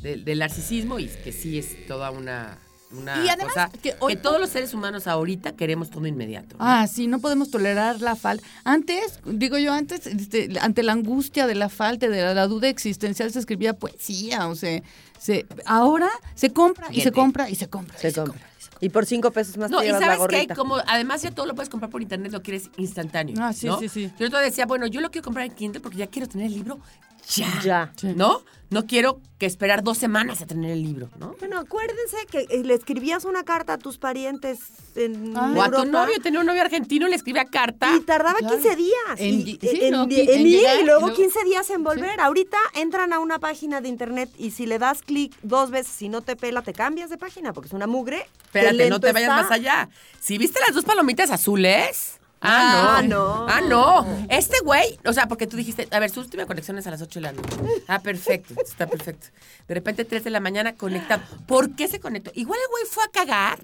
del 0.00 0.38
narcisismo 0.38 1.00
y 1.00 1.08
que 1.08 1.32
sí 1.32 1.58
es 1.58 1.86
toda 1.88 2.12
una, 2.12 2.56
una 2.92 3.24
Y 3.24 3.28
además 3.28 3.54
cosa 3.54 3.70
que 3.82 3.94
todos 4.16 4.40
los 4.40 4.50
seres 4.50 4.74
humanos 4.74 5.06
ahorita 5.06 5.52
queremos 5.52 5.90
todo 5.90 6.06
inmediato. 6.06 6.56
¿no? 6.58 6.64
Ah, 6.64 6.86
sí, 6.86 7.06
no 7.06 7.18
podemos 7.20 7.50
tolerar 7.50 8.00
la 8.00 8.16
falta. 8.16 8.46
Antes, 8.64 9.20
digo 9.24 9.58
yo, 9.58 9.72
antes, 9.72 10.06
este, 10.06 10.50
ante 10.60 10.82
la 10.82 10.92
angustia 10.92 11.46
de 11.46 11.54
la 11.54 11.68
falta, 11.68 12.08
de 12.08 12.20
la, 12.22 12.34
la 12.34 12.46
duda 12.46 12.68
existencial, 12.68 13.32
se 13.32 13.38
escribía 13.38 13.74
poesía, 13.74 14.48
o 14.48 14.54
sea, 14.54 14.82
se, 15.18 15.46
ahora 15.66 16.08
se 16.34 16.52
compra 16.52 16.88
y 16.90 17.00
se 17.00 17.12
compra 17.12 17.48
y 17.48 17.54
se 17.54 17.68
compra. 17.68 17.96
y 17.98 18.00
Se 18.00 18.12
compra. 18.12 18.52
Y 18.80 18.88
por 18.88 19.06
cinco 19.06 19.30
pesos 19.30 19.56
más 19.58 19.70
No, 19.70 19.78
te 19.78 19.86
y 19.86 19.92
la 19.92 20.00
sabes 20.00 20.18
que 20.26 20.54
como 20.56 20.76
además 20.88 21.22
ya 21.22 21.30
todo 21.30 21.46
lo 21.46 21.54
puedes 21.54 21.68
comprar 21.68 21.88
por 21.88 22.02
internet, 22.02 22.32
lo 22.32 22.42
quieres 22.42 22.68
instantáneo. 22.76 23.36
Ah, 23.38 23.52
sí, 23.52 23.68
¿no? 23.68 23.78
sí, 23.78 23.88
sí. 23.88 24.10
Yo 24.18 24.26
otro 24.26 24.40
decía, 24.40 24.66
bueno, 24.66 24.88
yo 24.88 25.00
lo 25.00 25.12
quiero 25.12 25.24
comprar 25.24 25.46
en 25.46 25.52
Kindle 25.52 25.80
porque 25.80 25.98
ya 25.98 26.08
quiero 26.08 26.26
tener 26.26 26.48
el 26.48 26.54
libro 26.54 26.80
ya. 27.28 27.60
Ya. 27.62 27.92
¿No? 28.14 28.42
No 28.70 28.86
quiero 28.86 29.20
que 29.38 29.44
esperar 29.44 29.82
dos 29.82 29.98
semanas 29.98 30.40
a 30.40 30.46
tener 30.46 30.70
el 30.70 30.82
libro, 30.82 31.10
¿no? 31.18 31.36
Bueno, 31.38 31.58
acuérdense 31.58 32.16
que 32.30 32.46
eh, 32.48 32.62
le 32.64 32.72
escribías 32.72 33.26
una 33.26 33.44
carta 33.44 33.74
a 33.74 33.78
tus 33.78 33.98
parientes 33.98 34.60
en 34.96 35.36
Ah. 35.36 35.52
O 35.54 35.60
a 35.62 35.68
tu 35.68 35.76
Europa 35.76 35.84
novio, 35.84 36.14
tenía 36.22 36.40
un 36.40 36.46
novio 36.46 36.62
argentino, 36.62 37.06
le 37.06 37.16
escribía 37.16 37.44
carta. 37.44 37.94
y 37.94 38.00
tardaba 38.00 38.38
Claro. 38.38 38.54
15 38.56 38.76
días. 38.76 38.94
En 39.18 39.34
y- 39.46 39.58
sí, 39.60 39.78
en, 39.82 39.90
no, 39.92 40.04
en 40.04 40.10
en 40.12 40.40
ir 40.46 40.46
llegar 40.60 40.78
y 40.78 40.82
y 40.82 40.84
luego 40.86 41.00
luego- 41.08 41.16
15 41.16 41.44
días 41.44 41.68
en 41.68 41.82
volver. 41.84 42.18
Ahorita 42.18 42.56
entran 42.74 43.12
a 43.12 43.18
una 43.18 43.38
página 43.38 43.82
de 43.82 43.88
internet 43.90 44.30
y 44.38 44.52
si 44.52 44.64
le 44.64 44.78
das 44.78 45.02
clic 45.02 45.34
dos 45.42 45.70
veces 45.70 46.00
y 46.00 46.08
no 46.08 46.22
te 46.22 46.34
pela, 46.34 46.62
te 46.62 46.72
cambias 46.72 47.10
de 47.10 47.18
página 47.18 47.52
porque 47.52 47.66
es 47.68 47.74
una 47.74 47.86
mugre. 47.86 48.26
Espérate, 48.44 48.88
no 48.88 49.00
te 49.00 49.12
vayas 49.12 49.28
está. 49.28 49.42
más 49.42 49.50
allá. 49.50 49.90
¿Si 50.18 50.38
viste 50.38 50.60
las 50.66 50.74
dos 50.74 50.84
palomitas 50.86 51.30
azules? 51.30 52.18
Ah, 52.42 52.96
Ah, 52.98 53.02
no. 53.02 53.08
no. 53.08 53.46
Ah, 53.48 53.60
no. 53.60 54.26
Este 54.28 54.58
güey, 54.64 54.98
o 55.04 55.12
sea, 55.12 55.28
porque 55.28 55.46
tú 55.46 55.56
dijiste, 55.56 55.86
a 55.90 55.98
ver, 56.00 56.10
su 56.10 56.20
última 56.20 56.44
conexión 56.46 56.76
es 56.78 56.86
a 56.86 56.90
las 56.90 57.00
8 57.00 57.20
de 57.20 57.22
la 57.22 57.32
noche. 57.32 57.56
Ah, 57.88 58.00
perfecto, 58.00 58.54
está 58.64 58.86
perfecto. 58.86 59.28
De 59.68 59.74
repente, 59.74 60.04
3 60.04 60.24
de 60.24 60.30
la 60.30 60.40
mañana 60.40 60.74
conectado. 60.74 61.22
¿Por 61.46 61.74
qué 61.76 61.86
se 61.88 62.00
conectó? 62.00 62.32
Igual 62.34 62.58
el 62.60 62.68
güey 62.70 62.84
fue 62.90 63.04
a 63.04 63.08
cagar 63.08 63.58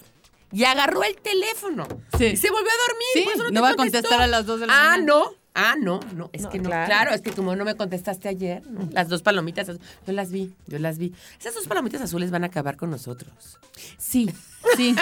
y 0.53 0.65
agarró 0.65 1.03
el 1.03 1.17
teléfono. 1.17 1.87
Sí. 2.17 2.27
Y 2.27 2.37
se 2.37 2.51
volvió 2.51 2.71
a 2.71 2.89
dormir. 2.89 3.09
Sí, 3.15 3.21
por 3.23 3.33
eso 3.35 3.43
no 3.45 3.51
te 3.51 3.61
va 3.61 3.69
a 3.71 3.75
contestar 3.75 4.21
a 4.23 4.27
las 4.27 4.47
dos 4.47 4.61
de 4.61 4.67
la 4.69 4.73
ah, 4.73 4.91
mañana. 4.91 5.05
no. 5.05 5.35
Ah, 5.61 5.75
no, 5.77 5.99
no, 6.15 6.31
es 6.33 6.43
No, 6.43 6.51
que 6.51 6.59
no. 6.59 6.65
claro. 6.69 6.87
Claro. 6.87 7.11
es 7.15 7.21
que 7.21 7.33
como 7.33 7.57
no 7.57 7.65
me 7.65 7.75
contestaste 7.75 8.29
ayer, 8.29 8.63
¿no? 8.71 8.89
las 8.93 9.09
dos 9.09 9.23
palomitas, 9.23 9.67
yo 9.67 10.13
las 10.13 10.31
vi, 10.31 10.55
yo 10.69 10.79
las 10.79 10.99
vi. 10.99 11.13
Esas 11.41 11.55
dos 11.55 11.67
palomitas 11.67 12.01
azules 12.01 12.31
van 12.31 12.45
a 12.45 12.47
acabar 12.47 12.77
con 12.77 12.91
nosotros. 12.91 13.59
Sí, 13.97 14.31
sí. 14.77 14.95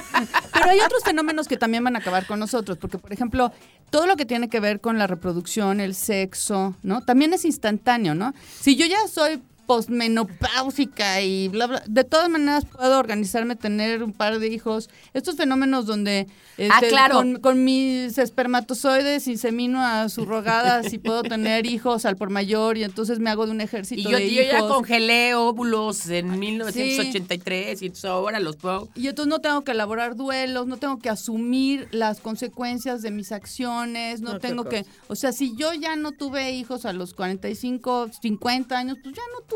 Pero 0.55 0.71
hay 0.71 0.81
otros 0.81 1.03
fenómenos 1.05 1.47
que 1.47 1.59
también 1.59 1.85
van 1.85 1.97
a 1.97 1.99
acabar 1.99 2.27
con 2.27 2.39
nosotros, 2.39 2.79
porque 2.79 2.97
por 2.97 3.13
ejemplo, 3.13 3.53
todo 3.91 4.07
lo 4.07 4.17
que 4.17 4.25
tiene 4.25 4.49
que 4.49 4.61
ver 4.61 4.81
con 4.81 4.99
la 4.99 5.07
reproducción, 5.07 5.81
el 5.81 5.95
sexo, 5.95 6.75
¿no? 6.83 7.03
También 7.03 7.35
es 7.35 7.45
instantáneo, 7.45 8.15
¿no? 8.15 8.33
Si 8.61 8.77
yo 8.77 8.87
ya 8.87 9.07
soy 9.09 9.43
posmenopáusica 9.67 11.21
y 11.21 11.49
bla, 11.49 11.67
bla, 11.67 11.83
de 11.87 12.05
todas 12.05 12.29
maneras 12.29 12.65
puedo 12.65 12.99
organizarme, 12.99 13.57
tener 13.57 14.03
un 14.03 14.13
par 14.13 14.39
de 14.39 14.49
hijos. 14.49 14.89
Estos 15.13 15.37
fenómenos 15.37 15.87
donde 15.87 16.27
Ah, 16.59 16.77
este, 16.77 16.89
claro. 16.89 17.17
con, 17.17 17.37
con 17.41 17.65
mis 17.65 18.17
espermatozoides 18.17 19.29
insemino 19.29 19.85
a 19.85 20.09
subrogadas 20.09 20.91
y 20.93 20.99
puedo 20.99 21.23
tener 21.23 21.67
hijos 21.67 22.07
al 22.07 22.17
por 22.17 22.31
mayor 22.31 22.79
y 22.79 22.85
entonces 22.85 23.19
me 23.19 23.29
hago 23.29 23.45
de 23.45 23.53
un 23.53 23.61
ejército 23.61 24.01
Y 24.01 24.11
yo, 24.11 24.17
de 24.17 24.33
yo 24.33 24.43
ya 24.43 24.61
congelé 24.61 25.35
óvulos 25.35 26.09
en 26.09 26.39
1983 26.39 27.83
y 27.83 27.87
entonces 27.87 28.05
ahora 28.07 28.41
los 28.41 28.57
puedo... 28.57 28.89
Y 28.95 29.09
entonces 29.09 29.29
no 29.29 29.41
tengo 29.41 29.65
que 29.65 29.73
elaborar 29.73 30.17
duelos, 30.17 30.67
no 30.67 30.79
tengo 30.79 30.99
que 30.99 31.11
asumir 31.11 31.89
las 31.91 32.21
consecuencias 32.21 33.03
de 33.03 33.11
mis 33.11 33.33
acciones, 33.33 34.23
no, 34.23 34.35
No, 34.35 34.39
tengo 34.39 34.65
que, 34.65 34.87
o 35.09 35.15
sea, 35.15 35.33
si 35.33 35.55
yo 35.57 35.75
ya 35.75 35.95
no 35.97 36.13
tuve 36.13 36.53
hijos 36.53 36.87
a 36.87 36.95
los 36.95 37.13
45, 37.13 38.11
50 38.23 38.79
años, 38.79 38.97
pues 39.03 39.15
ya 39.15 39.23
no 39.35 39.45
tuve 39.47 39.56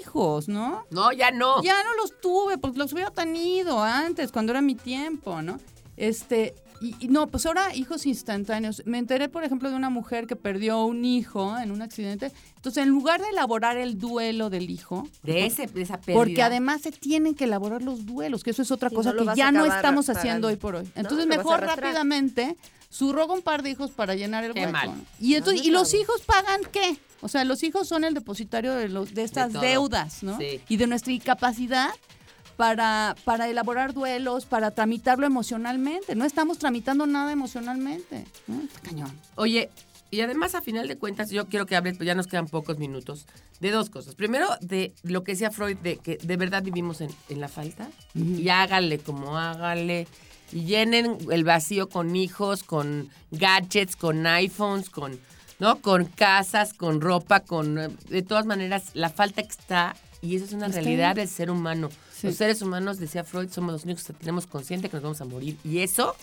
hijos, 0.00 0.48
¿no? 0.48 0.84
No, 0.90 1.12
ya 1.12 1.30
no. 1.30 1.62
Ya 1.62 1.82
no 1.84 1.94
los 1.96 2.20
tuve, 2.20 2.58
pues 2.58 2.76
los 2.76 2.92
hubiera 2.92 3.10
tenido 3.10 3.82
antes, 3.82 4.32
cuando 4.32 4.52
era 4.52 4.60
mi 4.60 4.74
tiempo, 4.74 5.42
¿no? 5.42 5.58
Este, 5.96 6.54
y, 6.80 6.96
y 6.98 7.08
no, 7.08 7.28
pues 7.28 7.46
ahora 7.46 7.74
hijos 7.76 8.06
instantáneos. 8.06 8.82
Me 8.86 8.98
enteré, 8.98 9.28
por 9.28 9.44
ejemplo, 9.44 9.70
de 9.70 9.76
una 9.76 9.90
mujer 9.90 10.26
que 10.26 10.34
perdió 10.34 10.84
un 10.84 11.04
hijo 11.04 11.56
en 11.58 11.70
un 11.70 11.80
accidente. 11.82 12.32
Entonces, 12.56 12.82
en 12.82 12.88
lugar 12.88 13.20
de 13.20 13.28
elaborar 13.28 13.76
el 13.76 13.98
duelo 13.98 14.50
del 14.50 14.68
hijo, 14.70 15.06
De, 15.22 15.46
ese, 15.46 15.66
de 15.66 15.82
esa 15.82 15.98
pérdida. 15.98 16.16
porque 16.16 16.42
además 16.42 16.80
se 16.82 16.90
tienen 16.90 17.34
que 17.34 17.44
elaborar 17.44 17.82
los 17.82 18.04
duelos, 18.06 18.42
que 18.42 18.50
eso 18.50 18.62
es 18.62 18.70
otra 18.72 18.88
Sí, 18.88 18.94
cosa 18.96 19.12
no 19.12 19.24
que 19.32 19.36
ya 19.36 19.52
no 19.52 19.64
estamos 19.64 20.08
haciendo 20.08 20.48
hoy 20.48 20.56
por 20.56 20.74
hoy. 20.76 20.90
Entonces 20.96 21.26
mejor 21.26 21.60
rápidamente 21.60 22.56
subroga 22.92 23.32
un 23.32 23.40
par 23.40 23.62
de 23.62 23.70
hijos 23.70 23.90
para 23.90 24.14
llenar 24.14 24.44
el 24.44 24.52
Qué 24.52 24.60
hueco. 24.60 24.72
mal. 24.72 24.92
Y 25.18 25.34
entonces 25.34 25.62
No, 25.62 25.68
y 25.68 25.70
no 25.72 25.78
los 25.80 25.94
hijos 25.94 26.20
pagan 26.26 26.60
qué? 26.70 26.98
O 27.22 27.28
sea, 27.28 27.42
los 27.44 27.62
hijos 27.62 27.88
son 27.88 28.04
el 28.04 28.12
depositario 28.12 28.74
de 28.74 28.88
los 28.90 29.14
de 29.14 29.22
estas 29.22 29.52
deudas, 29.54 30.22
¿no? 30.22 30.36
Sí. 30.38 30.60
Y 30.68 30.76
de 30.76 30.86
nuestra 30.86 31.12
incapacidad 31.12 31.90
para, 32.56 33.16
para 33.24 33.48
elaborar 33.48 33.94
duelos, 33.94 34.44
para 34.44 34.72
tramitarlo 34.72 35.24
emocionalmente. 35.26 36.14
No 36.14 36.24
estamos 36.26 36.58
tramitando 36.58 37.06
nada 37.06 37.32
emocionalmente. 37.32 38.26
cañón. 38.82 39.10
Oye, 39.36 39.70
y 40.10 40.20
además 40.20 40.54
a 40.54 40.60
final 40.60 40.86
de 40.86 40.98
cuentas 40.98 41.30
yo 41.30 41.46
quiero 41.46 41.64
que 41.64 41.76
hables, 41.76 41.96
pues 41.96 42.06
ya 42.06 42.14
nos 42.14 42.26
quedan 42.26 42.46
pocos 42.46 42.76
minutos, 42.78 43.24
de 43.60 43.70
dos 43.70 43.88
cosas. 43.88 44.14
Primero, 44.14 44.46
de 44.60 44.92
lo 45.02 45.24
que 45.24 45.32
decía 45.32 45.50
Freud, 45.50 45.78
de 45.78 45.96
que 45.96 46.18
de 46.18 46.36
verdad 46.36 46.62
vivimos 46.62 47.00
en, 47.00 47.10
en 47.30 47.40
la 47.40 47.48
falta. 47.48 47.88
Y 48.14 48.48
hágale 48.50 48.98
como 48.98 49.38
hágale. 49.38 50.06
Y 50.52 50.64
llenen 50.64 51.18
el 51.30 51.44
vacío 51.44 51.88
con 51.88 52.14
hijos, 52.14 52.62
con 52.62 53.08
gadgets, 53.30 53.96
con 53.96 54.26
iPhones, 54.26 54.90
con, 54.90 55.18
¿no? 55.58 55.80
con 55.80 56.04
casas, 56.04 56.74
con 56.74 57.00
ropa, 57.00 57.40
con... 57.40 57.78
eh, 57.78 57.88
De 58.08 58.22
todas 58.22 58.44
maneras, 58.46 58.90
la 58.94 59.08
falta 59.08 59.40
está, 59.40 59.96
y 60.20 60.36
eso 60.36 60.44
es 60.44 60.52
una 60.52 60.66
Está 60.66 60.80
realidad 60.80 61.16
del 61.16 61.28
ser 61.28 61.50
humano. 61.50 61.88
Sí. 62.14 62.28
Los 62.28 62.36
seres 62.36 62.62
humanos, 62.62 62.98
decía 62.98 63.24
Freud, 63.24 63.48
somos 63.50 63.72
los 63.72 63.84
únicos 63.84 64.04
que 64.04 64.12
tenemos 64.12 64.46
consciente 64.46 64.88
que 64.88 64.94
nos 64.96 65.02
vamos 65.02 65.20
a 65.20 65.24
morir. 65.24 65.56
Y 65.64 65.78
eso. 65.80 66.14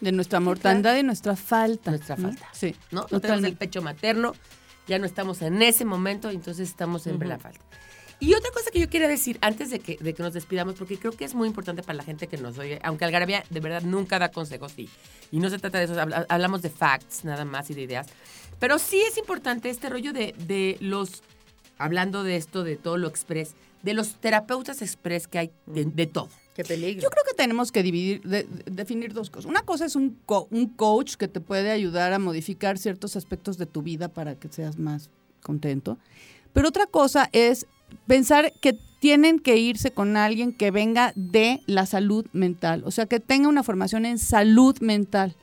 De 0.00 0.10
nuestra 0.10 0.40
mortandad 0.40 0.96
y 0.96 1.02
nuestra 1.04 1.36
falta. 1.36 1.90
Nuestra 1.90 2.16
¿no? 2.16 2.28
falta. 2.28 2.48
Sí, 2.52 2.74
¿no? 2.90 3.06
No 3.10 3.20
tenemos 3.20 3.44
el 3.44 3.54
pecho 3.56 3.80
materno, 3.82 4.32
ya 4.88 4.98
no 4.98 5.06
estamos 5.06 5.42
en 5.42 5.62
ese 5.62 5.84
momento, 5.84 6.30
entonces 6.30 6.68
estamos 6.68 7.02
siempre 7.02 7.26
en 7.26 7.30
la 7.30 7.38
falta. 7.38 7.60
Y 8.20 8.32
otra 8.34 8.50
cosa 8.52 8.70
que 8.70 8.78
yo 8.80 8.88
quería 8.88 9.08
decir 9.08 9.38
antes 9.42 9.70
de 9.70 9.80
que, 9.80 9.96
de 10.00 10.14
que 10.14 10.22
nos 10.22 10.32
despidamos, 10.32 10.74
porque 10.76 10.96
creo 10.98 11.12
que 11.12 11.24
es 11.24 11.34
muy 11.34 11.48
importante 11.48 11.82
para 11.82 11.96
la 11.96 12.04
gente 12.04 12.26
que 12.26 12.36
nos 12.38 12.56
oye, 12.58 12.78
aunque 12.82 13.04
Algarabía 13.04 13.44
de 13.50 13.60
verdad 13.60 13.82
nunca 13.82 14.18
da 14.18 14.30
consejos 14.30 14.72
y, 14.78 14.88
y 15.30 15.38
no 15.40 15.50
se 15.50 15.58
trata 15.58 15.78
de 15.78 15.84
eso, 15.84 16.00
habla- 16.00 16.24
hablamos 16.28 16.62
de 16.62 16.70
facts 16.70 17.24
nada 17.24 17.44
más 17.44 17.68
y 17.70 17.74
de 17.74 17.82
ideas, 17.82 18.06
pero 18.60 18.78
sí 18.78 19.00
es 19.02 19.18
importante 19.18 19.68
este 19.68 19.88
rollo 19.90 20.12
de, 20.12 20.34
de 20.46 20.76
los, 20.80 21.22
hablando 21.76 22.22
de 22.22 22.36
esto, 22.36 22.64
de 22.64 22.76
todo 22.76 22.96
lo 22.96 23.08
express, 23.08 23.54
de 23.82 23.92
los 23.94 24.14
terapeutas 24.14 24.80
express 24.80 25.26
que 25.28 25.38
hay 25.38 25.50
de, 25.66 25.84
de 25.84 26.06
todo. 26.06 26.28
Qué 26.54 26.62
peligro. 26.64 27.02
Yo 27.02 27.10
creo 27.10 27.24
que 27.24 27.34
tenemos 27.34 27.72
que 27.72 27.82
dividir, 27.82 28.22
de- 28.22 28.44
de- 28.44 28.70
definir 28.70 29.12
dos 29.12 29.28
cosas. 29.28 29.46
Una 29.50 29.62
cosa 29.62 29.84
es 29.86 29.96
un, 29.96 30.16
co- 30.24 30.46
un 30.52 30.68
coach 30.68 31.16
que 31.16 31.26
te 31.28 31.40
puede 31.40 31.72
ayudar 31.72 32.12
a 32.12 32.18
modificar 32.20 32.78
ciertos 32.78 33.16
aspectos 33.16 33.58
de 33.58 33.66
tu 33.66 33.82
vida 33.82 34.08
para 34.08 34.36
que 34.36 34.48
seas 34.48 34.78
más 34.78 35.10
contento. 35.42 35.98
Pero 36.52 36.68
otra 36.68 36.86
cosa 36.86 37.28
es 37.32 37.66
pensar 38.06 38.52
que 38.60 38.78
tienen 39.00 39.38
que 39.38 39.56
irse 39.58 39.90
con 39.90 40.16
alguien 40.16 40.52
que 40.52 40.70
venga 40.70 41.12
de 41.14 41.60
la 41.66 41.86
salud 41.86 42.26
mental, 42.32 42.82
o 42.86 42.90
sea, 42.90 43.06
que 43.06 43.20
tenga 43.20 43.48
una 43.48 43.62
formación 43.62 44.06
en 44.06 44.18
salud 44.18 44.78
mental. 44.80 45.36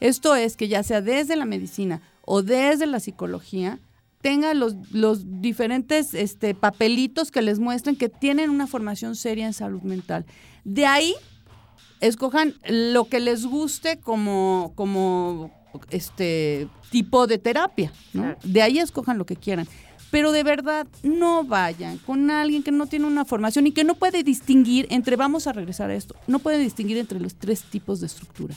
Esto 0.00 0.36
es 0.36 0.56
que 0.56 0.68
ya 0.68 0.82
sea 0.82 1.00
desde 1.00 1.36
la 1.36 1.46
medicina 1.46 2.02
o 2.22 2.42
desde 2.42 2.86
la 2.86 3.00
psicología, 3.00 3.80
tenga 4.20 4.52
los, 4.54 4.74
los 4.90 5.40
diferentes 5.40 6.12
este, 6.12 6.54
papelitos 6.54 7.30
que 7.30 7.42
les 7.42 7.58
muestren 7.58 7.96
que 7.96 8.08
tienen 8.08 8.50
una 8.50 8.66
formación 8.66 9.16
seria 9.16 9.46
en 9.46 9.52
salud 9.52 9.82
mental. 9.82 10.26
De 10.64 10.84
ahí, 10.84 11.14
escojan 12.00 12.54
lo 12.68 13.06
que 13.06 13.20
les 13.20 13.46
guste 13.46 13.98
como, 13.98 14.72
como 14.74 15.50
este 15.90 16.68
tipo 16.90 17.26
de 17.26 17.38
terapia. 17.38 17.92
De 18.42 18.62
ahí 18.62 18.78
escojan 18.78 19.18
lo 19.18 19.26
que 19.26 19.36
quieran. 19.36 19.68
Pero 20.10 20.32
de 20.32 20.42
verdad, 20.42 20.86
no 21.02 21.44
vayan 21.44 21.98
con 21.98 22.30
alguien 22.30 22.62
que 22.62 22.72
no 22.72 22.86
tiene 22.86 23.06
una 23.06 23.24
formación 23.24 23.66
y 23.66 23.72
que 23.72 23.84
no 23.84 23.94
puede 23.94 24.22
distinguir 24.22 24.86
entre, 24.90 25.16
vamos 25.16 25.46
a 25.46 25.52
regresar 25.52 25.90
a 25.90 25.94
esto, 25.94 26.14
no 26.26 26.38
puede 26.38 26.58
distinguir 26.58 26.98
entre 26.98 27.20
los 27.20 27.34
tres 27.34 27.62
tipos 27.62 28.00
de 28.00 28.06
estructura. 28.06 28.54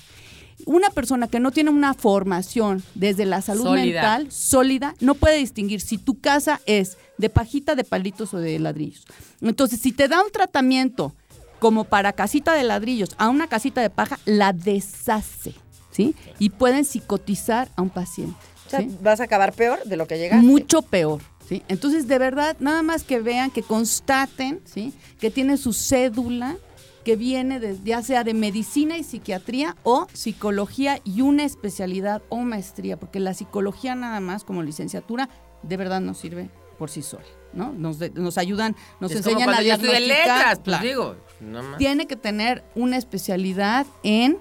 Una 0.66 0.90
persona 0.90 1.28
que 1.28 1.40
no 1.40 1.52
tiene 1.52 1.70
una 1.70 1.94
formación 1.94 2.84
desde 2.94 3.26
la 3.26 3.42
salud 3.42 3.64
Sólida. 3.64 4.02
mental 4.02 4.32
sólida 4.32 4.94
no 5.00 5.16
puede 5.16 5.38
distinguir 5.38 5.80
si 5.80 5.98
tu 5.98 6.20
casa 6.20 6.60
es 6.66 6.98
de 7.18 7.30
pajita, 7.30 7.76
de 7.76 7.86
palitos 7.86 8.34
o 8.34 8.40
de 8.40 8.60
ladrillos. 8.60 9.06
Entonces, 9.42 9.80
si 9.80 9.94
te 9.94 10.08
da 10.08 10.22
un 10.22 10.32
tratamiento 10.32 11.14
como 11.60 11.86
para 11.86 12.14
casita 12.14 12.54
de 12.54 12.64
ladrillos 12.64 13.10
a 13.18 13.30
una 13.30 13.48
casita 13.48 13.82
de 13.82 13.90
paja, 13.90 14.20
la 14.26 14.54
deshace, 14.54 15.54
¿sí? 15.92 16.16
Y 16.40 16.50
pueden 16.50 16.86
psicotizar 16.86 17.70
a 17.76 17.82
un 17.82 17.90
paciente. 17.90 18.38
O 18.68 18.70
sea, 18.70 18.80
¿sí? 18.82 18.98
vas 19.02 19.20
a 19.20 19.24
acabar 19.24 19.54
peor 19.54 19.84
de 19.84 19.98
lo 19.98 20.08
que 20.08 20.18
llegaste. 20.18 20.46
Mucho 20.46 20.82
peor. 20.82 21.22
¿Sí? 21.50 21.64
Entonces, 21.68 22.08
de 22.08 22.18
verdad, 22.20 22.56
nada 22.60 22.84
más 22.84 23.04
que 23.04 23.20
vean, 23.20 23.50
que 23.52 23.64
constaten 23.64 24.62
¿sí? 24.66 24.94
que 25.20 25.32
tiene 25.32 25.58
su 25.58 25.74
cédula, 25.74 26.56
que 27.04 27.16
viene 27.16 27.60
de, 27.60 27.78
ya 27.84 28.02
sea 28.04 28.24
de 28.24 28.34
medicina 28.36 28.98
y 28.98 29.04
psiquiatría 29.04 29.76
o 29.84 30.08
psicología 30.14 31.00
y 31.04 31.22
una 31.22 31.44
especialidad 31.44 32.22
o 32.30 32.38
maestría, 32.38 32.98
porque 33.00 33.20
la 33.20 33.34
psicología 33.34 33.96
nada 33.96 34.20
más 34.20 34.44
como 34.44 34.62
licenciatura 34.64 35.28
de 35.64 35.76
verdad 35.78 36.00
no 36.02 36.14
sirve 36.14 36.50
por 36.78 36.90
sí 36.90 37.02
sola. 37.02 37.26
¿no? 37.52 37.74
Nos, 37.74 37.98
de- 38.00 38.12
nos 38.12 38.38
ayudan, 38.38 38.76
nos 39.00 39.12
es 39.12 39.22
como 39.24 39.40
enseñan 39.40 39.56
a 39.56 39.62
yo 39.64 39.78
letras, 39.82 40.60
pues 40.64 40.82
digo, 40.82 41.16
no 41.42 41.64
más. 41.64 41.78
tiene 41.80 42.06
que 42.06 42.16
tener 42.16 42.64
una 42.76 42.96
especialidad 42.98 43.88
en 44.04 44.38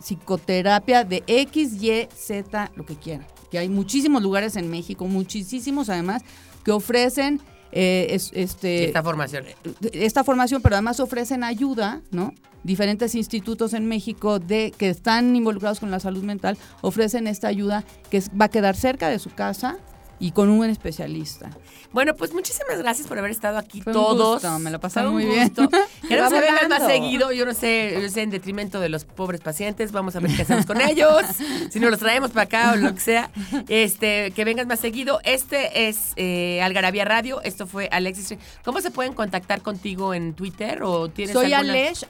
psicoterapia 0.00 1.04
de 1.04 1.22
X, 1.26 1.82
Y, 1.82 2.08
Z, 2.14 2.70
lo 2.76 2.84
que 2.86 2.96
quieran. 2.96 3.26
Que 3.50 3.58
hay 3.58 3.68
muchísimos 3.68 4.22
lugares 4.22 4.56
en 4.56 4.70
México, 4.70 5.06
muchísimos 5.06 5.88
además, 5.88 6.22
que 6.64 6.72
ofrecen 6.72 7.40
eh, 7.74 8.08
es- 8.10 8.30
este, 8.34 8.84
Esta 8.84 9.02
formación. 9.02 9.44
esta 9.92 10.24
formación, 10.24 10.60
pero 10.60 10.74
además 10.76 11.00
ofrecen 11.00 11.42
ayuda, 11.42 12.02
¿no? 12.10 12.34
Diferentes 12.64 13.14
institutos 13.14 13.72
en 13.72 13.86
México 13.86 14.38
de 14.38 14.72
que 14.76 14.90
están 14.90 15.34
involucrados 15.34 15.80
con 15.80 15.90
la 15.90 15.98
salud 15.98 16.22
mental 16.22 16.58
ofrecen 16.82 17.26
esta 17.26 17.48
ayuda 17.48 17.82
que 18.10 18.22
va 18.40 18.44
a 18.44 18.48
quedar 18.50 18.76
cerca 18.76 19.08
de 19.08 19.18
su 19.18 19.30
casa 19.30 19.78
y 20.22 20.30
con 20.30 20.48
un 20.48 20.58
buen 20.58 20.70
especialista. 20.70 21.50
Bueno, 21.90 22.14
pues 22.14 22.32
muchísimas 22.32 22.78
gracias 22.78 23.08
por 23.08 23.18
haber 23.18 23.32
estado 23.32 23.58
aquí 23.58 23.82
Fue 23.82 23.92
un 23.92 23.98
todos. 23.98 24.34
gusto, 24.40 24.58
me 24.60 24.70
la 24.70 24.78
pasé 24.78 25.02
muy 25.02 25.24
bien. 25.24 25.50
Queremos 26.08 26.32
que 26.32 26.40
vengan 26.40 26.68
más 26.68 26.86
seguido. 26.86 27.32
Yo 27.32 27.44
no 27.44 27.52
sé, 27.54 27.98
yo 28.00 28.08
sé, 28.08 28.22
en 28.22 28.30
detrimento 28.30 28.78
de 28.78 28.88
los 28.88 29.04
pobres 29.04 29.40
pacientes. 29.40 29.90
Vamos 29.90 30.14
a 30.14 30.20
ver 30.20 30.34
qué 30.36 30.42
hacemos 30.42 30.64
con 30.64 30.80
ellos. 30.80 31.22
Si 31.70 31.80
nos 31.80 31.90
los 31.90 31.98
traemos 31.98 32.30
para 32.30 32.44
acá 32.44 32.72
o 32.72 32.76
lo 32.76 32.94
que 32.94 33.00
sea. 33.00 33.30
Este, 33.68 34.30
que 34.30 34.44
vengan 34.44 34.68
más 34.68 34.78
seguido. 34.78 35.18
Este 35.24 35.88
es 35.88 36.12
eh, 36.14 36.62
Algarabía 36.62 37.04
Radio. 37.04 37.42
Esto 37.42 37.66
fue 37.66 37.88
Alexis. 37.90 38.38
¿Cómo 38.64 38.80
se 38.80 38.92
pueden 38.92 39.14
contactar 39.14 39.60
contigo 39.60 40.14
en 40.14 40.34
Twitter 40.34 40.84
o 40.84 41.08
tienes 41.10 41.32
Soy 41.34 41.52
alguna- 41.52 41.72
Alesh, 41.72 42.04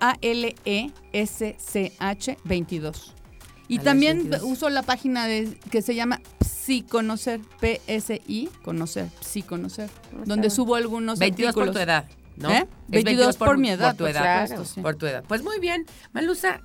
A-L-E-S-C-H 1.13 2.37
22. 2.45 3.15
Y 3.69 3.75
Alesh 3.77 3.85
también 3.85 4.19
22. 4.19 4.43
uso 4.43 4.69
la 4.69 4.83
página 4.83 5.27
de, 5.27 5.59
que 5.71 5.81
se 5.81 5.95
llama 5.95 6.21
Psiconocer, 6.65 7.41
P-S-I, 7.61 8.49
conocer, 8.65 9.09
Psiconocer, 9.21 9.91
donde 10.27 10.49
subo 10.51 10.77
algunos 10.77 11.19
22 11.19 11.55
por 11.55 11.63
artículos. 11.65 11.75
tu 11.75 11.83
edad, 11.91 12.05
¿no? 12.37 12.51
¿Eh? 12.53 12.69
Es 12.91 13.05
22 13.05 13.37
por 13.37 13.59
mi 13.59 13.71
edad, 13.71 13.97
Por 13.97 13.97
tu 13.97 14.05
por 14.05 14.11
edad. 14.11 14.65
sí. 14.65 14.81
Por 14.81 14.95
tu 14.95 15.07
edad. 15.07 15.25
Pues 15.27 15.43
muy 15.43 15.59
bien. 15.59 15.87
Malusa, 16.13 16.61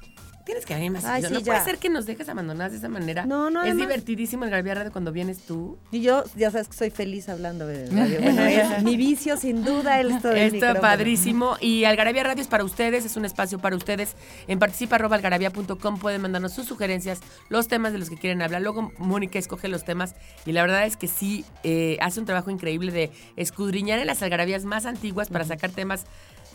Tienes 0.47 0.65
que 0.65 0.73
venir 0.73 0.89
más 0.89 1.05
Ay, 1.05 1.21
seguido. 1.21 1.39
sí, 1.39 1.43
no 1.43 1.45
puede 1.45 1.59
ya. 1.59 1.65
ser 1.65 1.77
que 1.77 1.89
nos 1.89 2.05
dejes 2.07 2.27
abandonadas 2.29 2.71
de 2.71 2.79
esa 2.79 2.89
manera. 2.89 3.25
No, 3.27 3.51
no, 3.51 3.59
Es 3.61 3.67
además- 3.67 3.87
divertidísimo 3.87 4.45
el 4.45 4.49
Garabía 4.49 4.73
Radio 4.73 4.91
cuando 4.91 5.11
vienes 5.11 5.41
tú. 5.41 5.77
Y 5.91 6.01
yo, 6.01 6.23
ya 6.35 6.49
sabes 6.49 6.67
que 6.69 6.75
soy 6.77 6.89
feliz 6.89 7.29
hablando 7.29 7.67
de 7.67 7.85
radio. 7.91 8.19
Bueno, 8.21 8.41
es 8.43 8.81
mi 8.83 8.97
vicio, 8.97 9.37
sin 9.37 9.63
duda, 9.63 9.99
el 9.99 10.11
esto 10.11 10.31
Está 10.31 10.53
micrófono. 10.55 10.81
padrísimo. 10.81 11.57
Y 11.61 11.83
Algarabía 11.83 12.23
Radio 12.23 12.41
es 12.41 12.47
para 12.47 12.63
ustedes, 12.63 13.05
es 13.05 13.15
un 13.17 13.25
espacio 13.25 13.59
para 13.59 13.75
ustedes. 13.75 14.15
En 14.47 14.57
participa.algarabía.com 14.57 15.99
pueden 15.99 16.21
mandarnos 16.21 16.53
sus 16.53 16.65
sugerencias, 16.65 17.19
los 17.49 17.67
temas 17.67 17.91
de 17.91 17.99
los 17.99 18.09
que 18.09 18.15
quieren 18.17 18.41
hablar. 18.41 18.61
Luego 18.61 18.91
Mónica 18.97 19.37
escoge 19.39 19.67
los 19.67 19.83
temas 19.83 20.15
y 20.45 20.53
la 20.53 20.61
verdad 20.61 20.85
es 20.85 20.97
que 20.97 21.07
sí 21.07 21.43
eh, 21.63 21.97
hace 22.01 22.19
un 22.19 22.25
trabajo 22.25 22.49
increíble 22.51 22.91
de 22.91 23.11
escudriñar 23.35 23.99
en 23.99 24.07
las 24.07 24.21
algarabías 24.23 24.63
más 24.65 24.85
antiguas 24.85 25.27
para 25.29 25.43
sacar 25.43 25.71
temas 25.71 26.05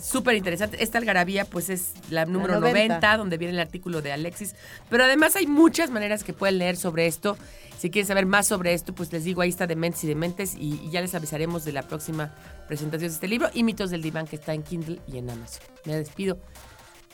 súper 0.02 0.36
interesantes. 0.36 0.80
Esta 0.80 0.98
algarabía 0.98 1.44
pues 1.44 1.70
es 1.70 1.94
la 2.10 2.26
número 2.26 2.60
90. 2.60 2.94
90, 2.94 3.16
donde 3.16 3.38
viene 3.38 3.54
el 3.54 3.60
artículo 3.60 4.02
de 4.02 4.12
Alexis. 4.12 4.54
Pero 4.90 5.04
además 5.04 5.36
hay 5.36 5.46
muchas 5.46 5.90
maneras 5.90 6.24
que 6.24 6.32
pueden 6.32 6.58
leer 6.58 6.76
sobre 6.76 7.06
esto. 7.06 7.38
Si 7.78 7.90
quieren 7.90 8.06
saber 8.06 8.26
más 8.26 8.46
sobre 8.46 8.74
esto, 8.74 8.94
pues 8.94 9.12
les 9.12 9.24
digo, 9.24 9.42
ahí 9.42 9.48
está 9.48 9.66
Dementes 9.66 10.04
y 10.04 10.08
Dementes 10.08 10.54
y, 10.54 10.80
y 10.84 10.90
ya 10.90 11.00
les 11.00 11.14
avisaremos 11.14 11.64
de 11.64 11.72
la 11.72 11.82
próxima 11.82 12.34
presentación 12.68 13.08
de 13.08 13.14
este 13.14 13.28
libro 13.28 13.48
y 13.54 13.64
Mitos 13.64 13.90
del 13.90 14.02
Diván 14.02 14.26
que 14.26 14.36
está 14.36 14.54
en 14.54 14.62
Kindle 14.62 15.00
y 15.06 15.18
en 15.18 15.30
Amazon. 15.30 15.62
Me 15.84 15.96
despido. 15.96 16.38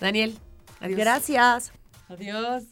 Daniel, 0.01 0.39
adiós. 0.81 0.99
Gracias. 0.99 1.73
Adiós. 2.09 2.65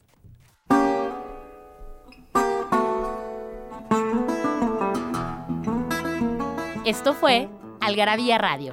Esto 6.86 7.14
fue 7.14 7.48
Algarabía 7.80 8.38
Radio. 8.38 8.72